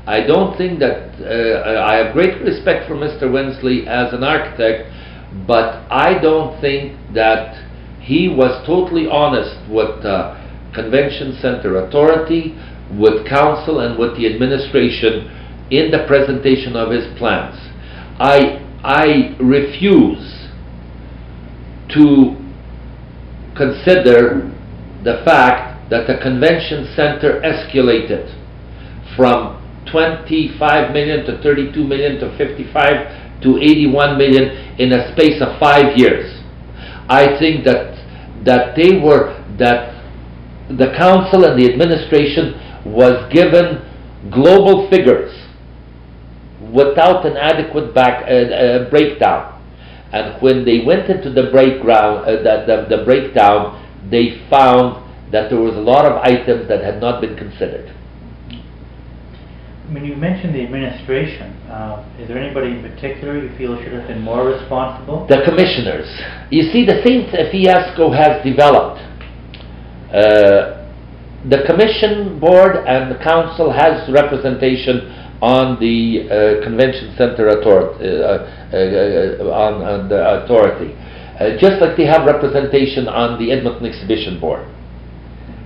I 0.08 0.22
don't 0.26 0.58
think 0.58 0.80
that 0.80 1.20
uh, 1.20 1.84
I 1.84 1.96
have 1.96 2.14
great 2.14 2.42
respect 2.42 2.88
for 2.88 2.96
Mr. 2.96 3.30
Wensley 3.30 3.86
as 3.88 4.14
an 4.14 4.24
architect, 4.24 4.90
but 5.46 5.84
I 5.92 6.18
don't 6.22 6.62
think 6.62 6.96
that 7.14 7.62
he 8.00 8.30
was 8.30 8.66
totally 8.66 9.06
honest 9.10 9.60
with 9.70 10.06
uh, 10.06 10.40
Convention 10.74 11.38
Center 11.42 11.86
Authority, 11.86 12.56
with 12.98 13.28
council, 13.28 13.82
and 13.82 14.00
with 14.00 14.16
the 14.16 14.34
administration 14.34 15.28
in 15.72 15.92
the 15.92 16.06
presentation 16.08 16.78
of 16.78 16.90
his 16.90 17.06
plans. 17.18 17.60
I 18.18 18.64
I 18.88 19.36
refuse 19.42 20.48
to 21.90 22.38
consider 23.54 24.48
the 25.04 25.24
fact 25.26 25.90
that 25.90 26.08
the 26.08 26.18
convention 26.24 26.88
center 26.96 27.42
escalated 27.44 28.32
from 29.18 29.60
25 29.92 30.94
million 30.94 31.26
to 31.26 31.42
32 31.44 31.84
million 31.84 32.18
to 32.22 32.32
55 32.38 33.42
to 33.44 33.58
81 33.58 34.18
million 34.18 34.56
in 34.80 34.94
a 34.94 35.12
space 35.12 35.42
of 35.42 35.60
five 35.60 35.98
years. 35.98 36.42
I 37.10 37.38
think 37.40 37.66
that 37.66 37.92
that 38.46 38.78
they 38.78 38.98
were 39.04 39.36
that 39.60 40.00
the 40.70 40.94
council 40.96 41.44
and 41.44 41.60
the 41.60 41.74
administration 41.74 42.56
was 42.86 43.28
given 43.34 43.84
global 44.32 44.90
figures 44.90 45.47
without 46.62 47.26
an 47.26 47.38
adequate 47.38 47.94
back, 47.94 48.24
uh, 48.24 48.34
uh, 48.34 48.90
breakdown. 48.90 49.54
And 50.12 50.42
when 50.42 50.66
they 50.66 50.84
went 50.86 51.10
into 51.10 51.30
the 51.30 51.52
breakdown, 51.52 52.24
uh, 52.24 52.42
the, 52.44 52.86
the, 52.88 52.98
the 52.98 53.04
breakdown, 53.04 53.84
they 54.10 54.42
found 54.50 55.04
that 55.32 55.50
there 55.50 55.60
was 55.60 55.76
a 55.76 55.82
lot 55.82 56.06
of 56.06 56.18
items 56.24 56.68
that 56.70 56.82
had 56.84 57.02
not 57.02 57.22
been 57.22 57.36
considered. 57.36 57.94
When 59.92 60.04
you 60.04 60.16
mentioned 60.16 60.54
the 60.56 60.64
administration, 60.64 61.52
uh, 61.72 62.04
is 62.20 62.28
there 62.28 62.38
anybody 62.38 62.72
in 62.72 62.82
particular 62.82 63.40
you 63.40 63.56
feel 63.58 63.82
should 63.82 63.94
have 63.94 64.08
been 64.08 64.22
more 64.22 64.48
responsible? 64.48 65.28
The 65.28 65.44
commissioners. 65.46 66.08
You 66.52 66.72
see, 66.72 66.86
the 66.86 67.02
same 67.06 67.32
fiasco 67.52 68.12
has 68.12 68.44
developed. 68.44 69.00
Uh, 70.12 70.78
the 71.48 71.64
commission 71.66 72.40
board 72.40 72.84
and 72.88 73.12
the 73.12 73.24
council 73.24 73.72
has 73.72 74.10
representation 74.12 75.27
on 75.42 75.80
the 75.80 76.26
uh, 76.30 76.64
convention 76.64 77.14
center 77.18 77.48
authority, 77.50 78.06
uh, 78.06 78.42
uh, 78.74 78.78
uh, 78.78 79.54
on, 79.54 79.74
on, 79.84 80.10
the 80.10 80.44
authority. 80.44 80.94
Uh, 81.40 81.56
just 81.60 81.80
like 81.80 81.96
they 81.96 82.06
have 82.06 82.26
representation 82.26 83.08
on 83.08 83.38
the 83.38 83.52
Edmonton 83.52 83.86
Exhibition 83.86 84.40
Board. 84.40 84.66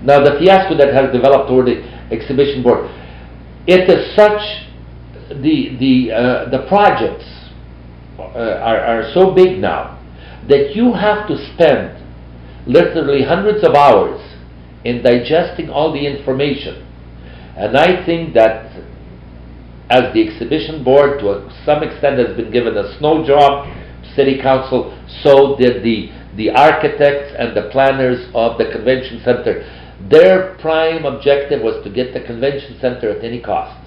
Now, 0.03 0.19
the 0.23 0.37
fiasco 0.39 0.75
that 0.77 0.93
has 0.93 1.13
developed 1.13 1.49
over 1.49 1.63
the 1.63 1.79
Exhibition 2.11 2.63
Board, 2.63 2.89
it 3.67 3.89
is 3.89 4.13
such, 4.15 4.41
the, 5.29 5.77
the, 5.79 6.11
uh, 6.11 6.49
the 6.49 6.65
projects 6.67 7.23
uh, 8.19 8.59
are, 8.59 8.79
are 8.79 9.13
so 9.13 9.33
big 9.33 9.59
now 9.59 9.97
that 10.49 10.75
you 10.75 10.93
have 10.93 11.27
to 11.27 11.37
spend 11.53 11.97
literally 12.67 13.23
hundreds 13.23 13.63
of 13.63 13.75
hours 13.75 14.19
in 14.83 15.01
digesting 15.03 15.69
all 15.69 15.93
the 15.93 16.05
information. 16.05 16.87
And 17.55 17.77
I 17.77 18.05
think 18.05 18.33
that 18.33 18.71
as 19.91 20.13
the 20.13 20.25
exhibition 20.25 20.83
board 20.85 21.19
to 21.19 21.51
some 21.65 21.83
extent 21.83 22.17
has 22.17 22.35
been 22.37 22.49
given 22.49 22.77
a 22.77 22.97
snow 22.97 23.27
job 23.27 23.67
city 24.15 24.41
council, 24.41 24.97
so 25.21 25.57
did 25.57 25.83
the, 25.83 26.09
the 26.37 26.49
architects 26.49 27.35
and 27.37 27.55
the 27.55 27.69
planners 27.71 28.25
of 28.33 28.57
the 28.57 28.71
convention 28.71 29.21
center. 29.23 29.67
Their 30.09 30.55
prime 30.59 31.03
objective 31.03 31.61
was 31.61 31.83
to 31.83 31.91
get 31.91 32.13
the 32.13 32.21
convention 32.21 32.77
center 32.79 33.09
at 33.11 33.23
any 33.23 33.41
cost. 33.41 33.77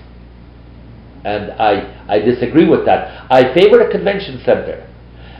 And 1.24 1.52
I, 1.52 2.05
I 2.07 2.18
disagree 2.18 2.68
with 2.68 2.84
that. 2.84 3.26
I 3.32 3.55
favor 3.55 3.80
a 3.80 3.90
convention 3.90 4.42
center. 4.44 4.86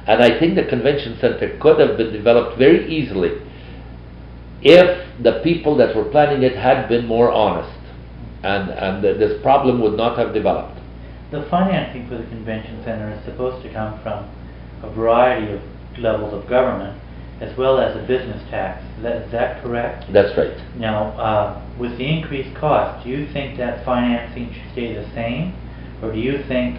And 0.06 0.22
I 0.22 0.38
think 0.38 0.54
the 0.54 0.64
convention 0.64 1.18
center 1.20 1.58
could 1.60 1.78
have 1.78 1.98
been 1.98 2.12
developed 2.12 2.58
very 2.58 2.88
easily 2.88 3.40
if 4.62 5.22
the 5.22 5.40
people 5.44 5.76
that 5.76 5.94
were 5.94 6.04
planning 6.10 6.42
it 6.42 6.56
had 6.56 6.88
been 6.88 7.06
more 7.06 7.30
honest. 7.30 7.84
And, 8.45 8.70
and 8.70 9.03
this 9.03 9.40
problem 9.42 9.80
would 9.80 9.97
not 9.97 10.18
have 10.18 10.34
developed. 10.34 10.78
The 11.30 11.47
financing 11.51 12.07
for 12.09 12.18
the 12.18 12.28
convention 12.28 12.82
center 12.84 13.11
is 13.11 13.24
supposed 13.24 13.64
to 13.64 13.72
come 13.72 13.99
from 14.03 14.28
a 14.82 14.90
variety 14.95 15.51
of 15.53 15.62
levels 15.99 16.34
of 16.34 16.49
government, 16.49 17.01
as 17.40 17.57
well 17.57 17.80
as 17.80 17.97
a 17.97 18.07
business 18.07 18.42
tax. 18.51 18.84
Is 18.99 19.03
that, 19.03 19.16
is 19.22 19.32
that 19.32 19.62
correct? 19.62 20.12
That's 20.12 20.36
right. 20.36 20.57
Now, 20.76 21.16
uh, 21.18 21.76
with 21.80 21.97
the 21.99 22.05
increased 22.05 22.55
cost, 22.57 23.03
do 23.05 23.11
you 23.11 23.32
think 23.32 23.57
that 23.59 23.84
financing 23.84 24.53
should 24.53 24.72
stay 24.72 24.95
the 24.95 25.09
same? 25.14 25.57
Or 26.03 26.12
do 26.12 26.20
you 26.20 26.45
think, 26.47 26.78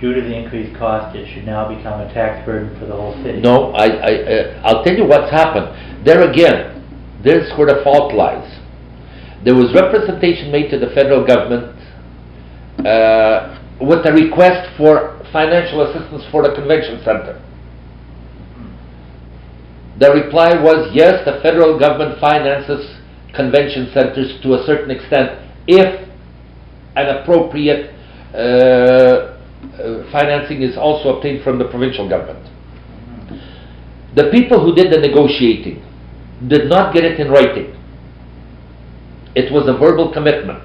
due 0.00 0.14
to 0.14 0.20
the 0.22 0.34
increased 0.34 0.76
cost, 0.78 1.14
it 1.14 1.32
should 1.34 1.44
now 1.44 1.68
become 1.68 2.00
a 2.00 2.12
tax 2.14 2.44
burden 2.46 2.76
for 2.80 2.86
the 2.86 2.94
whole 2.94 3.14
city? 3.22 3.40
No, 3.40 3.72
I, 3.72 3.86
I, 3.86 4.12
uh, 4.12 4.62
I'll 4.64 4.82
tell 4.82 4.96
you 4.96 5.04
what's 5.04 5.30
happened. 5.30 6.04
There 6.04 6.28
again, 6.30 7.20
there's 7.22 7.52
where 7.58 7.66
the 7.66 7.84
fault 7.84 8.14
lies. 8.14 8.57
There 9.44 9.54
was 9.54 9.72
representation 9.74 10.50
made 10.50 10.70
to 10.70 10.78
the 10.78 10.90
federal 10.94 11.24
government 11.26 11.74
uh, 12.84 13.58
with 13.80 14.04
a 14.06 14.12
request 14.12 14.76
for 14.76 15.18
financial 15.32 15.82
assistance 15.82 16.24
for 16.30 16.42
the 16.42 16.54
convention 16.54 16.98
center? 17.04 17.42
The 19.98 20.12
reply 20.12 20.54
was 20.60 20.90
yes, 20.94 21.24
the 21.24 21.40
federal 21.42 21.78
government 21.78 22.20
finances 22.20 22.98
convention 23.34 23.90
centers 23.92 24.40
to 24.42 24.54
a 24.54 24.64
certain 24.64 24.90
extent 24.90 25.38
if 25.66 26.08
an 26.96 27.16
appropriate 27.18 27.94
uh, 28.34 28.36
uh, 28.38 30.10
financing 30.10 30.62
is 30.62 30.76
also 30.76 31.16
obtained 31.16 31.42
from 31.44 31.58
the 31.58 31.64
provincial 31.66 32.08
government. 32.08 32.44
The 34.14 34.30
people 34.30 34.64
who 34.64 34.74
did 34.74 34.92
the 34.92 34.98
negotiating 34.98 35.84
did 36.48 36.68
not 36.68 36.94
get 36.94 37.04
it 37.04 37.20
in 37.20 37.30
writing. 37.30 37.77
It 39.34 39.52
was 39.52 39.68
a 39.68 39.78
verbal 39.78 40.12
commitment. 40.12 40.64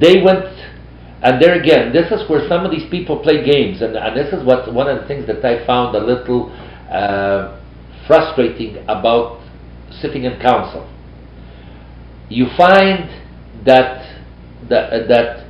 They 0.00 0.22
went 0.22 0.46
and 1.22 1.40
there 1.40 1.60
again, 1.60 1.92
this 1.92 2.10
is 2.10 2.28
where 2.30 2.48
some 2.48 2.64
of 2.64 2.70
these 2.70 2.88
people 2.90 3.18
play 3.18 3.44
games, 3.44 3.82
and, 3.82 3.94
and 3.94 4.16
this 4.16 4.32
is 4.32 4.42
what 4.44 4.72
one 4.72 4.88
of 4.88 5.02
the 5.02 5.06
things 5.06 5.26
that 5.26 5.44
I 5.44 5.66
found 5.66 5.94
a 5.94 6.00
little 6.00 6.50
uh, 6.90 7.60
frustrating 8.06 8.78
about 8.88 9.42
sitting 10.00 10.24
in 10.24 10.40
council. 10.40 10.88
You 12.30 12.46
find 12.56 13.10
that 13.66 14.00
that, 14.70 15.08
that 15.08 15.46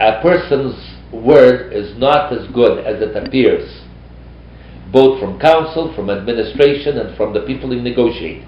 a 0.00 0.22
person's 0.22 0.74
word 1.12 1.72
is 1.72 1.98
not 1.98 2.32
as 2.32 2.46
good 2.52 2.84
as 2.86 3.02
it 3.02 3.16
appears 3.16 3.82
both 4.92 5.18
from 5.18 5.40
council, 5.40 5.92
from 5.96 6.08
administration, 6.08 6.98
and 6.98 7.16
from 7.16 7.34
the 7.34 7.40
people 7.40 7.68
who 7.68 7.82
negotiate. 7.82 8.44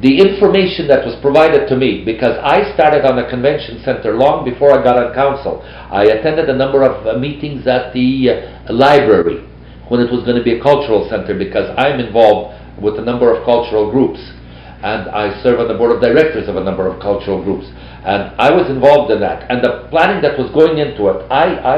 The 0.00 0.20
information 0.20 0.86
that 0.88 1.04
was 1.04 1.18
provided 1.20 1.66
to 1.68 1.76
me, 1.76 2.04
because 2.04 2.38
I 2.38 2.72
started 2.74 3.04
on 3.04 3.16
the 3.16 3.26
convention 3.28 3.82
center 3.82 4.14
long 4.14 4.44
before 4.44 4.70
I 4.70 4.84
got 4.84 4.94
on 4.94 5.14
council, 5.14 5.64
I 5.64 6.04
attended 6.04 6.48
a 6.48 6.54
number 6.54 6.84
of 6.84 7.06
uh, 7.06 7.18
meetings 7.18 7.66
at 7.66 7.92
the 7.92 8.30
uh, 8.68 8.72
library 8.72 9.42
when 9.88 9.98
it 9.98 10.12
was 10.12 10.22
going 10.22 10.36
to 10.36 10.44
be 10.44 10.60
a 10.60 10.62
cultural 10.62 11.08
center 11.08 11.34
because 11.34 11.74
I'm 11.76 11.98
involved 11.98 12.54
with 12.78 13.00
a 13.00 13.02
number 13.02 13.34
of 13.34 13.44
cultural 13.44 13.90
groups 13.90 14.20
and 14.82 15.10
I 15.10 15.34
serve 15.42 15.58
on 15.58 15.66
the 15.66 15.74
board 15.74 15.90
of 15.90 16.00
directors 16.00 16.48
of 16.48 16.54
a 16.54 16.62
number 16.62 16.86
of 16.86 17.02
cultural 17.02 17.42
groups. 17.42 17.66
And 18.06 18.30
I 18.38 18.54
was 18.54 18.70
involved 18.70 19.10
in 19.10 19.18
that. 19.20 19.50
And 19.50 19.58
the 19.58 19.88
planning 19.90 20.22
that 20.22 20.38
was 20.38 20.50
going 20.54 20.78
into 20.78 21.10
it, 21.10 21.26
I, 21.26 21.58
I 21.58 21.76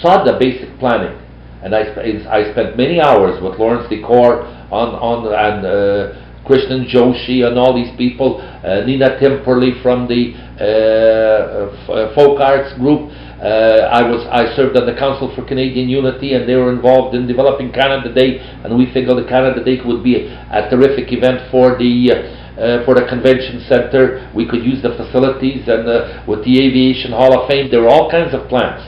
saw 0.00 0.22
the 0.22 0.38
basic 0.38 0.78
planning. 0.78 1.18
And 1.66 1.74
I, 1.74 1.90
sp- 1.90 2.30
I 2.30 2.52
spent 2.52 2.76
many 2.76 3.00
hours 3.00 3.42
with 3.42 3.58
Lawrence 3.58 3.90
Decore 3.90 4.46
on, 4.70 4.94
on 4.94 5.26
and 5.26 5.66
uh, 5.66 6.25
Krishnan 6.46 6.88
Joshi 6.88 7.46
and 7.46 7.58
all 7.58 7.74
these 7.74 7.94
people, 7.98 8.40
uh, 8.40 8.86
Nina 8.86 9.18
Timperley 9.18 9.82
from 9.82 10.06
the 10.06 10.32
uh, 10.62 11.92
uh, 11.92 12.14
folk 12.14 12.40
arts 12.40 12.72
group. 12.78 13.10
Uh, 13.36 13.90
I 13.92 14.00
was 14.08 14.24
I 14.32 14.54
served 14.56 14.78
on 14.78 14.86
the 14.86 14.94
Council 14.94 15.34
for 15.34 15.44
Canadian 15.44 15.90
Unity, 15.90 16.32
and 16.32 16.48
they 16.48 16.56
were 16.56 16.72
involved 16.72 17.14
in 17.14 17.26
developing 17.26 17.70
Canada 17.72 18.14
Day, 18.14 18.38
and 18.38 18.78
we 18.78 18.86
figured 18.94 19.18
the 19.18 19.28
Canada 19.28 19.62
Day 19.62 19.78
would 19.84 20.02
be 20.02 20.24
a, 20.24 20.64
a 20.64 20.70
terrific 20.70 21.12
event 21.12 21.50
for 21.50 21.76
the. 21.76 21.92
Uh, 22.14 22.42
uh, 22.56 22.82
for 22.86 22.94
the 22.94 23.04
convention 23.04 23.60
center, 23.68 24.32
we 24.34 24.48
could 24.48 24.64
use 24.64 24.80
the 24.80 24.88
facilities, 24.96 25.68
and 25.68 25.86
uh, 25.86 26.24
with 26.26 26.42
the 26.42 26.56
Aviation 26.56 27.12
Hall 27.12 27.38
of 27.38 27.46
Fame, 27.50 27.70
there 27.70 27.82
were 27.82 27.92
all 27.92 28.10
kinds 28.10 28.32
of 28.32 28.48
plans. 28.48 28.80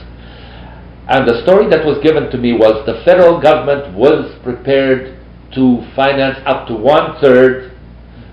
And 1.07 1.29
the 1.29 1.41
story 1.45 1.69
that 1.69 1.85
was 1.85 2.01
given 2.01 2.31
to 2.31 2.37
me 2.37 2.53
was 2.53 2.81
the 2.89 3.05
federal 3.05 3.39
government 3.39 3.93
was 3.93 4.33
prepared 4.41 5.18
to 5.55 5.81
finance 5.95 6.37
up 6.45 6.67
to 6.67 6.75
one 6.75 7.19
third, 7.21 7.77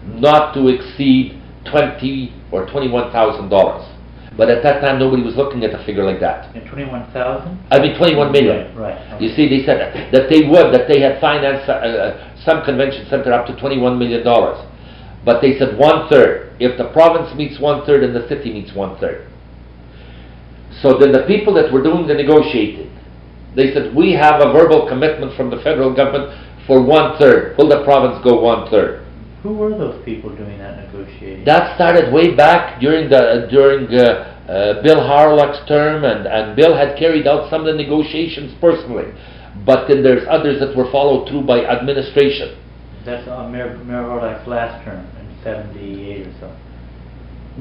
not 0.04 0.54
to 0.54 0.68
exceed 0.68 1.40
twenty 1.64 2.34
or 2.52 2.66
twenty-one 2.66 3.12
thousand 3.12 3.48
dollars. 3.48 3.88
But 4.36 4.50
at 4.50 4.62
that 4.64 4.82
time, 4.82 4.98
nobody 4.98 5.22
was 5.22 5.34
looking 5.34 5.64
at 5.64 5.72
a 5.72 5.82
figure 5.86 6.04
like 6.04 6.20
that. 6.20 6.54
And 6.54 6.68
twenty-one 6.68 7.10
thousand? 7.12 7.58
I 7.70 7.80
mean, 7.80 7.96
twenty-one 7.96 8.32
million. 8.32 8.76
Right, 8.76 8.94
right. 9.10 9.20
You 9.20 9.34
see, 9.34 9.48
they 9.48 9.64
said 9.64 10.12
that 10.12 10.28
they 10.28 10.46
would, 10.46 10.74
that 10.74 10.86
they 10.88 11.00
had 11.00 11.20
financed 11.20 11.68
uh, 11.68 11.72
uh, 11.72 12.36
some 12.44 12.62
convention 12.64 13.06
center 13.08 13.32
up 13.32 13.46
to 13.46 13.56
twenty-one 13.58 13.98
million 13.98 14.22
dollars. 14.22 14.60
But 15.24 15.40
they 15.40 15.58
said 15.58 15.78
one 15.78 16.08
third. 16.08 16.54
If 16.60 16.76
the 16.78 16.92
province 16.92 17.34
meets 17.34 17.58
one 17.58 17.84
third 17.86 18.04
and 18.04 18.14
the 18.14 18.28
city 18.28 18.52
meets 18.52 18.74
one 18.74 18.98
third. 19.00 19.26
So 20.82 20.98
then 20.98 21.10
the 21.10 21.24
people 21.26 21.54
that 21.54 21.72
were 21.72 21.82
doing 21.82 22.06
the 22.06 22.14
negotiating, 22.14 22.92
they 23.56 23.72
said, 23.72 23.96
we 23.96 24.12
have 24.12 24.42
a 24.42 24.52
verbal 24.52 24.86
commitment 24.86 25.34
from 25.34 25.48
the 25.48 25.56
federal 25.62 25.94
government 25.96 26.30
for 26.66 26.82
one 26.82 27.18
third. 27.18 27.56
Will 27.56 27.68
the 27.68 27.84
province 27.84 28.22
go 28.24 28.40
one 28.40 28.70
third? 28.70 29.04
Who 29.42 29.54
were 29.54 29.70
those 29.70 30.04
people 30.04 30.34
doing 30.34 30.58
that 30.58 30.86
negotiating? 30.86 31.44
That 31.44 31.76
started 31.76 32.12
way 32.12 32.34
back 32.34 32.80
during 32.80 33.08
the 33.08 33.46
during 33.50 33.86
uh, 33.94 34.34
uh, 34.50 34.82
Bill 34.82 35.00
Hawrelak's 35.00 35.66
term, 35.68 36.04
and, 36.04 36.26
and 36.26 36.56
Bill 36.56 36.76
had 36.76 36.98
carried 36.98 37.26
out 37.26 37.48
some 37.50 37.60
of 37.60 37.66
the 37.66 37.74
negotiations 37.74 38.54
personally. 38.60 39.12
But 39.64 39.88
then 39.88 40.02
there's 40.02 40.26
others 40.28 40.60
that 40.60 40.76
were 40.76 40.90
followed 40.90 41.28
through 41.28 41.42
by 41.46 41.64
administration. 41.64 42.58
That's 43.04 43.26
on 43.28 43.52
Mayor, 43.52 43.78
Mayor 43.84 44.02
Hawrelak's 44.02 44.46
last 44.46 44.84
term 44.84 45.06
in 45.18 45.42
seventy-eight 45.42 46.26
or 46.26 46.34
so. 46.40 46.56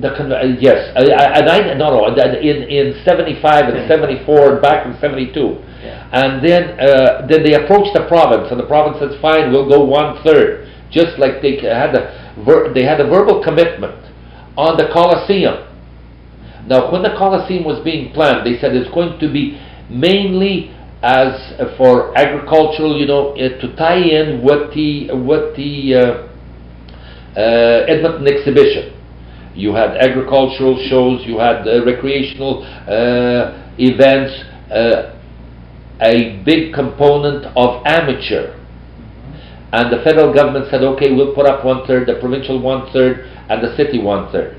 The 0.01 0.09
con- 0.17 0.31
uh, 0.31 0.57
yes, 0.59 0.91
and 0.97 1.47
I 1.47 1.73
no 1.75 1.89
no 1.89 2.15
in 2.41 2.63
in 2.67 3.01
seventy 3.05 3.39
five 3.41 3.69
and 3.69 3.87
seventy 3.87 4.25
four 4.25 4.53
and 4.53 4.61
back 4.61 4.85
in 4.85 4.99
seventy 4.99 5.31
two, 5.31 5.63
Yeah. 5.85 6.09
and 6.11 6.43
then 6.43 6.79
uh, 6.79 7.27
then 7.29 7.43
they 7.43 7.53
approached 7.53 7.93
the 7.93 8.05
province, 8.07 8.49
and 8.49 8.59
the 8.59 8.65
province 8.65 8.97
says, 8.99 9.19
"Fine, 9.21 9.51
we'll 9.51 9.69
go 9.69 9.83
one 9.85 10.23
third. 10.23 10.67
Just 10.89 11.19
like 11.19 11.41
they 11.41 11.57
had 11.61 11.95
a 11.95 12.33
ver- 12.45 12.73
they 12.73 12.83
had 12.83 12.99
a 12.99 13.07
verbal 13.07 13.43
commitment 13.43 13.95
on 14.57 14.77
the 14.77 14.87
Coliseum. 14.91 15.67
Now, 16.67 16.91
when 16.91 17.03
the 17.03 17.13
Coliseum 17.17 17.63
was 17.63 17.83
being 17.83 18.11
planned, 18.13 18.45
they 18.45 18.57
said 18.59 18.75
it's 18.75 18.89
going 18.89 19.19
to 19.19 19.31
be 19.31 19.61
mainly 19.89 20.71
as 21.03 21.53
for 21.77 22.17
agricultural, 22.17 22.97
you 22.99 23.05
know, 23.05 23.33
uh, 23.33 23.61
to 23.61 23.75
tie 23.75 24.01
in 24.01 24.41
with 24.43 24.73
the 24.73 25.13
with 25.13 25.55
the 25.55 25.93
uh, 25.93 27.39
uh, 27.39 27.85
Edmonton 27.87 28.27
exhibition. 28.27 28.93
You 29.53 29.73
had 29.73 29.95
agricultural 29.97 30.83
shows, 30.89 31.25
you 31.25 31.37
had 31.37 31.67
uh, 31.67 31.85
recreational 31.85 32.65
events, 33.77 34.33
a 36.01 36.41
big 36.43 36.73
component 36.73 37.45
of 37.55 37.85
amateur. 37.85 38.59
And 39.71 39.91
the 39.91 40.03
federal 40.03 40.33
government 40.33 40.67
said, 40.69 40.83
okay, 40.83 41.13
we'll 41.13 41.35
put 41.35 41.45
up 41.45 41.65
one 41.65 41.85
third, 41.85 42.07
the 42.07 42.15
provincial 42.19 42.61
one 42.61 42.91
third, 42.93 43.25
and 43.49 43.63
the 43.63 43.75
city 43.75 44.01
one 44.01 44.31
third. 44.31 44.57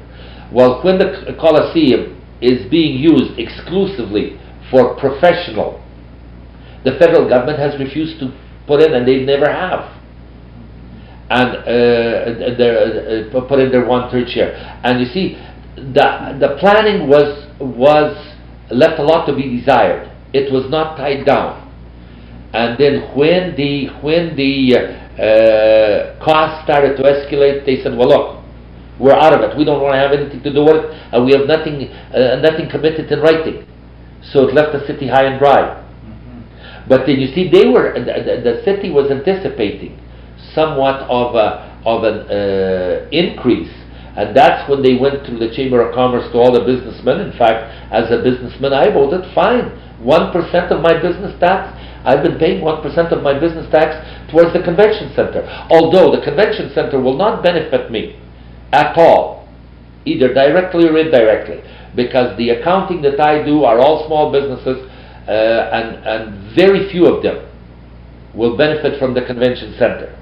Well, 0.52 0.82
when 0.84 0.98
the 0.98 1.36
Coliseum 1.40 2.20
is 2.40 2.70
being 2.70 2.98
used 2.98 3.38
exclusively 3.38 4.38
for 4.70 4.94
professional, 4.96 5.82
the 6.84 6.92
federal 6.98 7.28
government 7.28 7.58
has 7.58 7.78
refused 7.80 8.20
to 8.20 8.36
put 8.66 8.82
in, 8.82 8.94
and 8.94 9.06
they 9.08 9.24
never 9.24 9.50
have 9.50 9.96
and 11.28 11.56
uh, 11.56 12.56
their, 12.56 13.26
uh, 13.26 13.46
put 13.48 13.58
in 13.58 13.70
their 13.70 13.84
one 13.84 14.10
third 14.10 14.28
share. 14.28 14.54
And 14.84 15.00
you 15.00 15.06
see, 15.06 15.34
the 15.74 16.36
the 16.38 16.56
planning 16.60 17.08
was 17.08 17.46
was 17.58 18.16
left 18.70 19.00
a 19.00 19.02
lot 19.02 19.26
to 19.26 19.34
be 19.34 19.58
desired. 19.58 20.10
It 20.36 20.52
was 20.52 20.68
not 20.70 20.96
tied 20.96 21.24
down. 21.24 21.62
And 22.52 22.78
then 22.78 22.94
when 23.16 23.56
the 23.56 23.72
when 24.06 24.36
the 24.36 24.52
uh, 24.76 26.24
costs 26.24 26.64
started 26.64 26.96
to 26.98 27.02
escalate, 27.02 27.64
they 27.66 27.82
said, 27.82 27.96
"Well, 27.98 28.08
look, 28.08 28.26
we're 28.98 29.18
out 29.24 29.32
of 29.32 29.40
it. 29.46 29.56
We 29.56 29.64
don't 29.64 29.80
want 29.82 29.94
to 29.94 29.98
have 30.04 30.12
anything 30.12 30.42
to 30.42 30.52
do 30.52 30.62
with 30.64 30.76
it, 30.76 30.86
and 31.12 31.24
we 31.26 31.32
have 31.36 31.46
nothing 31.46 31.88
uh, 32.14 32.36
nothing 32.40 32.68
committed 32.68 33.10
in 33.10 33.20
writing." 33.20 33.66
So 34.32 34.48
it 34.48 34.54
left 34.54 34.72
the 34.72 34.82
city 34.86 35.06
high 35.08 35.24
and 35.24 35.38
dry. 35.38 35.62
Mhm. 35.62 36.42
But 36.88 37.06
then 37.06 37.20
you 37.20 37.28
see, 37.34 37.48
they 37.48 37.66
were 37.68 37.92
the, 37.94 38.04
the, 38.28 38.34
the 38.48 38.54
city 38.64 38.90
was 38.90 39.10
anticipating 39.10 39.98
somewhat 40.54 41.02
of 41.08 41.34
a, 41.34 41.48
of 41.84 42.04
an 42.04 42.18
uh, 42.30 43.08
increase, 43.12 43.72
and 44.16 44.34
that's 44.34 44.68
when 44.68 44.82
they 44.82 44.96
went 44.96 45.26
to 45.26 45.36
the 45.36 45.54
Chamber 45.54 45.86
of 45.86 45.94
Commerce 45.94 46.24
to 46.32 46.38
all 46.38 46.50
the 46.50 46.64
businessmen. 46.64 47.20
In 47.20 47.36
fact, 47.36 47.68
as 47.92 48.10
a 48.10 48.22
businessman, 48.22 48.72
I 48.72 48.88
voted 48.88 49.28
fine. 49.34 49.68
One 50.00 50.32
percent 50.32 50.72
of 50.72 50.80
my 50.80 51.00
business 51.00 51.38
tax. 51.38 51.76
I've 52.04 52.22
been 52.22 52.38
paying 52.38 52.62
one 52.62 52.82
percent 52.82 53.12
of 53.12 53.22
my 53.22 53.38
business 53.38 53.70
tax 53.70 53.92
towards 54.30 54.52
the 54.52 54.62
convention 54.62 55.12
center. 55.14 55.44
Although 55.70 56.16
the 56.16 56.24
convention 56.24 56.72
center 56.72 57.00
will 57.00 57.16
not 57.16 57.42
benefit 57.42 57.90
me 57.90 58.18
at 58.72 58.96
all, 58.96 59.48
either 60.04 60.32
directly 60.32 60.88
or 60.88 60.96
indirectly, 60.96 61.62
because 61.94 62.36
the 62.38 62.50
accounting 62.50 63.02
that 63.02 63.20
I 63.20 63.44
do 63.44 63.64
are 63.64 63.80
all 63.80 64.06
small 64.06 64.32
businesses, 64.32 64.88
uh, 65.28 65.68
and 65.72 66.06
and 66.06 66.54
very 66.54 66.90
few 66.90 67.06
of 67.06 67.22
them 67.22 67.44
will 68.34 68.56
benefit 68.56 68.98
from 68.98 69.12
the 69.12 69.24
convention 69.26 69.74
center. 69.78 70.16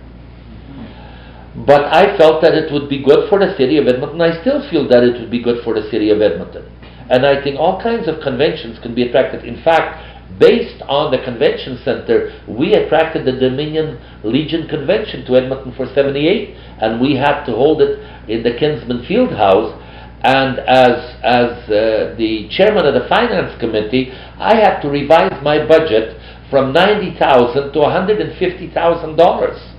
But 1.55 1.87
I 1.95 2.19
felt 2.19 2.43
that 2.43 2.55
it 2.55 2.73
would 2.73 2.89
be 2.89 3.03
good 3.03 3.31
for 3.31 3.39
the 3.39 3.55
city 3.57 3.79
of 3.79 3.87
Edmonton. 3.87 4.21
I 4.21 4.41
still 4.41 4.69
feel 4.71 4.89
that 4.89 5.05
it 5.05 5.21
would 5.21 5.31
be 5.31 5.43
good 5.43 5.63
for 5.63 5.73
the 5.73 5.89
city 5.89 6.11
of 6.11 6.21
Edmonton. 6.21 6.67
And 7.09 7.25
I 7.25 7.43
think 7.45 7.61
all 7.61 7.81
kinds 7.81 8.09
of 8.09 8.21
conventions 8.23 8.79
can 8.83 8.95
be 8.95 9.07
attracted. 9.07 9.45
In 9.45 9.63
fact, 9.63 10.03
based 10.41 10.83
on 10.89 11.13
the 11.13 11.23
convention 11.23 11.79
center, 11.85 12.43
we 12.49 12.75
attracted 12.75 13.25
the 13.25 13.39
Dominion 13.39 14.01
Legion 14.25 14.67
Convention 14.67 15.25
to 15.27 15.37
Edmonton 15.37 15.73
for 15.77 15.87
78, 15.95 16.57
and 16.83 17.01
we 17.01 17.15
had 17.15 17.45
to 17.45 17.53
hold 17.53 17.81
it 17.83 18.03
in 18.29 18.43
the 18.43 18.59
Kinsmen 18.59 19.07
Field 19.07 19.31
House. 19.31 19.81
And 20.25 20.59
as, 20.59 21.15
as 21.23 21.71
uh, 21.71 22.17
the 22.19 22.49
chairman 22.51 22.87
of 22.87 22.95
the 22.95 23.07
finance 23.09 23.55
committee, 23.61 24.11
I 24.11 24.57
had 24.57 24.81
to 24.81 24.89
revise 24.89 25.39
my 25.45 25.65
budget 25.65 26.19
from 26.51 26.73
90,000 26.73 27.73
to 27.73 27.79
$150,000 27.79 29.74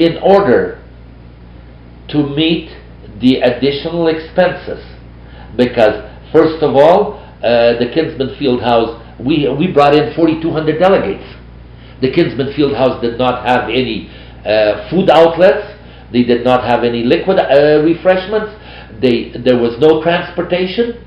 in 0.00 0.16
order 0.22 0.82
to 2.08 2.26
meet 2.34 2.72
the 3.20 3.36
additional 3.40 4.08
expenses. 4.08 4.82
Because, 5.56 6.08
first 6.32 6.62
of 6.64 6.74
all, 6.74 7.20
uh, 7.44 7.78
the 7.78 7.90
Kinsmen 7.94 8.34
Field 8.38 8.62
House, 8.62 8.96
we, 9.20 9.46
we 9.56 9.70
brought 9.70 9.94
in 9.94 10.14
4,200 10.16 10.80
delegates. 10.80 11.24
The 12.00 12.10
Kinsmen 12.10 12.56
Field 12.56 12.74
House 12.74 13.00
did 13.02 13.18
not 13.18 13.46
have 13.46 13.68
any 13.68 14.08
uh, 14.44 14.88
food 14.88 15.10
outlets, 15.10 15.76
they 16.10 16.24
did 16.24 16.44
not 16.44 16.64
have 16.64 16.82
any 16.82 17.04
liquid 17.04 17.38
uh, 17.38 17.84
refreshments, 17.84 18.56
they, 19.00 19.32
there 19.44 19.58
was 19.58 19.76
no 19.78 20.02
transportation. 20.02 21.04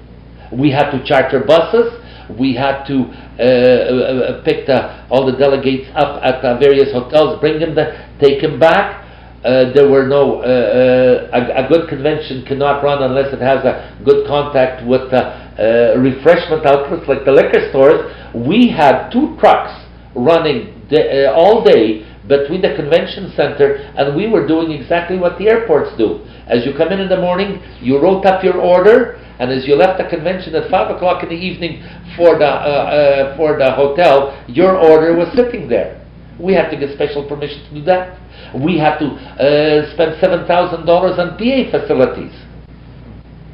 We 0.52 0.70
had 0.70 0.92
to 0.92 1.04
charter 1.04 1.44
buses. 1.44 1.94
We 2.30 2.56
had 2.56 2.86
to 2.86 3.04
uh, 3.40 3.44
uh, 3.44 4.44
pick 4.44 4.68
the, 4.68 5.08
all 5.10 5.26
the 5.26 5.38
delegates 5.38 5.90
up 5.96 6.24
at 6.24 6.44
uh, 6.44 6.58
various 6.60 6.92
hotels, 6.92 7.40
bring 7.40 7.60
them, 7.60 7.76
the, 7.76 8.08
take 8.20 8.42
them 8.42 8.60
back. 8.60 9.02
Uh, 9.44 9.74
there 9.74 9.90
were 9.90 10.08
no 10.08 10.40
uh, 10.40 10.46
uh, 10.46 11.38
a, 11.38 11.66
a 11.66 11.68
good 11.68 11.90
convention 11.90 12.46
cannot 12.48 12.82
run 12.82 13.04
unless 13.04 13.34
it 13.34 13.42
has 13.42 13.60
a 13.66 13.94
good 14.06 14.26
contact 14.26 14.88
with 14.88 15.12
uh, 15.12 15.44
uh, 15.60 16.00
refreshment 16.00 16.66
outlets 16.66 17.08
like 17.10 17.26
the 17.26 17.32
liquor 17.32 17.70
stores. 17.70 18.10
We 18.34 18.70
had 18.70 19.10
two 19.12 19.36
trucks 19.40 19.74
running 20.16 20.88
the, 20.90 21.28
uh, 21.28 21.34
all 21.34 21.64
day 21.64 22.08
between 22.28 22.62
the 22.62 22.74
convention 22.76 23.34
center 23.36 23.76
and 23.98 24.16
we 24.16 24.30
were 24.30 24.48
doing 24.48 24.72
exactly 24.72 25.20
what 25.20 25.38
the 25.38 25.50
airports 25.50 25.92
do. 25.98 26.24
As 26.48 26.66
you 26.66 26.74
come 26.78 26.92
in 26.94 27.00
in 27.02 27.10
the 27.10 27.20
morning, 27.20 27.62
you 27.82 28.02
wrote 28.02 28.26
up 28.26 28.44
your 28.44 28.62
order, 28.62 29.20
and 29.40 29.52
as 29.52 29.68
you 29.68 29.76
left 29.76 29.98
the 29.98 30.08
convention 30.10 30.56
at 30.56 30.70
five 30.70 30.94
o'clock 30.96 31.24
in 31.24 31.30
the 31.30 31.36
evening 31.36 31.82
for 32.16 32.38
the 32.38 32.46
uh, 32.46 33.34
uh, 33.34 33.38
for 33.38 33.58
the 33.58 33.72
hotel, 33.72 34.38
your 34.48 34.78
order 34.78 35.16
was 35.16 35.34
sitting 35.36 35.68
there. 35.68 36.00
We 36.40 36.54
had 36.54 36.70
to 36.70 36.78
get 36.78 36.94
special 36.94 37.28
permission 37.28 37.64
to 37.70 37.74
do 37.80 37.82
that. 37.86 38.20
We 38.54 38.78
had 38.78 38.98
to 39.00 39.06
uh, 39.06 39.94
spend 39.94 40.20
seven 40.20 40.46
thousand 40.46 40.86
dollars 40.86 41.20
on 41.20 41.38
PA 41.38 41.72
facilities. 41.72 42.34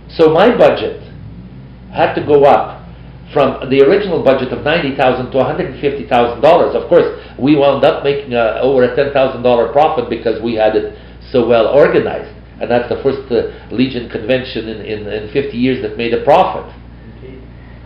So 0.10 0.34
my 0.34 0.56
budget 0.56 1.04
had 1.94 2.14
to 2.16 2.26
go 2.26 2.44
up 2.46 2.80
from 3.34 3.70
the 3.70 3.82
original 3.82 4.24
budget 4.24 4.52
of 4.52 4.64
ninety 4.64 4.96
thousand 4.96 5.32
to 5.32 5.38
one 5.38 5.46
hundred 5.46 5.72
and 5.72 5.82
fifty 5.82 6.08
thousand 6.08 6.42
dollars. 6.42 6.76
Of 6.76 6.90
course, 6.90 7.06
we 7.38 7.56
wound 7.56 7.84
up 7.86 8.04
making 8.04 8.34
uh, 8.34 8.60
over 8.62 8.84
a 8.84 8.96
ten 8.96 9.14
thousand 9.14 9.44
dollar 9.44 9.72
profit 9.72 10.10
because 10.10 10.42
we 10.42 10.56
had 10.56 10.76
it 10.76 10.98
so 11.32 11.48
well 11.48 11.68
organized, 11.68 12.34
and 12.62 12.70
that's 12.70 12.90
the 12.90 13.02
first 13.02 13.32
uh, 13.32 13.52
Legion 13.74 14.10
convention 14.10 14.68
in, 14.68 14.82
in, 14.82 15.08
in 15.08 15.32
fifty 15.32 15.58
years 15.58 15.82
that 15.82 15.98
made 15.98 16.14
a 16.14 16.24
profit. 16.24 16.74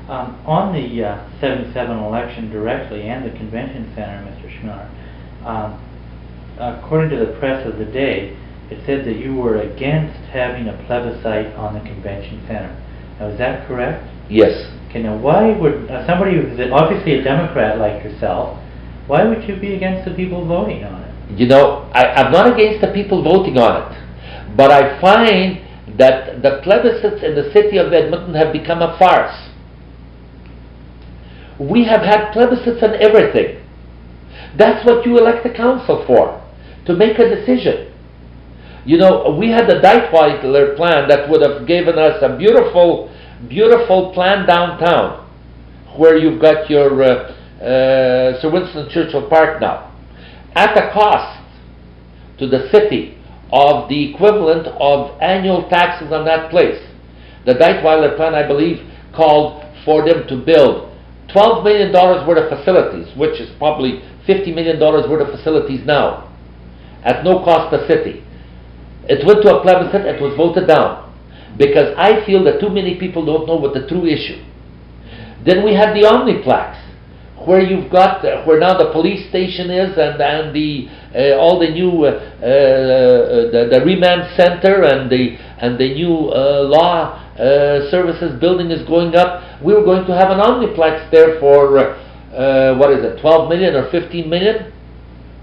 Um, 0.09 0.35
on 0.45 0.73
the 0.73 1.01
uh, 1.01 1.39
77 1.39 1.97
election 1.97 2.51
directly 2.51 3.03
and 3.03 3.23
the 3.23 3.31
convention 3.37 3.89
center, 3.95 4.19
Mr. 4.27 4.51
Schmiller, 4.51 4.91
um, 5.47 5.79
according 6.59 7.09
to 7.11 7.25
the 7.25 7.39
press 7.39 7.65
of 7.65 7.79
the 7.79 7.85
day, 7.85 8.37
it 8.69 8.85
said 8.85 9.05
that 9.05 9.15
you 9.15 9.33
were 9.33 9.61
against 9.61 10.19
having 10.27 10.67
a 10.67 10.75
plebiscite 10.85 11.55
on 11.55 11.73
the 11.73 11.79
convention 11.79 12.43
center. 12.47 12.75
Now, 13.17 13.29
is 13.29 13.37
that 13.37 13.65
correct? 13.65 14.03
Yes. 14.29 14.51
Okay, 14.89 15.03
now 15.03 15.17
why 15.17 15.57
would 15.57 15.89
uh, 15.89 16.05
somebody 16.05 16.35
who's 16.35 16.59
obviously 16.71 17.19
a 17.19 17.23
Democrat 17.23 17.79
like 17.79 18.03
yourself, 18.03 18.59
why 19.07 19.23
would 19.23 19.47
you 19.47 19.55
be 19.55 19.75
against 19.75 20.07
the 20.07 20.15
people 20.15 20.45
voting 20.45 20.83
on 20.83 21.01
it? 21.01 21.39
You 21.39 21.47
know, 21.47 21.89
I, 21.93 22.07
I'm 22.07 22.31
not 22.31 22.53
against 22.53 22.81
the 22.81 22.91
people 22.91 23.23
voting 23.23 23.57
on 23.57 23.91
it, 23.91 24.02
but 24.55 24.71
I 24.71 24.99
find 25.01 25.61
that 25.97 26.41
the 26.41 26.61
plebiscites 26.63 27.23
in 27.23 27.35
the 27.35 27.51
city 27.53 27.77
of 27.77 27.91
Edmonton 27.91 28.33
have 28.33 28.53
become 28.53 28.81
a 28.81 28.97
farce. 28.97 29.49
We 31.59 31.85
have 31.85 32.01
had 32.01 32.33
plebiscites 32.33 32.81
on 32.81 32.95
everything. 33.01 33.63
That's 34.57 34.85
what 34.85 35.05
you 35.05 35.17
elect 35.17 35.45
a 35.45 35.53
council 35.53 36.03
for, 36.05 36.41
to 36.85 36.95
make 36.95 37.17
a 37.19 37.29
decision. 37.35 37.91
You 38.85 38.97
know, 38.97 39.35
we 39.39 39.49
had 39.49 39.67
the 39.67 39.75
Deitweiler 39.75 40.75
plan 40.75 41.07
that 41.07 41.29
would 41.29 41.41
have 41.41 41.65
given 41.67 41.97
us 41.97 42.21
a 42.21 42.37
beautiful 42.37 43.09
beautiful 43.47 44.13
plan 44.13 44.47
downtown 44.47 45.29
where 45.97 46.17
you've 46.17 46.41
got 46.41 46.69
your 46.69 47.03
uh, 47.03 47.07
uh, 47.61 48.41
Sir 48.41 48.49
Winston 48.51 48.89
Churchill 48.89 49.27
Park 49.29 49.59
now, 49.61 49.91
at 50.55 50.77
a 50.77 50.91
cost 50.93 51.41
to 52.39 52.47
the 52.47 52.69
city 52.71 53.17
of 53.51 53.89
the 53.89 54.13
equivalent 54.13 54.67
of 54.67 55.19
annual 55.21 55.69
taxes 55.69 56.11
on 56.11 56.25
that 56.25 56.49
place. 56.49 56.81
The 57.45 57.53
Deitweiler 57.53 58.15
plan, 58.15 58.33
I 58.33 58.47
believe, 58.47 58.79
called 59.13 59.63
for 59.85 60.05
them 60.05 60.27
to 60.27 60.37
build 60.37 60.89
$12 61.29 61.63
million 61.63 61.91
worth 61.91 62.51
of 62.51 62.57
facilities, 62.57 63.15
which 63.17 63.39
is 63.39 63.49
probably 63.57 64.01
$50 64.27 64.53
million 64.53 64.79
worth 64.79 65.27
of 65.27 65.35
facilities 65.35 65.85
now, 65.85 66.31
at 67.03 67.23
no 67.23 67.43
cost 67.43 67.71
to 67.71 67.77
the 67.77 67.87
city. 67.87 68.23
It 69.05 69.25
went 69.25 69.41
to 69.43 69.55
a 69.57 69.61
plebiscite, 69.61 70.05
it 70.05 70.21
was 70.21 70.35
voted 70.37 70.67
down 70.67 71.13
because 71.57 71.93
I 71.97 72.25
feel 72.25 72.43
that 72.45 72.59
too 72.59 72.69
many 72.69 72.97
people 72.99 73.25
don't 73.25 73.45
know 73.45 73.55
what 73.55 73.73
the 73.73 73.87
true 73.87 74.05
issue. 74.05 74.41
Then 75.45 75.63
we 75.63 75.73
had 75.73 75.93
the 75.93 76.07
Omniplex, 76.07 76.79
where 77.45 77.61
you've 77.61 77.91
got 77.91 78.23
where 78.45 78.59
now 78.59 78.77
the 78.77 78.91
police 78.91 79.27
station 79.29 79.69
is, 79.69 79.97
and 79.97 80.21
and 80.21 80.55
the 80.55 80.87
uh, 81.13 81.37
all 81.37 81.59
the 81.59 81.69
new 81.69 82.05
uh, 82.05 82.09
uh 82.09 83.51
the, 83.51 83.69
the 83.71 83.81
remand 83.85 84.35
center 84.35 84.83
and 84.83 85.09
the 85.09 85.37
and 85.59 85.77
the 85.77 85.93
new 85.93 86.29
uh, 86.29 86.63
law 86.63 87.19
uh, 87.37 87.89
services 87.91 88.39
building 88.39 88.71
is 88.71 88.85
going 88.87 89.15
up. 89.15 89.61
We 89.63 89.73
were 89.73 89.83
going 89.83 90.05
to 90.07 90.13
have 90.13 90.29
an 90.31 90.39
Omniplex 90.39 91.11
there 91.11 91.39
for 91.39 91.71
what 92.77 92.91
is 92.91 93.05
it, 93.05 93.21
12 93.21 93.49
million 93.49 93.75
or 93.75 93.89
15 93.91 94.29
million, 94.29 94.73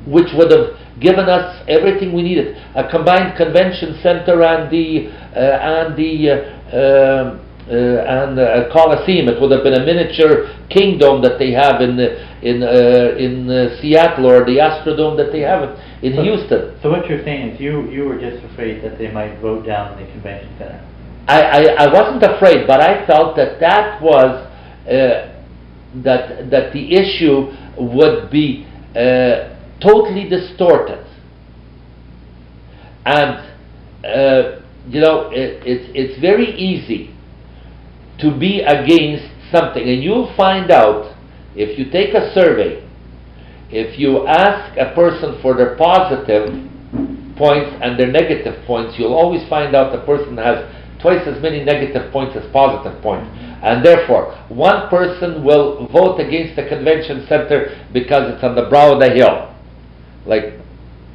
which 0.07 0.29
would 0.35 0.51
have 0.51 0.77
given 1.01 1.29
us 1.29 1.63
everything 1.69 2.13
we 2.13 2.23
needed. 2.23 2.57
A 2.75 2.91
combined 2.91 3.37
convention 3.37 3.99
center 4.03 4.43
and 4.43 4.71
the 4.71 5.07
and 5.35 5.97
the 5.97 7.50
uh, 7.69 7.73
uh, 7.73 8.25
and 8.25 8.39
a 8.39 8.71
coliseum. 8.73 9.29
It 9.29 9.41
would 9.41 9.51
have 9.51 9.63
been 9.63 9.75
a 9.75 9.85
miniature 9.85 10.49
kingdom 10.71 11.23
that 11.23 11.39
they 11.39 11.53
have 11.53 11.81
in 11.81 11.99
in 12.43 12.63
in 12.63 13.79
Seattle 13.81 14.27
or 14.27 14.45
the 14.45 14.59
Astrodome 14.59 15.17
that 15.17 15.33
they 15.33 15.41
have 15.41 15.79
in 16.03 16.15
so, 16.17 16.23
Houston. 16.23 16.79
So 16.83 16.91
what 16.91 17.09
you're 17.09 17.25
saying 17.25 17.51
is 17.51 17.61
you 17.61 17.91
you 17.91 18.05
were 18.05 18.19
just 18.19 18.45
afraid 18.45 18.83
that 18.83 18.99
they 18.99 19.11
might 19.11 19.39
vote 19.41 19.67
down 19.67 19.99
the 19.99 20.11
convention 20.13 20.53
center. 20.59 20.87
I, 21.29 21.43
I, 21.43 21.61
I 21.85 21.93
wasn't 21.93 22.23
afraid, 22.23 22.67
but 22.67 22.81
I 22.81 23.07
felt 23.07 23.37
that 23.37 23.61
that 23.61 24.03
was 24.03 24.47
uh, 24.87 25.33
that 26.03 26.51
that 26.51 26.73
the 26.73 26.95
issue 26.95 27.53
would 27.79 28.31
be 28.31 28.67
uh, 28.97 29.57
totally 29.81 30.29
distorted. 30.29 31.07
And, 33.05 33.39
uh, 34.05 34.61
you 34.89 35.01
know, 35.01 35.31
it, 35.31 35.63
it's, 35.67 35.91
it's 35.95 36.21
very 36.21 36.55
easy 36.57 37.15
to 38.21 38.37
be 38.37 38.61
against 38.61 39.27
something. 39.53 39.89
And 39.89 40.03
you'll 40.03 40.35
find 40.37 40.71
out 40.71 41.17
if 41.55 41.79
you 41.79 41.91
take 41.91 42.15
a 42.15 42.33
survey, 42.35 42.87
if 43.71 43.99
you 43.99 44.27
ask 44.27 44.77
a 44.77 44.95
person 44.95 45.41
for 45.43 45.55
their 45.55 45.77
positive 45.77 46.49
points 47.37 47.77
and 47.83 47.99
their 47.99 48.11
negative 48.11 48.65
points, 48.67 48.99
you'll 48.99 49.15
always 49.15 49.49
find 49.49 49.75
out 49.75 49.93
the 49.93 50.05
person 50.05 50.37
has 50.37 50.65
twice 51.01 51.27
as 51.27 51.41
many 51.41 51.65
negative 51.65 52.13
points 52.13 52.37
as 52.37 52.51
positive 52.53 53.01
points. 53.03 53.29
And 53.63 53.85
therefore, 53.85 54.37
one 54.49 54.89
person 54.89 55.45
will 55.45 55.87
vote 55.89 56.21
against 56.21 56.57
the 56.57 56.69
convention 56.69 57.27
center 57.29 57.87
because 57.93 58.35
it's 58.35 58.45
on 58.45 58.55
the 58.55 58.69
brow 58.69 58.95
of 58.95 59.01
the 59.01 59.11
hill 59.11 59.51
like 60.27 60.55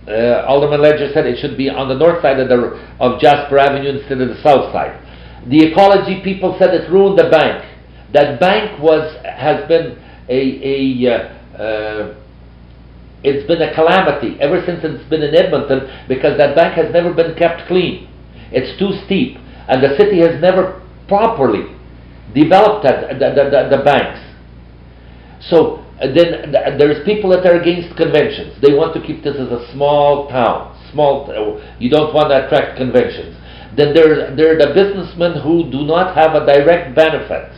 uh, 0.07 0.45
Alderman 0.47 0.81
Leger 0.81 1.11
said, 1.13 1.25
it 1.25 1.39
should 1.39 1.57
be 1.57 1.69
on 1.69 1.89
the 1.89 1.95
north 1.95 2.21
side 2.21 2.39
of, 2.39 2.49
the, 2.49 2.77
of 2.99 3.19
Jasper 3.19 3.57
Avenue 3.57 3.97
instead 3.97 4.21
of 4.21 4.29
the 4.29 4.41
south 4.41 4.71
side. 4.71 5.01
The 5.49 5.71
ecology 5.71 6.21
people 6.23 6.55
said 6.59 6.73
it 6.73 6.89
ruined 6.89 7.19
the 7.19 7.29
bank. 7.29 7.63
That 8.13 8.39
bank 8.39 8.81
was 8.81 9.15
has 9.23 9.67
been 9.67 10.01
a, 10.27 10.41
a 10.63 11.11
uh, 11.11 11.61
uh, 11.61 12.15
it's 13.23 13.47
been 13.47 13.61
a 13.61 13.73
calamity 13.73 14.37
ever 14.39 14.63
since 14.65 14.81
it's 14.83 15.09
been 15.09 15.21
in 15.21 15.35
Edmonton 15.35 15.89
because 16.07 16.37
that 16.37 16.55
bank 16.55 16.75
has 16.75 16.93
never 16.93 17.13
been 17.13 17.35
kept 17.35 17.67
clean. 17.67 18.07
It's 18.51 18.77
too 18.77 18.91
steep, 19.05 19.37
and 19.67 19.83
the 19.83 19.97
city 19.97 20.19
has 20.19 20.39
never 20.41 20.81
properly 21.07 21.75
developed 22.33 22.83
that, 22.83 23.19
the, 23.19 23.29
the, 23.33 23.43
the, 23.49 23.77
the 23.77 23.83
banks. 23.83 24.21
So 25.49 25.85
uh, 26.01 26.13
then 26.13 26.51
there's 26.77 27.05
people 27.05 27.29
that 27.31 27.45
are 27.45 27.59
against 27.59 27.95
conventions. 27.97 28.59
They 28.61 28.73
want 28.73 28.93
to 28.93 29.01
keep 29.01 29.23
this 29.23 29.35
as 29.35 29.49
a 29.49 29.71
small 29.73 30.27
town. 30.29 30.73
Small, 30.91 31.29
uh, 31.29 31.77
you 31.79 31.89
don't 31.89 32.13
want 32.13 32.29
to 32.29 32.45
attract 32.45 32.77
conventions. 32.77 33.37
Then 33.75 33.93
there, 33.93 34.35
there 34.35 34.55
are 34.55 34.57
the 34.57 34.73
businessmen 34.73 35.41
who 35.41 35.69
do 35.69 35.83
not 35.83 36.15
have 36.15 36.33
a 36.33 36.45
direct 36.45 36.95
benefit. 36.95 37.51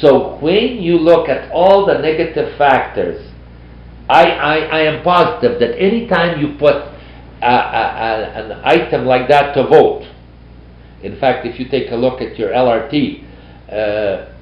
So 0.00 0.36
when 0.38 0.82
you 0.82 0.98
look 0.98 1.28
at 1.28 1.50
all 1.52 1.86
the 1.86 1.98
negative 1.98 2.56
factors, 2.56 3.32
I, 4.08 4.24
I, 4.30 4.56
I 4.56 4.80
am 4.82 5.02
positive 5.02 5.58
that 5.60 5.78
anytime 5.78 6.40
you 6.40 6.56
put 6.58 6.74
a, 6.74 7.46
a, 7.46 8.32
an 8.34 8.52
item 8.64 9.04
like 9.04 9.28
that 9.28 9.54
to 9.54 9.66
vote, 9.66 10.06
in 11.02 11.18
fact, 11.20 11.46
if 11.46 11.58
you 11.60 11.68
take 11.68 11.90
a 11.90 11.96
look 11.96 12.20
at 12.20 12.38
your 12.38 12.50
LRT, 12.50 13.22
uh, 13.68 14.32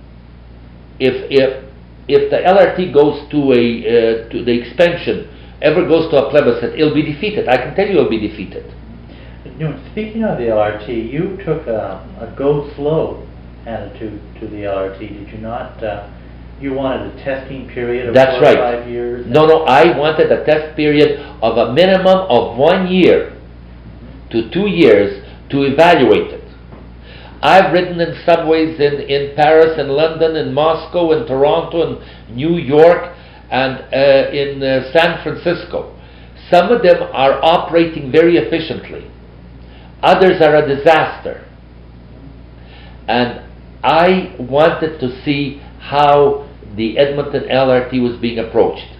if, 1.00 1.30
if 1.30 1.64
if 2.06 2.30
the 2.30 2.36
LRT 2.36 2.92
goes 2.92 3.28
to 3.30 3.52
a 3.52 3.64
uh, 3.80 4.28
to 4.28 4.44
the 4.44 4.52
expansion, 4.52 5.28
ever 5.62 5.86
goes 5.86 6.10
to 6.10 6.26
a 6.26 6.30
plebiscite, 6.30 6.78
it'll 6.78 6.94
be 6.94 7.02
defeated. 7.02 7.48
I 7.48 7.56
can 7.56 7.74
tell 7.74 7.86
you, 7.86 7.98
it'll 7.98 8.10
be 8.10 8.20
defeated. 8.20 8.73
You 9.58 9.68
know, 9.68 9.88
speaking 9.92 10.24
of 10.24 10.38
the 10.38 10.44
LRT, 10.44 11.12
you 11.12 11.36
took 11.44 11.68
a, 11.68 12.02
a 12.18 12.34
go 12.36 12.74
slow 12.74 13.24
attitude 13.66 14.20
to 14.40 14.48
the 14.48 14.66
LRT, 14.66 14.98
did 14.98 15.28
you 15.28 15.38
not? 15.38 15.82
Uh, 15.82 16.10
you 16.60 16.72
wanted 16.72 17.14
a 17.14 17.24
testing 17.24 17.68
period 17.68 18.08
of 18.08 18.14
That's 18.14 18.32
four 18.32 18.42
right. 18.42 18.58
or 18.58 18.80
five 18.80 18.90
years. 18.90 19.26
No, 19.28 19.46
no, 19.46 19.64
I 19.64 19.96
wanted 19.96 20.32
a 20.32 20.44
test 20.44 20.76
period 20.76 21.20
of 21.42 21.56
a 21.56 21.72
minimum 21.72 22.26
of 22.28 22.56
one 22.56 22.88
year 22.88 23.38
to 24.30 24.50
two 24.50 24.68
years 24.68 25.24
to 25.50 25.62
evaluate 25.62 26.32
it. 26.32 26.44
I've 27.42 27.72
ridden 27.72 28.00
in 28.00 28.16
subways 28.24 28.80
in, 28.80 29.02
in 29.02 29.36
Paris 29.36 29.78
in 29.78 29.88
London 29.88 30.34
in 30.34 30.52
Moscow 30.54 31.12
in 31.12 31.26
Toronto 31.26 31.82
in 31.82 32.34
New 32.34 32.56
York 32.56 33.14
and 33.50 33.84
uh, 33.92 34.30
in 34.32 34.62
uh, 34.62 34.90
San 34.92 35.22
Francisco. 35.22 35.94
Some 36.50 36.72
of 36.72 36.82
them 36.82 37.02
are 37.12 37.38
operating 37.44 38.10
very 38.10 38.36
efficiently. 38.38 39.10
Others 40.04 40.42
are 40.42 40.56
a 40.56 40.68
disaster. 40.68 41.46
And 43.08 43.40
I 43.82 44.36
wanted 44.38 45.00
to 45.00 45.24
see 45.24 45.62
how 45.80 46.48
the 46.76 46.98
Edmonton 46.98 47.44
LRT 47.44 48.02
was 48.02 48.20
being 48.20 48.38
approached. 48.38 48.94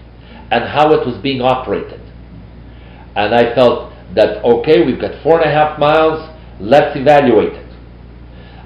and 0.51 0.65
how 0.69 0.93
it 0.93 1.07
was 1.07 1.21
being 1.23 1.41
operated. 1.41 2.01
And 3.17 3.35
I 3.35 3.55
felt 3.55 3.93
that, 4.15 4.45
okay, 4.45 4.85
we've 4.85 5.01
got 5.01 5.21
four 5.23 5.41
and 5.41 5.51
a 5.51 5.53
half 5.53 5.79
miles, 5.79 6.31
let's 6.61 6.97
evaluate 6.97 7.55
it. 7.55 7.73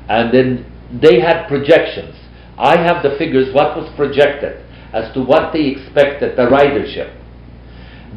And 0.08 0.32
then 0.34 0.66
they 1.00 1.20
had 1.20 1.48
projections. 1.48 2.14
I 2.58 2.76
have 2.76 3.02
the 3.02 3.16
figures, 3.16 3.54
what 3.54 3.76
was 3.76 3.90
projected 3.96 4.64
as 4.92 5.12
to 5.14 5.22
what 5.22 5.52
they 5.52 5.66
expected 5.66 6.36
the 6.36 6.42
ridership. 6.42 7.14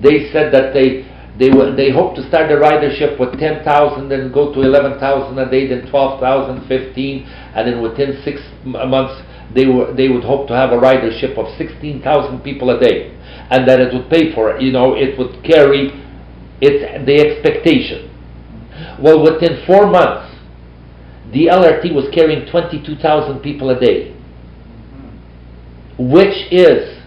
They 0.02 0.32
said 0.32 0.52
that 0.54 0.74
they 0.74 1.04
they 1.40 1.50
were, 1.50 1.74
they 1.76 1.92
hope 1.92 2.16
to 2.16 2.28
start 2.28 2.50
the 2.50 2.56
ridership 2.56 3.20
with 3.20 3.40
10,000 3.40 4.12
and 4.12 4.34
go 4.34 4.54
to 4.54 4.62
11,000 4.62 5.40
a 5.40 5.50
day, 5.50 5.68
then 5.68 5.90
12,000, 5.90 6.68
15, 6.68 7.24
and 7.56 7.68
then 7.68 7.82
within 7.82 8.22
six 8.24 8.42
uh, 8.66 8.86
months 8.86 9.22
they 9.54 9.66
were 9.66 9.94
they 9.94 10.08
would 10.08 10.24
hope 10.24 10.48
to 10.48 10.56
have 10.56 10.72
a 10.72 10.78
ridership 10.78 11.38
of 11.38 11.46
16,000 11.58 12.40
people 12.40 12.70
a 12.70 12.80
day, 12.80 13.12
and 13.50 13.68
that 13.68 13.80
it 13.80 13.94
would 13.94 14.10
pay 14.10 14.34
for 14.34 14.56
it. 14.56 14.62
You 14.62 14.72
know, 14.72 14.96
it 14.96 15.18
would 15.18 15.44
carry 15.44 15.92
it's 16.62 17.06
the 17.06 17.20
expectation. 17.20 18.08
Well, 19.02 19.24
within 19.24 19.66
four 19.66 19.88
months, 19.88 20.36
the 21.34 21.48
LRT 21.48 21.94
was 21.94 22.08
carrying 22.14 22.50
22,000 22.50 23.40
people 23.40 23.70
a 23.72 23.80
day, 23.80 24.12
mm-hmm. 24.14 26.12
which 26.12 26.52
is 26.52 27.01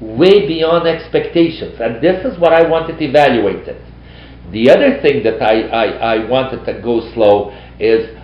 way 0.00 0.46
beyond 0.46 0.86
expectations. 0.86 1.80
And 1.80 2.02
this 2.02 2.24
is 2.24 2.38
what 2.38 2.52
I 2.52 2.68
wanted 2.68 3.00
evaluated. 3.00 3.80
The 4.52 4.70
other 4.70 5.00
thing 5.00 5.22
that 5.24 5.42
I, 5.42 5.62
I, 5.62 5.84
I 6.16 6.28
wanted 6.28 6.64
to 6.66 6.80
go 6.82 7.00
slow 7.14 7.50
is 7.78 8.16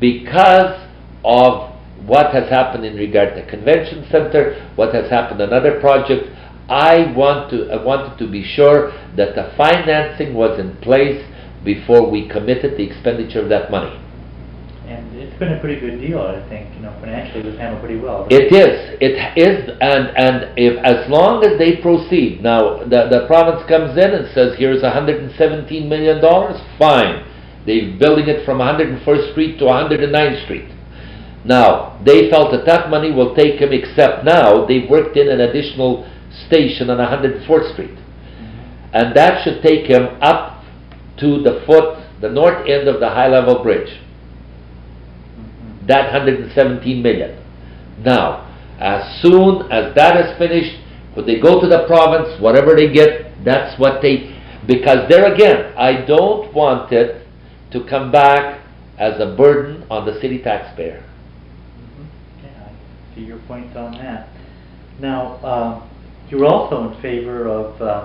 because 0.00 0.88
of 1.24 1.70
what 2.06 2.32
has 2.32 2.48
happened 2.48 2.84
in 2.84 2.96
regard 2.96 3.34
to 3.34 3.46
convention 3.48 4.06
center, 4.10 4.72
what 4.76 4.94
has 4.94 5.10
happened 5.10 5.42
on 5.42 5.52
other 5.52 5.80
projects, 5.80 6.28
I 6.68 7.12
want 7.16 7.50
to 7.50 7.68
I 7.72 7.82
wanted 7.82 8.16
to 8.18 8.30
be 8.30 8.44
sure 8.44 8.92
that 9.16 9.34
the 9.34 9.52
financing 9.56 10.34
was 10.34 10.58
in 10.60 10.76
place 10.76 11.26
before 11.64 12.08
we 12.08 12.28
committed 12.28 12.78
the 12.78 12.84
expenditure 12.84 13.42
of 13.42 13.48
that 13.48 13.70
money. 13.70 13.98
Been 15.40 15.54
a 15.54 15.58
pretty 15.58 15.80
good 15.80 16.00
deal, 16.02 16.20
I 16.20 16.46
think, 16.50 16.68
you 16.76 16.82
know, 16.82 16.92
financially 17.00 17.42
we've 17.42 17.58
handled 17.58 17.80
pretty 17.80 17.98
well. 17.98 18.28
It 18.28 18.52
is, 18.52 18.98
it 19.00 19.16
is, 19.40 19.70
and, 19.80 20.12
and 20.12 20.52
if, 20.58 20.76
as 20.84 21.08
long 21.08 21.42
as 21.42 21.58
they 21.58 21.80
proceed, 21.80 22.42
now, 22.42 22.84
the, 22.84 23.08
the 23.08 23.24
province 23.26 23.66
comes 23.66 23.96
in 23.96 24.12
and 24.12 24.28
says, 24.34 24.52
here's 24.58 24.82
hundred 24.82 25.22
and 25.22 25.32
seventeen 25.40 25.88
million 25.88 26.20
dollars, 26.20 26.60
fine. 26.78 27.24
They're 27.64 27.96
building 27.96 28.28
it 28.28 28.44
from 28.44 28.58
101st 28.58 29.32
Street 29.32 29.58
to 29.60 29.64
109th 29.64 30.44
Street. 30.44 30.68
Now, 31.46 31.98
they 32.04 32.28
felt 32.28 32.52
that 32.52 32.66
that 32.66 32.90
money 32.90 33.10
will 33.10 33.34
take 33.34 33.60
them, 33.60 33.72
except 33.72 34.26
now, 34.26 34.66
they've 34.66 34.90
worked 34.90 35.16
in 35.16 35.26
an 35.30 35.40
additional 35.40 36.04
station 36.48 36.90
on 36.90 36.98
104th 36.98 37.72
Street. 37.72 37.96
And 38.92 39.16
that 39.16 39.42
should 39.42 39.62
take 39.62 39.86
him 39.86 40.20
up 40.20 40.64
to 41.16 41.40
the 41.40 41.64
foot, 41.64 42.04
the 42.20 42.28
north 42.28 42.68
end 42.68 42.88
of 42.88 43.00
the 43.00 43.08
high-level 43.08 43.62
bridge 43.62 43.88
Mhm. 43.88 44.09
That 45.90 46.12
117 46.12 47.02
million. 47.02 47.36
Now, 48.04 48.46
as 48.78 49.20
soon 49.20 49.70
as 49.70 49.94
that 49.94 50.16
is 50.16 50.38
finished, 50.38 50.78
when 51.14 51.26
they 51.26 51.38
go 51.38 51.60
to 51.60 51.66
the 51.66 51.84
province, 51.86 52.40
whatever 52.40 52.74
they 52.74 52.90
get, 52.92 53.44
that's 53.44 53.78
what 53.78 54.00
they, 54.00 54.38
because 54.66 55.08
there 55.08 55.32
again, 55.32 55.74
I 55.76 56.04
don't 56.06 56.52
want 56.54 56.92
it 56.92 57.26
to 57.72 57.84
come 57.84 58.10
back 58.10 58.60
as 58.98 59.20
a 59.20 59.34
burden 59.36 59.84
on 59.90 60.06
the 60.06 60.20
city 60.20 60.38
taxpayer. 60.38 61.02
Mhm. 61.02 62.06
Yeah, 62.42 62.48
I 62.66 63.14
see 63.14 63.24
your 63.24 63.38
point 63.48 63.76
on 63.76 63.92
that. 63.98 64.28
Now, 65.00 65.38
uh, 65.42 65.80
you 66.30 66.38
were 66.38 66.46
also 66.46 66.88
in 66.88 66.94
favor 67.00 67.48
of, 67.48 67.82
uh, 67.82 68.04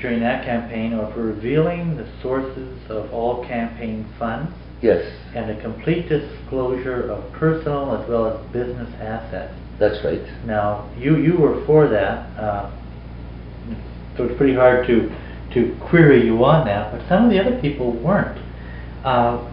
during 0.00 0.20
that 0.20 0.44
campaign, 0.44 0.92
of 0.92 1.16
revealing 1.16 1.96
the 1.96 2.06
sources 2.20 2.78
of 2.90 3.12
all 3.14 3.44
campaign 3.44 4.04
funds 4.18 4.52
Yes, 4.82 5.04
and 5.34 5.48
a 5.48 5.62
complete 5.62 6.08
disclosure 6.08 7.10
of 7.10 7.32
personal 7.32 7.96
as 7.96 8.08
well 8.08 8.26
as 8.26 8.52
business 8.52 8.92
assets. 9.00 9.54
that's 9.78 10.04
right. 10.04 10.22
Now, 10.44 10.90
you, 10.98 11.16
you 11.16 11.36
were 11.38 11.64
for 11.66 11.88
that, 11.88 12.26
uh, 12.36 12.70
so 14.16 14.24
it's 14.24 14.36
pretty 14.36 14.54
hard 14.54 14.86
to, 14.88 15.08
to 15.54 15.76
query 15.88 16.26
you 16.26 16.44
on 16.44 16.66
that, 16.66 16.92
but 16.92 17.08
some 17.08 17.24
of 17.24 17.30
the 17.30 17.38
other 17.40 17.60
people 17.60 17.92
weren't. 17.92 18.38
Uh, 19.04 19.48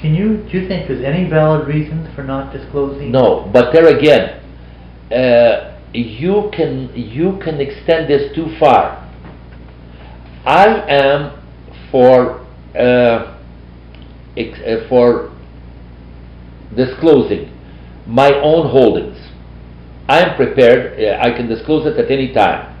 Can 0.00 0.14
you, 0.14 0.46
do 0.50 0.58
you 0.58 0.68
think 0.68 0.88
there's 0.88 1.04
any 1.04 1.28
valid 1.28 1.66
reasons 1.66 2.14
for 2.14 2.22
not 2.22 2.52
disclosing? 2.52 3.10
No, 3.10 3.50
but 3.52 3.72
there 3.72 3.96
again, 3.96 4.40
uh, 5.10 5.78
you 5.92 6.50
can 6.52 6.92
you 6.94 7.38
can 7.42 7.60
extend 7.60 8.08
this 8.08 8.34
too 8.34 8.56
far. 8.60 8.96
I 10.46 10.66
am 10.88 11.42
for 11.90 12.46
uh, 12.74 12.78
uh, 12.78 13.39
for 14.88 15.30
disclosing 16.76 17.52
my 18.06 18.32
own 18.34 18.70
holdings. 18.70 19.18
I 20.08 20.20
am 20.20 20.36
prepared. 20.36 20.98
Uh, 20.98 21.20
I 21.22 21.30
can 21.36 21.48
disclose 21.48 21.86
it 21.86 21.98
at 21.98 22.10
any 22.10 22.32
time, 22.32 22.76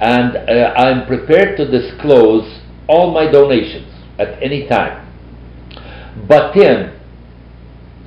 and 0.00 0.36
uh, 0.36 0.74
I 0.76 0.90
am 0.90 1.06
prepared 1.06 1.56
to 1.58 1.70
disclose 1.70 2.60
all 2.88 3.12
my 3.12 3.30
donations 3.30 3.92
at 4.18 4.42
any 4.42 4.66
time. 4.66 5.02
But 6.26 6.54
then, 6.54 6.98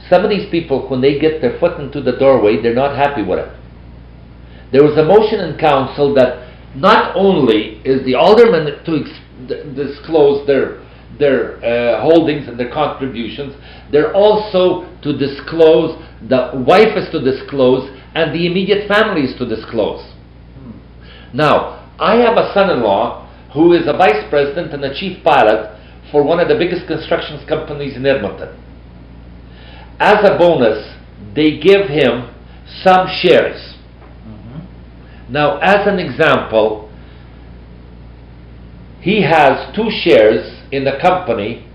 some 0.10 0.24
of 0.24 0.30
these 0.30 0.50
people, 0.50 0.88
when 0.90 1.02
they 1.02 1.20
get 1.20 1.42
their 1.42 1.60
foot 1.60 1.80
into 1.80 2.02
the 2.02 2.14
doorway, 2.14 2.62
they're 2.62 2.74
not 2.74 2.96
happy 2.96 3.22
with 3.22 3.40
it. 3.40 3.52
There 4.72 4.84
was 4.84 4.98
a 4.98 5.04
motion 5.04 5.40
in 5.42 5.58
council 5.58 6.14
that 6.16 6.48
not 6.76 7.16
only 7.16 7.82
is 7.84 8.06
the 8.06 8.16
alderman 8.16 8.84
to 8.86 9.02
ex- 9.02 9.76
disclose 9.76 10.46
their 10.48 10.82
their 11.20 11.58
uh, 11.64 12.02
holdings 12.02 12.48
and 12.48 12.60
their 12.60 12.72
contributions, 12.72 13.54
they're 13.92 14.14
also 14.14 14.88
to 15.02 15.18
disclose, 15.18 15.98
the 16.30 16.52
wife 16.68 16.96
is 16.98 17.10
to 17.12 17.22
disclose, 17.22 17.90
and 18.14 18.34
the 18.34 18.46
immediate 18.46 18.88
family 18.88 19.22
is 19.22 19.38
to 19.38 19.48
disclose. 19.48 20.04
Hmm. 20.60 20.72
Now, 21.34 21.90
I 22.00 22.18
have 22.18 22.38
a 22.38 22.52
son-in-law 22.54 23.28
who 23.54 23.74
is 23.74 23.88
a 23.88 23.94
vice 23.94 24.30
president 24.30 24.74
and 24.74 24.84
a 24.84 24.94
chief 24.94 25.24
pilot 25.24 25.76
for 26.12 26.24
one 26.24 26.40
of 26.40 26.48
the 26.48 26.56
biggest 26.56 26.88
construction 26.88 27.44
companies 27.48 27.96
in 27.96 28.06
Edmonton. 28.06 28.50
As 30.00 30.24
a 30.24 30.38
bonus, 30.38 30.94
they 31.34 31.58
give 31.58 31.88
him 31.88 32.30
some 32.84 33.08
shares. 33.08 33.76
Mhm. 34.26 34.62
Now, 35.30 35.58
as 35.58 35.88
an 35.88 36.00
example, 36.00 36.90
he 39.02 39.22
has 39.22 39.74
two 39.74 39.90
shares 39.90 40.57
in 40.72 40.84
the 40.84 40.98
company 41.02 41.68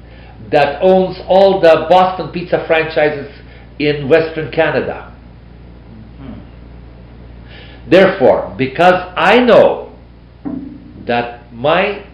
that 0.51 0.80
owns 0.82 1.18
all 1.26 1.61
the 1.61 1.86
Boston 1.88 2.30
Pizza 2.32 2.64
franchises 2.66 3.32
in 3.78 4.09
Western 4.09 4.51
Canada. 4.53 5.09
Therefore, 7.88 8.55
because 8.57 9.12
I 9.16 9.38
know 9.38 9.97
that 11.07 11.53
my 11.53 12.07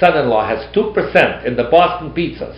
son-in-law 0.00 0.48
has 0.48 0.74
2% 0.74 1.44
in 1.44 1.56
the 1.56 1.64
Boston 1.64 2.10
pizzas, 2.12 2.56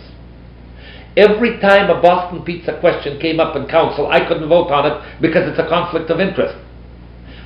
every 1.17 1.59
time 1.59 1.89
a 1.89 2.01
Boston 2.01 2.43
pizza 2.43 2.79
question 2.79 3.19
came 3.19 3.39
up 3.39 3.55
in 3.55 3.67
council, 3.67 4.07
I 4.07 4.25
couldn't 4.27 4.47
vote 4.47 4.71
on 4.71 4.85
it 4.85 5.21
because 5.21 5.49
it's 5.49 5.59
a 5.59 5.67
conflict 5.67 6.09
of 6.09 6.19
interest. 6.19 6.55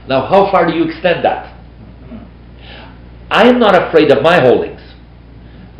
Now, 0.07 0.27
how 0.27 0.51
far 0.51 0.67
do 0.67 0.73
you 0.73 0.83
extend 0.83 1.23
that? 1.25 1.57
I 3.29 3.47
am 3.47 3.59
not 3.59 3.75
afraid 3.75 4.11
of 4.11 4.21
my 4.21 4.41
holdings. 4.41 4.80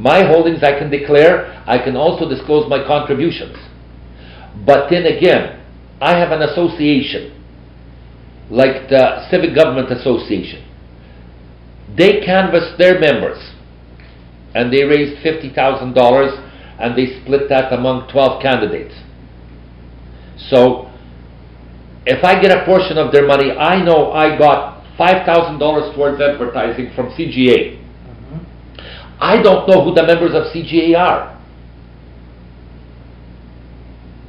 My 0.02 0.26
holdings 0.26 0.64
I 0.64 0.80
can 0.80 0.90
declare, 0.90 1.64
I 1.68 1.78
can 1.78 1.96
also 1.96 2.28
disclose 2.28 2.68
my 2.68 2.84
contributions. 2.88 3.56
But 4.66 4.90
then 4.90 5.06
again, 5.06 5.64
I 6.02 6.18
have 6.18 6.32
an 6.32 6.42
association, 6.42 7.40
like 8.50 8.90
the 8.90 9.30
Civic 9.30 9.54
Government 9.54 9.92
Association. 9.92 10.66
They 11.96 12.22
canvassed 12.22 12.80
their 12.80 13.00
members, 13.00 13.38
and 14.56 14.74
they 14.74 14.84
raised 14.86 15.24
$50,000, 15.24 16.52
and 16.80 16.98
they 16.98 17.22
split 17.22 17.48
that 17.50 17.72
among 17.72 18.10
12 18.12 18.42
candidates. 18.42 18.96
So, 20.50 20.90
if 22.08 22.24
I 22.26 22.42
get 22.42 22.50
a 22.50 22.66
portion 22.66 22.98
of 22.98 23.12
their 23.12 23.28
money, 23.28 23.52
I 23.52 23.84
know 23.84 24.12
I 24.14 24.36
got 24.36 24.84
$5,000 24.98 25.94
towards 25.94 26.20
advertising 26.20 26.92
from 26.96 27.12
CGA. 27.12 27.81
I 29.22 29.42
don't 29.42 29.68
know 29.70 29.84
who 29.84 29.94
the 29.94 30.04
members 30.04 30.34
of 30.34 30.52
CGA 30.54 30.98
are. 30.98 31.40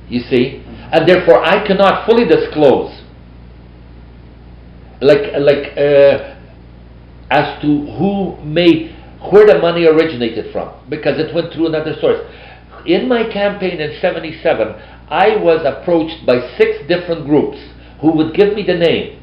You 0.09 0.20
see? 0.20 0.62
And 0.93 1.09
therefore 1.09 1.43
I 1.43 1.66
cannot 1.66 2.07
fully 2.07 2.26
disclose 2.26 3.01
like 5.01 5.32
like 5.38 5.76
uh, 5.76 6.36
as 7.30 7.61
to 7.62 7.86
who 7.97 8.36
may 8.45 8.95
where 9.30 9.47
the 9.47 9.59
money 9.59 9.86
originated 9.86 10.53
from 10.53 10.68
because 10.90 11.18
it 11.18 11.34
went 11.34 11.53
through 11.53 11.68
another 11.68 11.95
source. 12.01 12.20
In 12.86 13.09
my 13.09 13.22
campaign 13.32 13.80
in 13.80 13.99
77, 14.01 14.68
I 15.09 15.36
was 15.36 15.64
approached 15.64 16.26
by 16.26 16.40
six 16.59 16.86
different 16.88 17.26
groups 17.26 17.59
who 18.01 18.12
would 18.12 18.34
give 18.34 18.55
me 18.55 18.64
the 18.66 18.74
name 18.74 19.22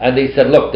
and 0.00 0.16
they 0.16 0.34
said, 0.34 0.48
look, 0.50 0.74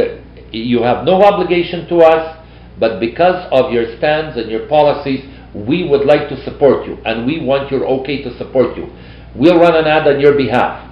you 0.52 0.82
have 0.82 1.04
no 1.04 1.22
obligation 1.22 1.88
to 1.88 1.96
us, 1.98 2.43
but 2.78 3.00
because 3.00 3.46
of 3.52 3.72
your 3.72 3.96
stands 3.98 4.36
and 4.36 4.50
your 4.50 4.68
policies, 4.68 5.24
we 5.54 5.88
would 5.88 6.04
like 6.04 6.28
to 6.28 6.44
support 6.44 6.86
you, 6.86 6.98
and 7.04 7.26
we 7.26 7.40
want 7.40 7.70
your 7.70 7.86
okay 7.86 8.22
to 8.22 8.36
support 8.36 8.76
you. 8.76 8.90
We'll 9.34 9.58
run 9.58 9.76
an 9.76 9.86
ad 9.86 10.06
on 10.08 10.20
your 10.20 10.36
behalf. 10.36 10.90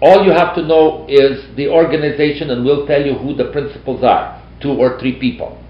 All 0.00 0.24
you 0.24 0.30
have 0.30 0.54
to 0.56 0.62
know 0.62 1.06
is 1.08 1.56
the 1.56 1.68
organization, 1.68 2.50
and 2.50 2.64
we'll 2.64 2.86
tell 2.86 3.04
you 3.04 3.14
who 3.14 3.34
the 3.34 3.50
principals 3.50 4.04
are 4.04 4.42
two 4.60 4.70
or 4.70 4.98
three 5.00 5.18
people. 5.18 5.60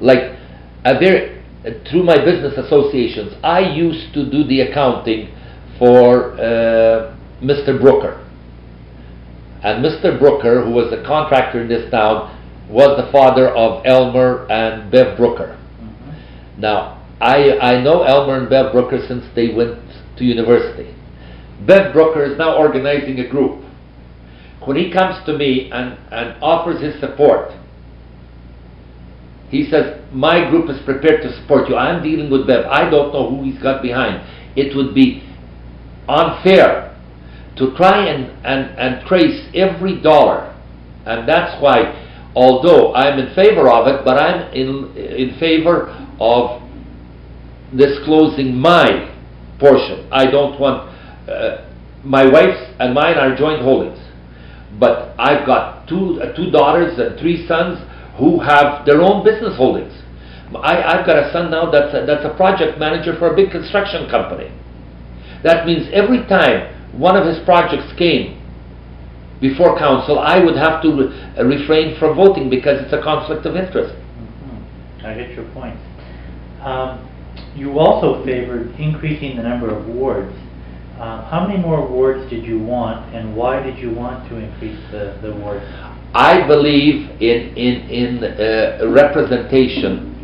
Like, 0.00 0.36
a 0.84 0.98
very, 0.98 1.42
through 1.88 2.02
my 2.02 2.16
business 2.16 2.58
associations, 2.58 3.34
I 3.42 3.60
used 3.60 4.12
to 4.14 4.28
do 4.28 4.44
the 4.44 4.62
accounting 4.62 5.32
for 5.78 6.32
uh, 6.34 7.16
Mr. 7.40 7.80
Brooker. 7.80 8.18
And 9.62 9.84
Mr. 9.84 10.18
Brooker, 10.18 10.64
who 10.64 10.72
was 10.72 10.92
a 10.92 11.04
contractor 11.06 11.62
in 11.62 11.68
this 11.68 11.88
town, 11.90 12.36
was 12.68 12.96
the 12.96 13.10
father 13.12 13.48
of 13.48 13.84
Elmer 13.84 14.46
and 14.50 14.90
Bev 14.90 15.16
Brooker. 15.16 15.58
Mm-hmm. 15.80 16.60
Now, 16.60 17.02
I, 17.20 17.58
I 17.58 17.82
know 17.82 18.02
Elmer 18.02 18.38
and 18.38 18.50
Bev 18.50 18.72
Brooker 18.72 18.98
since 19.06 19.24
they 19.34 19.54
went 19.54 19.78
to 20.18 20.24
university. 20.24 20.94
Bev 21.66 21.92
Brooker 21.92 22.24
is 22.24 22.38
now 22.38 22.56
organizing 22.56 23.18
a 23.20 23.28
group. 23.28 23.64
When 24.64 24.76
he 24.76 24.92
comes 24.92 25.24
to 25.26 25.36
me 25.36 25.70
and, 25.72 25.98
and 26.10 26.42
offers 26.42 26.80
his 26.80 27.00
support, 27.00 27.52
he 29.50 29.68
says, 29.70 30.00
My 30.12 30.48
group 30.50 30.70
is 30.70 30.82
prepared 30.84 31.22
to 31.22 31.40
support 31.40 31.68
you. 31.68 31.76
I'm 31.76 32.02
dealing 32.02 32.30
with 32.30 32.46
Bev. 32.46 32.66
I 32.66 32.88
don't 32.88 33.12
know 33.12 33.28
who 33.28 33.44
he's 33.44 33.60
got 33.62 33.82
behind. 33.82 34.26
It 34.56 34.74
would 34.74 34.94
be 34.94 35.22
unfair 36.08 36.98
to 37.56 37.76
try 37.76 38.06
and, 38.08 38.30
and, 38.44 38.78
and 38.78 39.06
trace 39.06 39.46
every 39.54 40.00
dollar. 40.00 40.48
And 41.04 41.28
that's 41.28 41.60
why, 41.62 42.01
although 42.34 42.94
I'm 42.94 43.18
in 43.18 43.34
favor 43.34 43.68
of 43.70 43.86
it, 43.88 44.04
but 44.04 44.18
I'm 44.18 44.52
in, 44.52 44.96
in 44.96 45.38
favor 45.38 45.88
of 46.20 46.62
disclosing 47.76 48.56
my 48.56 49.14
portion. 49.58 50.08
I 50.10 50.30
don't 50.30 50.58
want, 50.60 50.88
uh, 51.28 51.68
my 52.04 52.26
wife's 52.26 52.74
and 52.78 52.94
mine 52.94 53.16
are 53.16 53.36
joint 53.36 53.62
holdings. 53.62 53.98
But 54.78 55.14
I've 55.18 55.46
got 55.46 55.88
two, 55.88 56.20
uh, 56.22 56.34
two 56.34 56.50
daughters 56.50 56.98
and 56.98 57.18
three 57.20 57.46
sons 57.46 57.78
who 58.18 58.40
have 58.40 58.84
their 58.86 59.00
own 59.00 59.24
business 59.24 59.56
holdings. 59.56 59.92
I, 60.56 60.82
I've 60.82 61.06
got 61.06 61.16
a 61.16 61.32
son 61.32 61.50
now 61.50 61.70
that's 61.70 61.94
a, 61.94 62.04
that's 62.06 62.24
a 62.24 62.34
project 62.36 62.78
manager 62.78 63.16
for 63.18 63.32
a 63.32 63.36
big 63.36 63.50
construction 63.50 64.08
company. 64.10 64.52
That 65.44 65.66
means 65.66 65.88
every 65.92 66.26
time 66.26 66.72
one 66.92 67.16
of 67.16 67.26
his 67.26 67.42
projects 67.44 67.92
came 67.96 68.41
before 69.42 69.76
council, 69.78 70.18
I 70.20 70.38
would 70.38 70.56
have 70.56 70.80
to 70.82 70.88
re- 70.88 71.12
uh, 71.38 71.44
refrain 71.44 71.98
from 71.98 72.16
voting 72.16 72.48
because 72.48 72.80
it's 72.82 72.92
a 72.94 73.02
conflict 73.02 73.44
of 73.44 73.56
interest. 73.56 73.94
Mhm. 73.94 75.04
I 75.04 75.14
get 75.14 75.34
your 75.34 75.44
point. 75.52 75.76
Um, 76.64 76.98
You 77.56 77.78
also 77.78 78.24
favored 78.24 78.70
increasing 78.78 79.36
the 79.36 79.42
number 79.42 79.68
of 79.68 79.86
wards. 79.88 80.32
Uh, 80.98 81.20
How 81.30 81.46
many 81.46 81.58
more 81.58 81.86
wards 81.86 82.24
did 82.30 82.44
you 82.46 82.58
want, 82.58 83.00
and 83.14 83.36
why 83.36 83.60
did 83.62 83.76
you 83.78 83.90
want 83.90 84.26
to 84.30 84.36
increase 84.36 84.78
the 84.90 85.12
the 85.20 85.32
wards? 85.42 85.62
I 86.14 86.46
believe 86.46 87.10
in, 87.20 87.40
in, 87.56 87.74
in 88.00 88.24
uh, 88.24 88.86
representation 88.88 90.14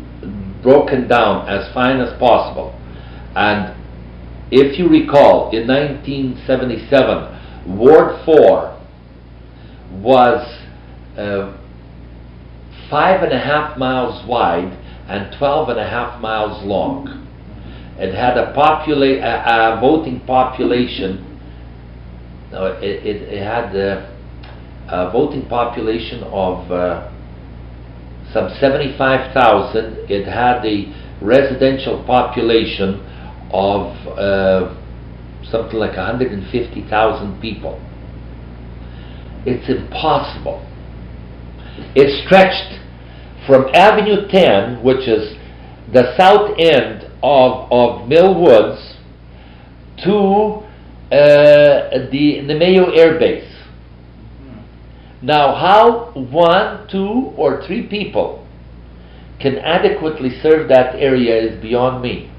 broken 0.61 1.07
down 1.07 1.47
as 1.47 1.67
fine 1.73 1.99
as 1.99 2.11
possible. 2.19 2.73
And 3.35 3.71
if 4.51 4.77
you 4.79 4.87
recall, 4.87 5.51
in 5.51 5.67
1977, 5.67 7.77
Ward 7.77 8.15
4 8.25 8.71
was 9.91 10.45
uh, 11.17 11.57
five 12.89 13.23
and 13.23 13.33
a 13.33 13.39
half 13.39 13.77
miles 13.77 14.27
wide 14.27 14.77
and 15.07 15.35
12 15.37 15.69
and 15.69 15.79
a 15.79 15.89
half 15.89 16.21
miles 16.21 16.63
long. 16.65 17.27
It 17.97 18.13
had 18.13 18.37
a, 18.37 18.53
popula- 18.53 19.21
a, 19.21 19.77
a 19.77 19.81
voting 19.81 20.21
population, 20.25 21.25
no, 22.51 22.65
it, 22.65 23.05
it, 23.05 23.21
it 23.33 23.43
had 23.43 23.75
uh, 23.75 24.09
a 24.87 25.11
voting 25.11 25.47
population 25.47 26.23
of 26.23 26.71
uh, 26.71 27.11
some 28.33 28.49
75,000. 28.59 30.09
It 30.09 30.25
had 30.25 30.65
a 30.65 30.93
residential 31.21 32.03
population 32.05 33.01
of 33.51 33.95
uh, 34.17 34.75
something 35.49 35.77
like 35.77 35.97
150,000 35.97 37.41
people. 37.41 37.81
It's 39.45 39.69
impossible. 39.69 40.65
It 41.95 42.25
stretched 42.25 42.79
from 43.47 43.67
Avenue 43.73 44.27
10, 44.29 44.83
which 44.83 45.07
is 45.07 45.35
the 45.93 46.15
south 46.17 46.55
end 46.59 47.03
of, 47.23 47.71
of 47.71 48.07
Mill 48.07 48.39
Woods, 48.39 48.95
to 50.03 50.65
uh, 51.11 52.09
the, 52.11 52.41
Namao 52.43 52.97
Air 52.97 53.17
Base. 53.17 53.49
Now, 55.21 55.55
how 55.55 56.11
one, 56.13 56.87
two, 56.89 57.33
or 57.35 57.65
three 57.65 57.87
people 57.87 58.47
can 59.39 59.57
adequately 59.57 60.29
serve 60.41 60.69
that 60.69 60.95
area 60.95 61.35
is 61.35 61.61
beyond 61.61 62.01
me. 62.01 62.31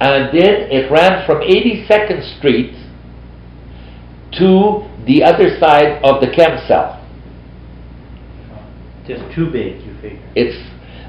And 0.00 0.28
then 0.36 0.70
it 0.70 0.90
ran 0.90 1.26
from 1.26 1.38
82nd 1.38 2.38
Street 2.38 2.74
to 4.38 4.86
the 5.08 5.24
other 5.24 5.58
side 5.58 6.04
of 6.04 6.20
the 6.20 6.28
campsite. 6.30 7.02
Just 9.08 9.34
too 9.34 9.50
big, 9.50 9.80
you 9.80 9.94
figure? 10.02 10.32
It's 10.36 10.56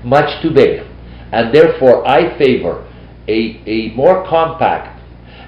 much 0.06 0.42
too 0.42 0.52
big. 0.52 0.88
And 1.34 1.54
therefore, 1.54 2.08
I 2.08 2.38
favor 2.40 2.88
a, 3.28 3.62
a 3.68 3.94
more 3.96 4.26
compact. 4.28 4.96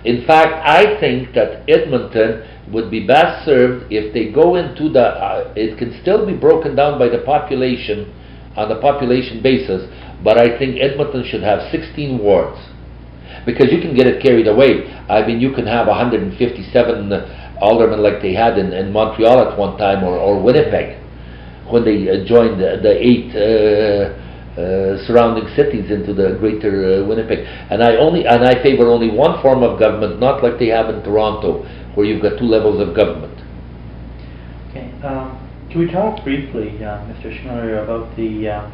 In 0.06 0.28
fact, 0.28 0.68
I 0.68 1.00
think 1.00 1.34
that 1.34 1.64
Edmonton 1.70 2.44
would 2.74 2.92
be 2.92 3.08
best 3.08 3.46
served 3.46 3.92
if 3.92 4.14
they 4.14 4.32
go 4.32 4.56
into 4.56 4.90
the, 4.90 5.00
uh, 5.02 5.54
it 5.56 5.78
can 5.78 5.98
still 6.02 6.26
be 6.26 6.36
broken 6.36 6.76
down 6.76 7.00
by 7.00 7.08
the 7.08 7.20
population, 7.20 8.14
on 8.58 8.68
the 8.68 8.82
population 8.82 9.42
basis, 9.42 9.88
but 10.24 10.38
I 10.38 10.60
think 10.60 10.78
Edmonton 10.82 11.24
should 11.26 11.42
have 11.42 11.72
16 11.72 12.20
wards. 12.20 12.60
Because 13.46 13.72
you 13.72 13.80
can 13.80 13.96
get 13.96 14.08
it 14.08 14.22
carried 14.22 14.48
away. 14.48 14.92
I 15.10 15.26
mean, 15.26 15.40
you 15.40 15.54
can 15.54 15.66
have 15.66 15.88
157 15.88 17.10
aldermen 17.62 18.02
like 18.02 18.22
they 18.22 18.34
had 18.34 18.58
in, 18.58 18.74
in 18.74 18.92
Montreal 18.92 19.40
at 19.48 19.58
one 19.58 19.78
time, 19.78 20.04
or, 20.04 20.18
or 20.18 20.42
Winnipeg, 20.42 20.98
when 21.70 21.86
they 21.86 22.10
uh, 22.10 22.26
joined 22.26 22.60
the, 22.60 22.80
the 22.82 22.94
eight 23.00 23.32
uh, 23.36 24.18
uh, 24.60 25.06
surrounding 25.08 25.48
cities 25.56 25.90
into 25.90 26.14
the 26.14 26.36
greater 26.40 27.06
Winnipeg. 27.06 27.40
And 27.70 27.82
I 27.82 27.96
only 27.96 28.26
and 28.26 28.44
I 28.44 28.62
favor 28.62 28.88
only 28.88 29.10
one 29.10 29.42
form 29.42 29.64
of 29.64 29.80
government, 29.80 30.20
not 30.20 30.44
like 30.44 30.60
they 30.60 30.68
have 30.68 30.90
in 30.90 31.02
Toronto, 31.04 31.64
where 31.96 32.06
you've 32.06 32.22
got 32.22 32.38
two 32.38 32.46
levels 32.46 32.82
of 32.82 32.96
government. 32.96 33.38
Okay, 34.70 34.92
um, 35.04 35.38
can 35.70 35.80
we 35.80 35.92
talk 35.92 36.24
briefly, 36.24 36.72
Mr. 36.82 37.32
Schmiller, 37.32 37.84
about 37.84 38.16
the 38.18 38.50
uh, 38.50 38.70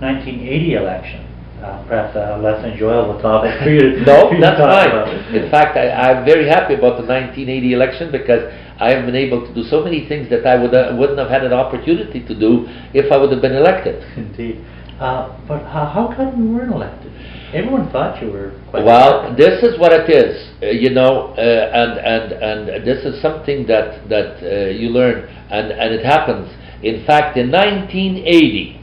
1980 0.00 0.74
election? 0.74 1.31
Uh, 1.62 1.86
Perhaps 1.86 2.16
a 2.16 2.42
less 2.42 2.64
enjoyable 2.64 3.22
topic 3.22 3.54
for 3.62 3.70
you 3.70 3.94
to 3.94 4.00
No, 4.02 4.28
for 4.28 4.34
you 4.34 4.40
to 4.40 4.42
that's 4.42 4.58
fine. 4.58 5.34
In 5.34 5.48
fact, 5.48 5.76
I, 5.76 5.90
I'm 5.90 6.24
very 6.24 6.48
happy 6.48 6.74
about 6.74 6.98
the 6.98 7.06
1980 7.06 7.72
election 7.72 8.10
because 8.10 8.50
I 8.80 8.90
have 8.90 9.06
been 9.06 9.14
able 9.14 9.46
to 9.46 9.54
do 9.54 9.62
so 9.62 9.82
many 9.84 10.08
things 10.08 10.28
that 10.30 10.44
I 10.44 10.56
would, 10.58 10.74
uh, 10.74 10.96
wouldn't 10.98 11.20
have 11.20 11.30
had 11.30 11.44
an 11.44 11.52
opportunity 11.52 12.18
to 12.26 12.34
do 12.34 12.66
if 12.92 13.12
I 13.12 13.16
would 13.16 13.30
have 13.30 13.40
been 13.40 13.54
elected. 13.54 14.02
Indeed. 14.16 14.58
Uh, 14.98 15.38
But 15.46 15.62
how 15.66 15.86
how 15.86 16.14
come 16.14 16.34
you 16.34 16.50
weren't 16.50 16.74
elected? 16.74 17.12
Everyone 17.54 17.90
thought 17.90 18.20
you 18.22 18.30
were 18.32 18.58
quite... 18.70 18.84
Well, 18.84 19.34
this 19.36 19.62
is 19.62 19.78
what 19.78 19.92
it 19.92 20.08
is, 20.10 20.50
uh, 20.62 20.66
you 20.66 20.90
know, 20.90 21.34
uh, 21.38 21.80
and 21.80 21.92
and 21.98 22.32
and 22.32 22.86
this 22.86 23.04
is 23.04 23.22
something 23.22 23.66
that 23.66 24.08
that 24.08 24.42
uh, 24.42 24.70
you 24.70 24.88
learn, 24.90 25.28
and 25.50 25.70
and 25.70 25.94
it 25.94 26.04
happens. 26.04 26.50
In 26.82 27.04
fact, 27.06 27.36
in 27.36 27.50
1980, 27.52 28.81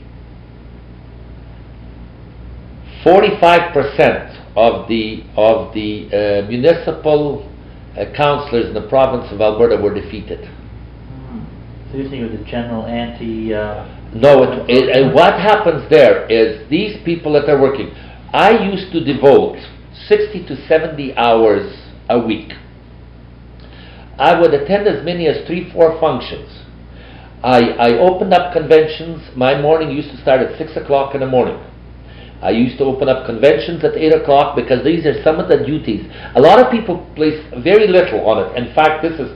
45 3.03 3.73
percent 3.73 4.35
of 4.55 4.87
the 4.89 5.23
of 5.37 5.73
the 5.73 6.09
uh, 6.11 6.47
municipal 6.47 7.47
uh, 7.97 8.05
councillors 8.15 8.67
in 8.67 8.73
the 8.73 8.87
province 8.89 9.31
of 9.31 9.41
Alberta 9.41 9.81
were 9.81 9.93
defeated. 9.93 10.45
Hmm. 10.45 11.43
So 11.91 11.97
you're 11.97 12.09
saying 12.09 12.23
it 12.25 12.31
was 12.31 12.41
a 12.41 12.51
general 12.51 12.85
anti... 12.85 13.53
uh, 13.53 13.87
No, 14.13 14.43
it, 14.43 14.69
it, 14.69 14.95
and 14.95 15.13
what 15.13 15.33
happens 15.39 15.89
there 15.89 16.27
is 16.27 16.69
these 16.69 16.97
people 17.05 17.33
that 17.33 17.47
are 17.49 17.59
working. 17.61 17.91
I 18.33 18.63
used 18.69 18.91
to 18.93 19.03
devote 19.03 19.57
60 20.07 20.45
to 20.47 20.67
70 20.67 21.15
hours 21.15 21.73
a 22.09 22.19
week. 22.19 22.51
I 24.17 24.39
would 24.39 24.53
attend 24.53 24.87
as 24.87 25.03
many 25.05 25.27
as 25.27 25.47
three, 25.47 25.71
four 25.71 25.99
functions. 25.99 26.65
I, 27.41 27.69
I 27.79 27.97
opened 27.97 28.33
up 28.33 28.51
conventions. 28.51 29.21
My 29.35 29.59
morning 29.59 29.91
used 29.91 30.09
to 30.11 30.17
start 30.21 30.41
at 30.41 30.57
6 30.57 30.75
o'clock 30.75 31.15
in 31.15 31.21
the 31.21 31.27
morning. 31.27 31.57
I 32.41 32.51
used 32.51 32.77
to 32.77 32.85
open 32.85 33.09
up 33.09 33.25
conventions 33.25 33.83
at 33.83 33.95
8 33.95 34.21
o'clock 34.21 34.55
because 34.55 34.83
these 34.83 35.05
are 35.05 35.21
some 35.23 35.39
of 35.39 35.49
the 35.49 35.57
duties. 35.57 36.09
A 36.35 36.41
lot 36.41 36.59
of 36.59 36.71
people 36.71 37.05
place 37.15 37.43
very 37.57 37.87
little 37.87 38.25
on 38.27 38.45
it. 38.45 38.57
In 38.57 38.73
fact, 38.73 39.03
this 39.03 39.19
is 39.19 39.29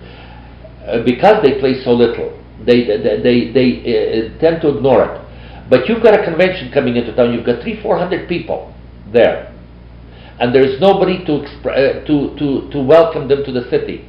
uh, 0.88 1.03
because 1.03 1.43
they 1.43 1.59
place 1.59 1.84
so 1.84 1.91
little, 1.91 2.31
they 2.65 2.85
they 2.85 3.21
they, 3.21 3.51
they 3.51 3.67
uh, 4.35 4.39
tend 4.39 4.61
to 4.61 4.77
ignore 4.77 5.03
it. 5.03 5.21
But 5.69 5.88
you've 5.88 6.03
got 6.03 6.17
a 6.17 6.23
convention 6.23 6.71
coming 6.71 6.95
into 6.95 7.15
town. 7.15 7.34
You've 7.34 7.45
got 7.45 7.61
three, 7.61 7.81
four 7.81 7.97
hundred 7.97 8.27
people 8.27 8.73
there, 9.11 9.53
and 10.39 10.53
there's 10.53 10.80
nobody 10.80 11.23
to, 11.25 11.31
expr- 11.43 11.71
uh, 11.71 12.05
to 12.05 12.35
to 12.38 12.69
to 12.71 12.81
welcome 12.81 13.27
them 13.27 13.43
to 13.43 13.51
the 13.51 13.69
city. 13.69 14.07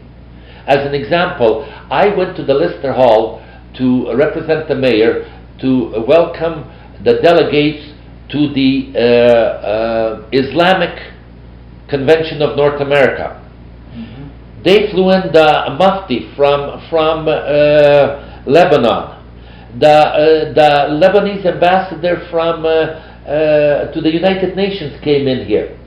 As 0.67 0.87
an 0.87 0.95
example, 0.95 1.65
I 1.91 2.09
went 2.09 2.37
to 2.37 2.45
the 2.45 2.55
Lister 2.55 2.93
Hall 2.93 3.43
to 3.79 4.15
represent 4.17 4.69
the 4.69 4.75
mayor 4.75 5.31
to 5.61 6.05
welcome 6.07 6.71
the 7.05 7.21
delegates 7.23 7.94
to 8.35 8.53
the 8.53 8.93
uh, 8.95 9.01
uh, 9.01 10.29
Islamic 10.33 11.13
Convention 11.89 12.43
of 12.43 12.57
North 12.57 12.81
America. 12.81 13.41
They 14.65 14.91
flew 14.91 15.11
in 15.11 15.31
the 15.33 15.77
Mufti 15.79 16.33
from 16.35 16.83
from 16.91 17.29
uh, 17.29 18.43
Lebanon, 18.47 19.23
the 19.79 19.87
uh, 19.87 20.53
the 20.53 20.71
Lebanese 21.01 21.47
ambassador 21.47 22.27
from 22.31 22.65
uh, 22.65 22.69
uh, 22.69 23.93
to 23.93 24.01
the 24.01 24.11
United 24.11 24.57
Nations 24.57 24.99
came 25.05 25.29
in 25.29 25.47
here. 25.47 25.79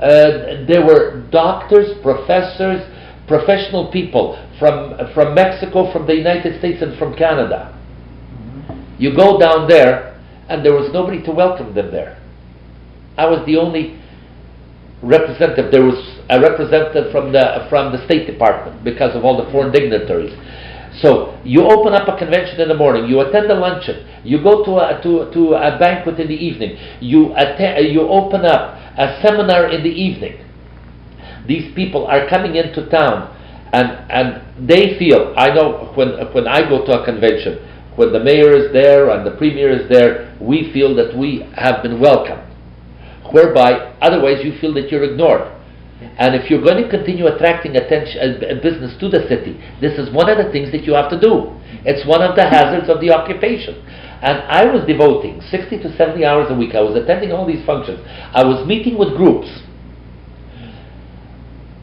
Uh, 0.00 0.66
there 0.66 0.84
were 0.84 1.22
doctors, 1.30 1.96
professors, 2.02 2.80
professional 3.28 3.92
people 3.92 4.36
from 4.58 4.96
from 5.14 5.34
Mexico, 5.34 5.92
from 5.92 6.06
the 6.06 6.14
United 6.14 6.58
States, 6.58 6.82
and 6.82 6.98
from 6.98 7.14
Canada. 7.14 7.78
You 8.98 9.14
go 9.14 9.38
down 9.38 9.68
there, 9.68 10.11
and 10.52 10.64
there 10.64 10.74
was 10.74 10.92
nobody 10.92 11.22
to 11.24 11.32
welcome 11.32 11.74
them 11.74 11.90
there. 11.90 12.20
I 13.16 13.24
was 13.26 13.44
the 13.46 13.56
only 13.56 13.98
representative. 15.02 15.72
There 15.72 15.82
was 15.84 15.96
a 16.28 16.38
representative 16.40 17.10
from 17.10 17.32
the 17.32 17.66
from 17.70 17.90
the 17.90 18.04
State 18.04 18.26
Department 18.26 18.84
because 18.84 19.16
of 19.16 19.24
all 19.24 19.42
the 19.42 19.50
foreign 19.50 19.72
dignitaries. 19.72 20.32
So 21.00 21.40
you 21.42 21.64
open 21.64 21.94
up 21.94 22.06
a 22.06 22.18
convention 22.18 22.60
in 22.60 22.68
the 22.68 22.76
morning, 22.76 23.08
you 23.08 23.20
attend 23.20 23.50
a 23.50 23.54
luncheon, 23.54 24.06
you 24.24 24.42
go 24.42 24.62
to 24.64 24.72
a 24.76 25.00
to, 25.02 25.32
to 25.32 25.54
a 25.56 25.78
banquet 25.78 26.20
in 26.20 26.28
the 26.28 26.36
evening, 26.36 26.76
you 27.00 27.32
attend, 27.34 27.88
you 27.88 28.02
open 28.02 28.44
up 28.44 28.76
a 28.98 29.18
seminar 29.24 29.70
in 29.70 29.82
the 29.82 29.88
evening. 29.90 30.36
These 31.48 31.74
people 31.74 32.06
are 32.06 32.28
coming 32.28 32.56
into 32.56 32.88
town, 32.90 33.34
and 33.72 33.88
and 34.12 34.68
they 34.68 34.98
feel. 34.98 35.32
I 35.34 35.48
know 35.48 35.92
when 35.94 36.10
when 36.34 36.46
I 36.46 36.68
go 36.68 36.84
to 36.84 37.00
a 37.00 37.04
convention, 37.06 37.71
when 37.96 38.12
the 38.12 38.20
mayor 38.20 38.52
is 38.52 38.72
there 38.72 39.10
and 39.10 39.26
the 39.26 39.36
premier 39.36 39.70
is 39.70 39.88
there, 39.88 40.36
we 40.40 40.72
feel 40.72 40.94
that 40.96 41.16
we 41.16 41.48
have 41.56 41.82
been 41.82 42.00
welcomed 42.00 42.42
whereby 43.32 43.94
otherwise 44.00 44.44
you 44.44 44.58
feel 44.60 44.74
that 44.74 44.90
you're 44.90 45.04
ignored. 45.04 45.48
And 46.18 46.34
if 46.34 46.50
you're 46.50 46.62
going 46.62 46.82
to 46.82 46.90
continue 46.90 47.26
attracting 47.26 47.76
attention, 47.76 48.18
uh, 48.20 48.60
business 48.62 48.98
to 48.98 49.08
the 49.08 49.26
city, 49.28 49.58
this 49.80 49.98
is 49.98 50.12
one 50.12 50.28
of 50.28 50.36
the 50.36 50.50
things 50.52 50.70
that 50.72 50.84
you 50.84 50.94
have 50.94 51.08
to 51.10 51.18
do. 51.18 51.54
It's 51.86 52.06
one 52.06 52.22
of 52.22 52.36
the 52.36 52.42
hazards 52.42 52.90
of 52.90 53.00
the 53.00 53.10
occupation. 53.10 53.78
And 54.22 54.42
I 54.50 54.66
was 54.66 54.86
devoting 54.86 55.40
60 55.40 55.78
to 55.82 55.96
70 55.96 56.24
hours 56.24 56.46
a 56.50 56.54
week. 56.54 56.74
I 56.74 56.80
was 56.80 56.96
attending 56.96 57.32
all 57.32 57.46
these 57.46 57.64
functions. 57.64 58.00
I 58.34 58.44
was 58.44 58.66
meeting 58.66 58.98
with 58.98 59.16
groups. 59.16 59.48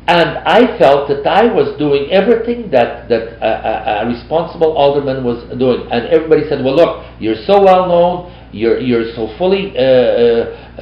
And 0.09 0.41
I 0.41 0.75
felt 0.79 1.07
that 1.09 1.21
I 1.29 1.53
was 1.53 1.77
doing 1.77 2.09
everything 2.09 2.71
that, 2.71 3.07
that 3.09 3.37
a, 3.45 3.51
a, 3.69 3.73
a 4.01 4.09
responsible 4.09 4.73
alderman 4.73 5.23
was 5.23 5.45
doing. 5.59 5.85
And 5.91 6.07
everybody 6.09 6.49
said, 6.49 6.65
well, 6.65 6.75
look, 6.75 7.05
you're 7.19 7.37
so 7.45 7.61
well 7.61 7.85
known, 7.85 8.33
you're, 8.51 8.79
you're 8.79 9.13
so 9.13 9.29
fully 9.37 9.77
uh, 9.77 9.81
uh, 9.81 9.85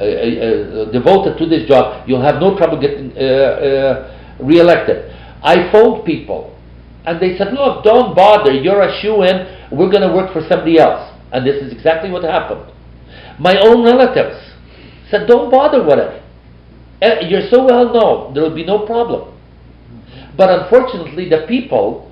uh, 0.00 0.92
devoted 0.92 1.36
to 1.36 1.44
this 1.44 1.68
job, 1.68 2.08
you'll 2.08 2.24
have 2.24 2.40
no 2.40 2.56
trouble 2.56 2.80
getting 2.80 3.12
uh, 3.18 4.08
re-elected. 4.40 5.12
I 5.42 5.70
phoned 5.70 6.06
people, 6.06 6.56
and 7.04 7.20
they 7.20 7.36
said, 7.36 7.52
"Look, 7.52 7.84
don't 7.84 8.16
bother. 8.16 8.52
You're 8.52 8.80
a 8.80 9.00
shoe 9.00 9.22
in. 9.22 9.68
We're 9.70 9.90
going 9.90 10.08
to 10.08 10.12
work 10.14 10.32
for 10.32 10.40
somebody 10.48 10.78
else." 10.78 11.14
And 11.32 11.46
this 11.46 11.62
is 11.62 11.70
exactly 11.70 12.10
what 12.10 12.24
happened. 12.24 12.72
My 13.38 13.56
own 13.60 13.84
relatives 13.84 14.40
said, 15.10 15.28
"Don't 15.28 15.50
bother 15.50 15.84
with 15.84 15.98
it. 15.98 16.22
You're 17.00 17.48
so 17.50 17.64
well 17.64 17.92
known. 17.92 18.34
There 18.34 18.42
will 18.42 18.54
be 18.54 18.64
no 18.64 18.86
problem." 18.86 19.34
But 20.36 20.50
unfortunately, 20.50 21.28
the 21.28 21.46
people 21.48 22.08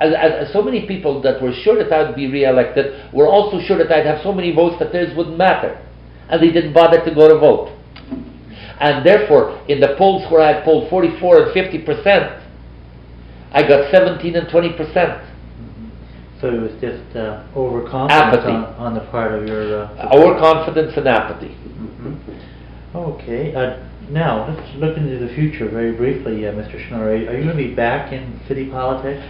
as, 0.00 0.14
as, 0.14 0.52
so 0.52 0.62
many 0.62 0.86
people 0.86 1.20
that 1.22 1.42
were 1.42 1.52
sure 1.52 1.76
that 1.82 1.92
I 1.92 2.04
would 2.04 2.14
be 2.14 2.30
re-elected 2.30 3.12
were 3.12 3.26
also 3.26 3.60
sure 3.60 3.78
that 3.78 3.90
I'd 3.90 4.06
have 4.06 4.22
so 4.22 4.32
many 4.32 4.54
votes 4.54 4.76
that 4.78 4.92
theirs 4.92 5.14
wouldn't 5.16 5.36
matter 5.36 5.84
and 6.28 6.42
they 6.42 6.50
didn't 6.50 6.72
bother 6.72 7.04
to 7.04 7.14
go 7.14 7.28
to 7.28 7.38
vote. 7.38 7.74
And 8.80 9.04
therefore, 9.04 9.60
in 9.68 9.80
the 9.80 9.96
polls 9.98 10.30
where 10.30 10.40
I 10.40 10.52
had 10.52 10.64
polled 10.64 10.88
44 10.88 11.42
and 11.42 11.52
50 11.52 11.78
percent, 11.84 12.42
I 13.50 13.66
got 13.66 13.90
17 13.90 14.36
and 14.36 14.48
20 14.48 14.72
percent. 14.74 15.24
So 16.40 16.54
it 16.54 16.60
was 16.60 16.70
just 16.80 17.16
uh, 17.16 17.44
overconfidence 17.56 18.46
on, 18.46 18.64
on, 18.74 18.94
the 18.94 19.00
part 19.10 19.32
of 19.32 19.48
your. 19.48 19.82
Uh, 19.82 20.08
overconfidence 20.14 20.96
and 20.96 21.08
apathy. 21.08 21.48
Mm-hmm. 21.48 22.96
Okay. 22.96 23.52
Uh, 23.52 23.84
now 24.10 24.48
let's 24.48 24.76
look 24.76 24.96
into 24.96 25.18
the 25.18 25.32
future 25.34 25.68
very 25.68 25.92
briefly, 25.92 26.46
uh, 26.46 26.52
Mr. 26.52 26.76
Schmiller. 26.88 27.28
Are 27.28 27.36
you 27.36 27.44
going 27.44 27.56
to 27.56 27.68
be 27.68 27.74
back 27.74 28.12
in 28.12 28.40
city 28.48 28.70
politics? 28.70 29.22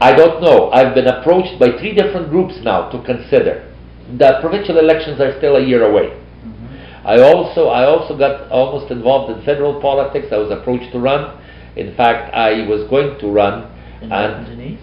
I 0.00 0.14
don't 0.14 0.40
know. 0.40 0.70
I've 0.70 0.94
been 0.94 1.08
approached 1.08 1.58
by 1.58 1.76
three 1.78 1.94
different 1.94 2.30
groups 2.30 2.54
now 2.62 2.88
to 2.90 3.02
consider 3.04 3.68
the 4.16 4.38
provincial 4.40 4.78
elections 4.78 5.20
are 5.20 5.36
still 5.38 5.56
a 5.56 5.64
year 5.64 5.84
away. 5.84 6.08
Mm-hmm. 6.08 7.06
I 7.06 7.20
also 7.20 7.68
I 7.68 7.84
also 7.84 8.16
got 8.16 8.50
almost 8.50 8.90
involved 8.90 9.36
in 9.36 9.44
federal 9.44 9.80
politics. 9.80 10.28
I 10.32 10.36
was 10.36 10.50
approached 10.50 10.92
to 10.92 10.98
run. 10.98 11.36
In 11.76 11.94
fact, 11.94 12.34
I 12.34 12.66
was 12.66 12.88
going 12.88 13.18
to 13.20 13.26
run 13.28 13.70
in 14.00 14.10
Edmonton 14.12 14.60
East. 14.60 14.82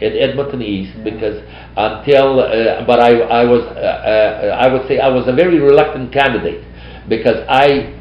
In 0.00 0.12
Edmonton 0.12 0.62
East, 0.62 0.92
yeah. 0.96 1.04
because 1.04 1.38
until 1.76 2.40
uh, 2.40 2.84
but 2.86 3.00
I 3.00 3.20
I 3.20 3.44
was 3.44 3.62
uh, 3.62 3.80
uh, 3.80 4.58
I 4.58 4.72
would 4.72 4.86
say 4.88 4.98
I 4.98 5.08
was 5.08 5.28
a 5.28 5.32
very 5.32 5.58
reluctant 5.60 6.12
candidate 6.12 6.64
because 7.08 7.46
I 7.48 7.94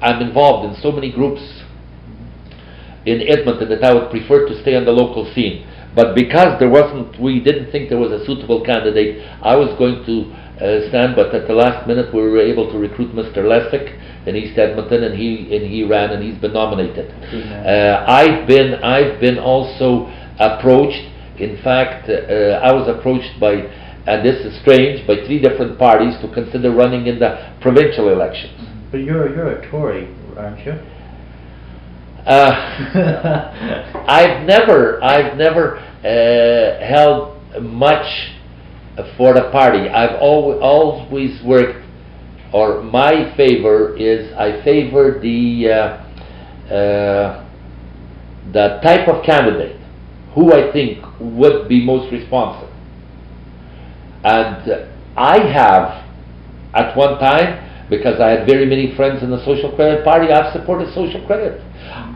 I'm 0.00 0.22
involved 0.22 0.74
in 0.74 0.80
so 0.82 0.92
many 0.92 1.12
groups 1.12 1.42
in 3.06 3.22
Edmonton 3.26 3.68
that 3.70 3.82
I 3.82 3.94
would 3.94 4.10
prefer 4.10 4.46
to 4.48 4.60
stay 4.62 4.76
on 4.76 4.84
the 4.84 4.92
local 4.92 5.24
scene. 5.34 5.66
But 5.94 6.14
because 6.14 6.58
there 6.60 6.68
wasn't, 6.68 7.18
we 7.20 7.40
didn't 7.40 7.72
think 7.72 7.88
there 7.88 7.98
was 7.98 8.12
a 8.12 8.24
suitable 8.24 8.64
candidate, 8.64 9.24
I 9.42 9.56
was 9.56 9.76
going 9.78 10.04
to 10.06 10.30
uh, 10.58 10.88
stand, 10.90 11.16
but 11.16 11.34
at 11.34 11.48
the 11.48 11.54
last 11.54 11.86
minute 11.86 12.12
we 12.12 12.20
were 12.20 12.38
able 12.40 12.70
to 12.70 12.78
recruit 12.78 13.14
Mr. 13.14 13.38
Lesick 13.38 13.96
in 14.26 14.36
East 14.36 14.58
Edmonton, 14.58 15.04
and 15.04 15.14
he 15.18 15.56
and 15.56 15.64
he 15.66 15.84
ran, 15.84 16.10
and 16.10 16.22
he's 16.22 16.38
been 16.40 16.52
nominated. 16.52 17.10
Uh, 17.66 18.04
I've 18.06 18.46
been 18.46 18.74
I've 18.82 19.20
been 19.20 19.38
also 19.38 20.06
approached. 20.38 21.00
In 21.38 21.56
fact, 21.62 22.10
uh, 22.10 22.60
I 22.62 22.72
was 22.74 22.88
approached 22.88 23.38
by, 23.40 23.52
and 24.06 24.26
this 24.26 24.44
is 24.44 24.60
strange, 24.60 25.06
by 25.06 25.24
three 25.24 25.38
different 25.40 25.78
parties 25.78 26.14
to 26.20 26.28
consider 26.34 26.72
running 26.72 27.06
in 27.06 27.18
the 27.20 27.54
provincial 27.60 28.10
elections. 28.10 28.67
But 28.90 28.98
you're 28.98 29.34
you're 29.34 29.50
a 29.50 29.70
Tory, 29.70 30.08
aren't 30.36 30.64
you? 30.64 30.72
Uh, 32.24 34.04
I've 34.08 34.46
never, 34.46 35.02
I've 35.02 35.36
never 35.36 35.78
uh, 35.78 36.86
held 36.86 37.36
much 37.62 38.32
for 39.16 39.34
the 39.34 39.50
party. 39.50 39.88
I've 39.88 40.20
always, 40.20 40.58
always 40.60 41.42
worked, 41.42 41.84
or 42.52 42.82
my 42.82 43.34
favor 43.36 43.96
is 43.96 44.32
I 44.34 44.62
favor 44.64 45.18
the 45.20 45.70
uh, 45.70 46.74
uh, 46.74 47.44
the 48.52 48.80
type 48.82 49.06
of 49.08 49.24
candidate 49.24 49.78
who 50.34 50.52
I 50.52 50.72
think 50.72 51.04
would 51.20 51.68
be 51.68 51.84
most 51.84 52.10
responsive. 52.10 52.70
And 54.24 54.88
I 55.16 55.38
have, 55.52 56.04
at 56.74 56.96
one 56.96 57.18
time, 57.18 57.67
because 57.90 58.20
I 58.20 58.30
had 58.30 58.46
very 58.46 58.66
many 58.66 58.94
friends 58.96 59.22
in 59.22 59.30
the 59.30 59.42
Social 59.44 59.74
Credit 59.74 60.04
Party, 60.04 60.30
I've 60.32 60.52
supported 60.52 60.92
social 60.94 61.24
credit. 61.26 61.60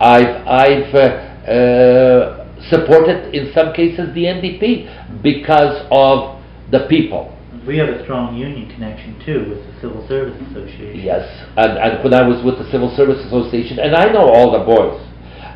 I've, 0.01 0.47
I've 0.47 0.95
uh, 0.95 1.33
uh, 1.49 2.43
supported, 2.69 3.35
in 3.35 3.53
some 3.55 3.73
cases, 3.73 4.15
the 4.15 4.25
NDP 4.25 5.23
because 5.23 5.87
of 5.91 6.43
the 6.71 6.87
people. 6.89 7.37
We 7.67 7.79
have 7.79 7.89
a 7.89 8.03
strong 8.03 8.37
union 8.37 8.69
connection 8.75 9.23
too 9.25 9.49
with 9.49 9.63
the 9.63 9.81
Civil 9.81 10.07
Service 10.09 10.35
Association. 10.51 10.99
Yes, 10.99 11.23
and, 11.57 11.79
and 11.79 12.03
when 12.03 12.13
I 12.13 12.27
was 12.27 12.43
with 12.45 12.59
the 12.59 12.69
Civil 12.73 12.91
Service 12.97 13.25
Association, 13.27 13.79
and 13.79 13.95
I 13.95 14.11
know 14.11 14.27
all 14.27 14.51
the 14.51 14.65
boys, 14.65 14.99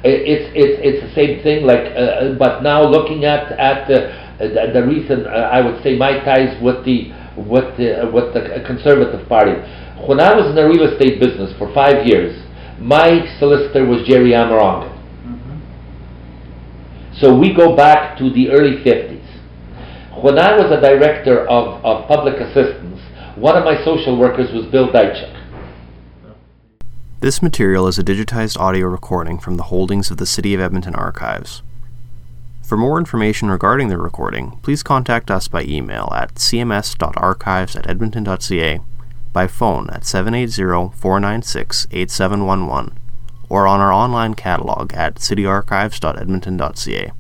it's 0.05 0.47
it's 0.55 0.79
it's 0.87 1.01
the 1.03 1.13
same 1.19 1.43
thing. 1.43 1.67
Like, 1.67 1.91
uh, 1.97 2.39
but 2.39 2.63
now 2.63 2.87
looking 2.87 3.25
at 3.25 3.51
at 3.59 3.89
the 3.89 4.15
the, 4.39 4.87
reason 4.87 5.27
uh, 5.27 5.51
I 5.51 5.61
would 5.61 5.83
say 5.83 5.97
my 5.97 6.23
ties 6.23 6.55
with 6.63 6.85
the 6.85 7.11
with 7.37 7.77
the 7.77 8.09
with 8.13 8.35
the 8.35 8.63
Conservative 8.67 9.27
Party. 9.29 9.57
When 10.07 10.21
I 10.21 10.35
was 10.37 10.47
in 10.49 10.55
the 10.55 10.69
real 10.69 10.85
estate 10.85 11.19
business 11.19 11.53
for 11.59 11.73
five 11.75 12.07
years, 12.07 12.41
my 12.79 13.27
solicitor 13.41 13.85
was 13.85 14.07
Jerry 14.07 14.31
Amerongen. 14.31 14.93
Mm-hmm. 15.25 15.59
So 17.21 17.37
we 17.37 17.53
go 17.53 17.75
back 17.75 18.17
to 18.19 18.31
the 18.31 18.51
early 18.51 18.77
50s. 18.85 19.25
When 20.23 20.39
I 20.39 20.57
was 20.57 20.71
a 20.71 20.81
director 20.81 21.49
of, 21.49 21.85
of 21.85 22.07
public 22.07 22.37
assistance, 22.41 23.01
one 23.35 23.57
of 23.57 23.65
my 23.65 23.85
social 23.85 24.17
workers 24.17 24.53
was 24.53 24.67
Bill 24.67 24.89
Diachuk. 24.89 25.35
This 27.21 27.43
material 27.43 27.89
is 27.89 27.99
a 27.99 28.05
digitized 28.05 28.57
audio 28.61 28.87
recording 28.87 29.41
from 29.41 29.57
the 29.57 29.65
holdings 29.65 30.13
of 30.13 30.19
the 30.19 30.27
City 30.27 30.55
of 30.55 30.61
Edmonton 30.61 30.95
archives. 30.95 31.63
For 32.63 32.77
more 32.77 32.99
information 32.99 33.51
regarding 33.51 33.89
the 33.89 33.99
recording, 33.99 34.61
please 34.63 34.83
contact 34.83 35.31
us 35.31 35.49
by 35.49 35.65
email 35.65 36.13
at 36.15 36.35
cms.archives 36.37 37.75
at 37.75 37.91
edmonton.ca, 37.91 38.81
by 39.37 39.47
phone 39.47 39.89
at 39.91 40.01
780-496-8711, 40.01 42.93
or 43.51 43.67
on 43.67 43.81
our 43.81 43.93
online 43.93 44.33
catalog 44.33 44.95
at 44.95 45.17
cityarchives.edmonton.ca. 45.17 47.13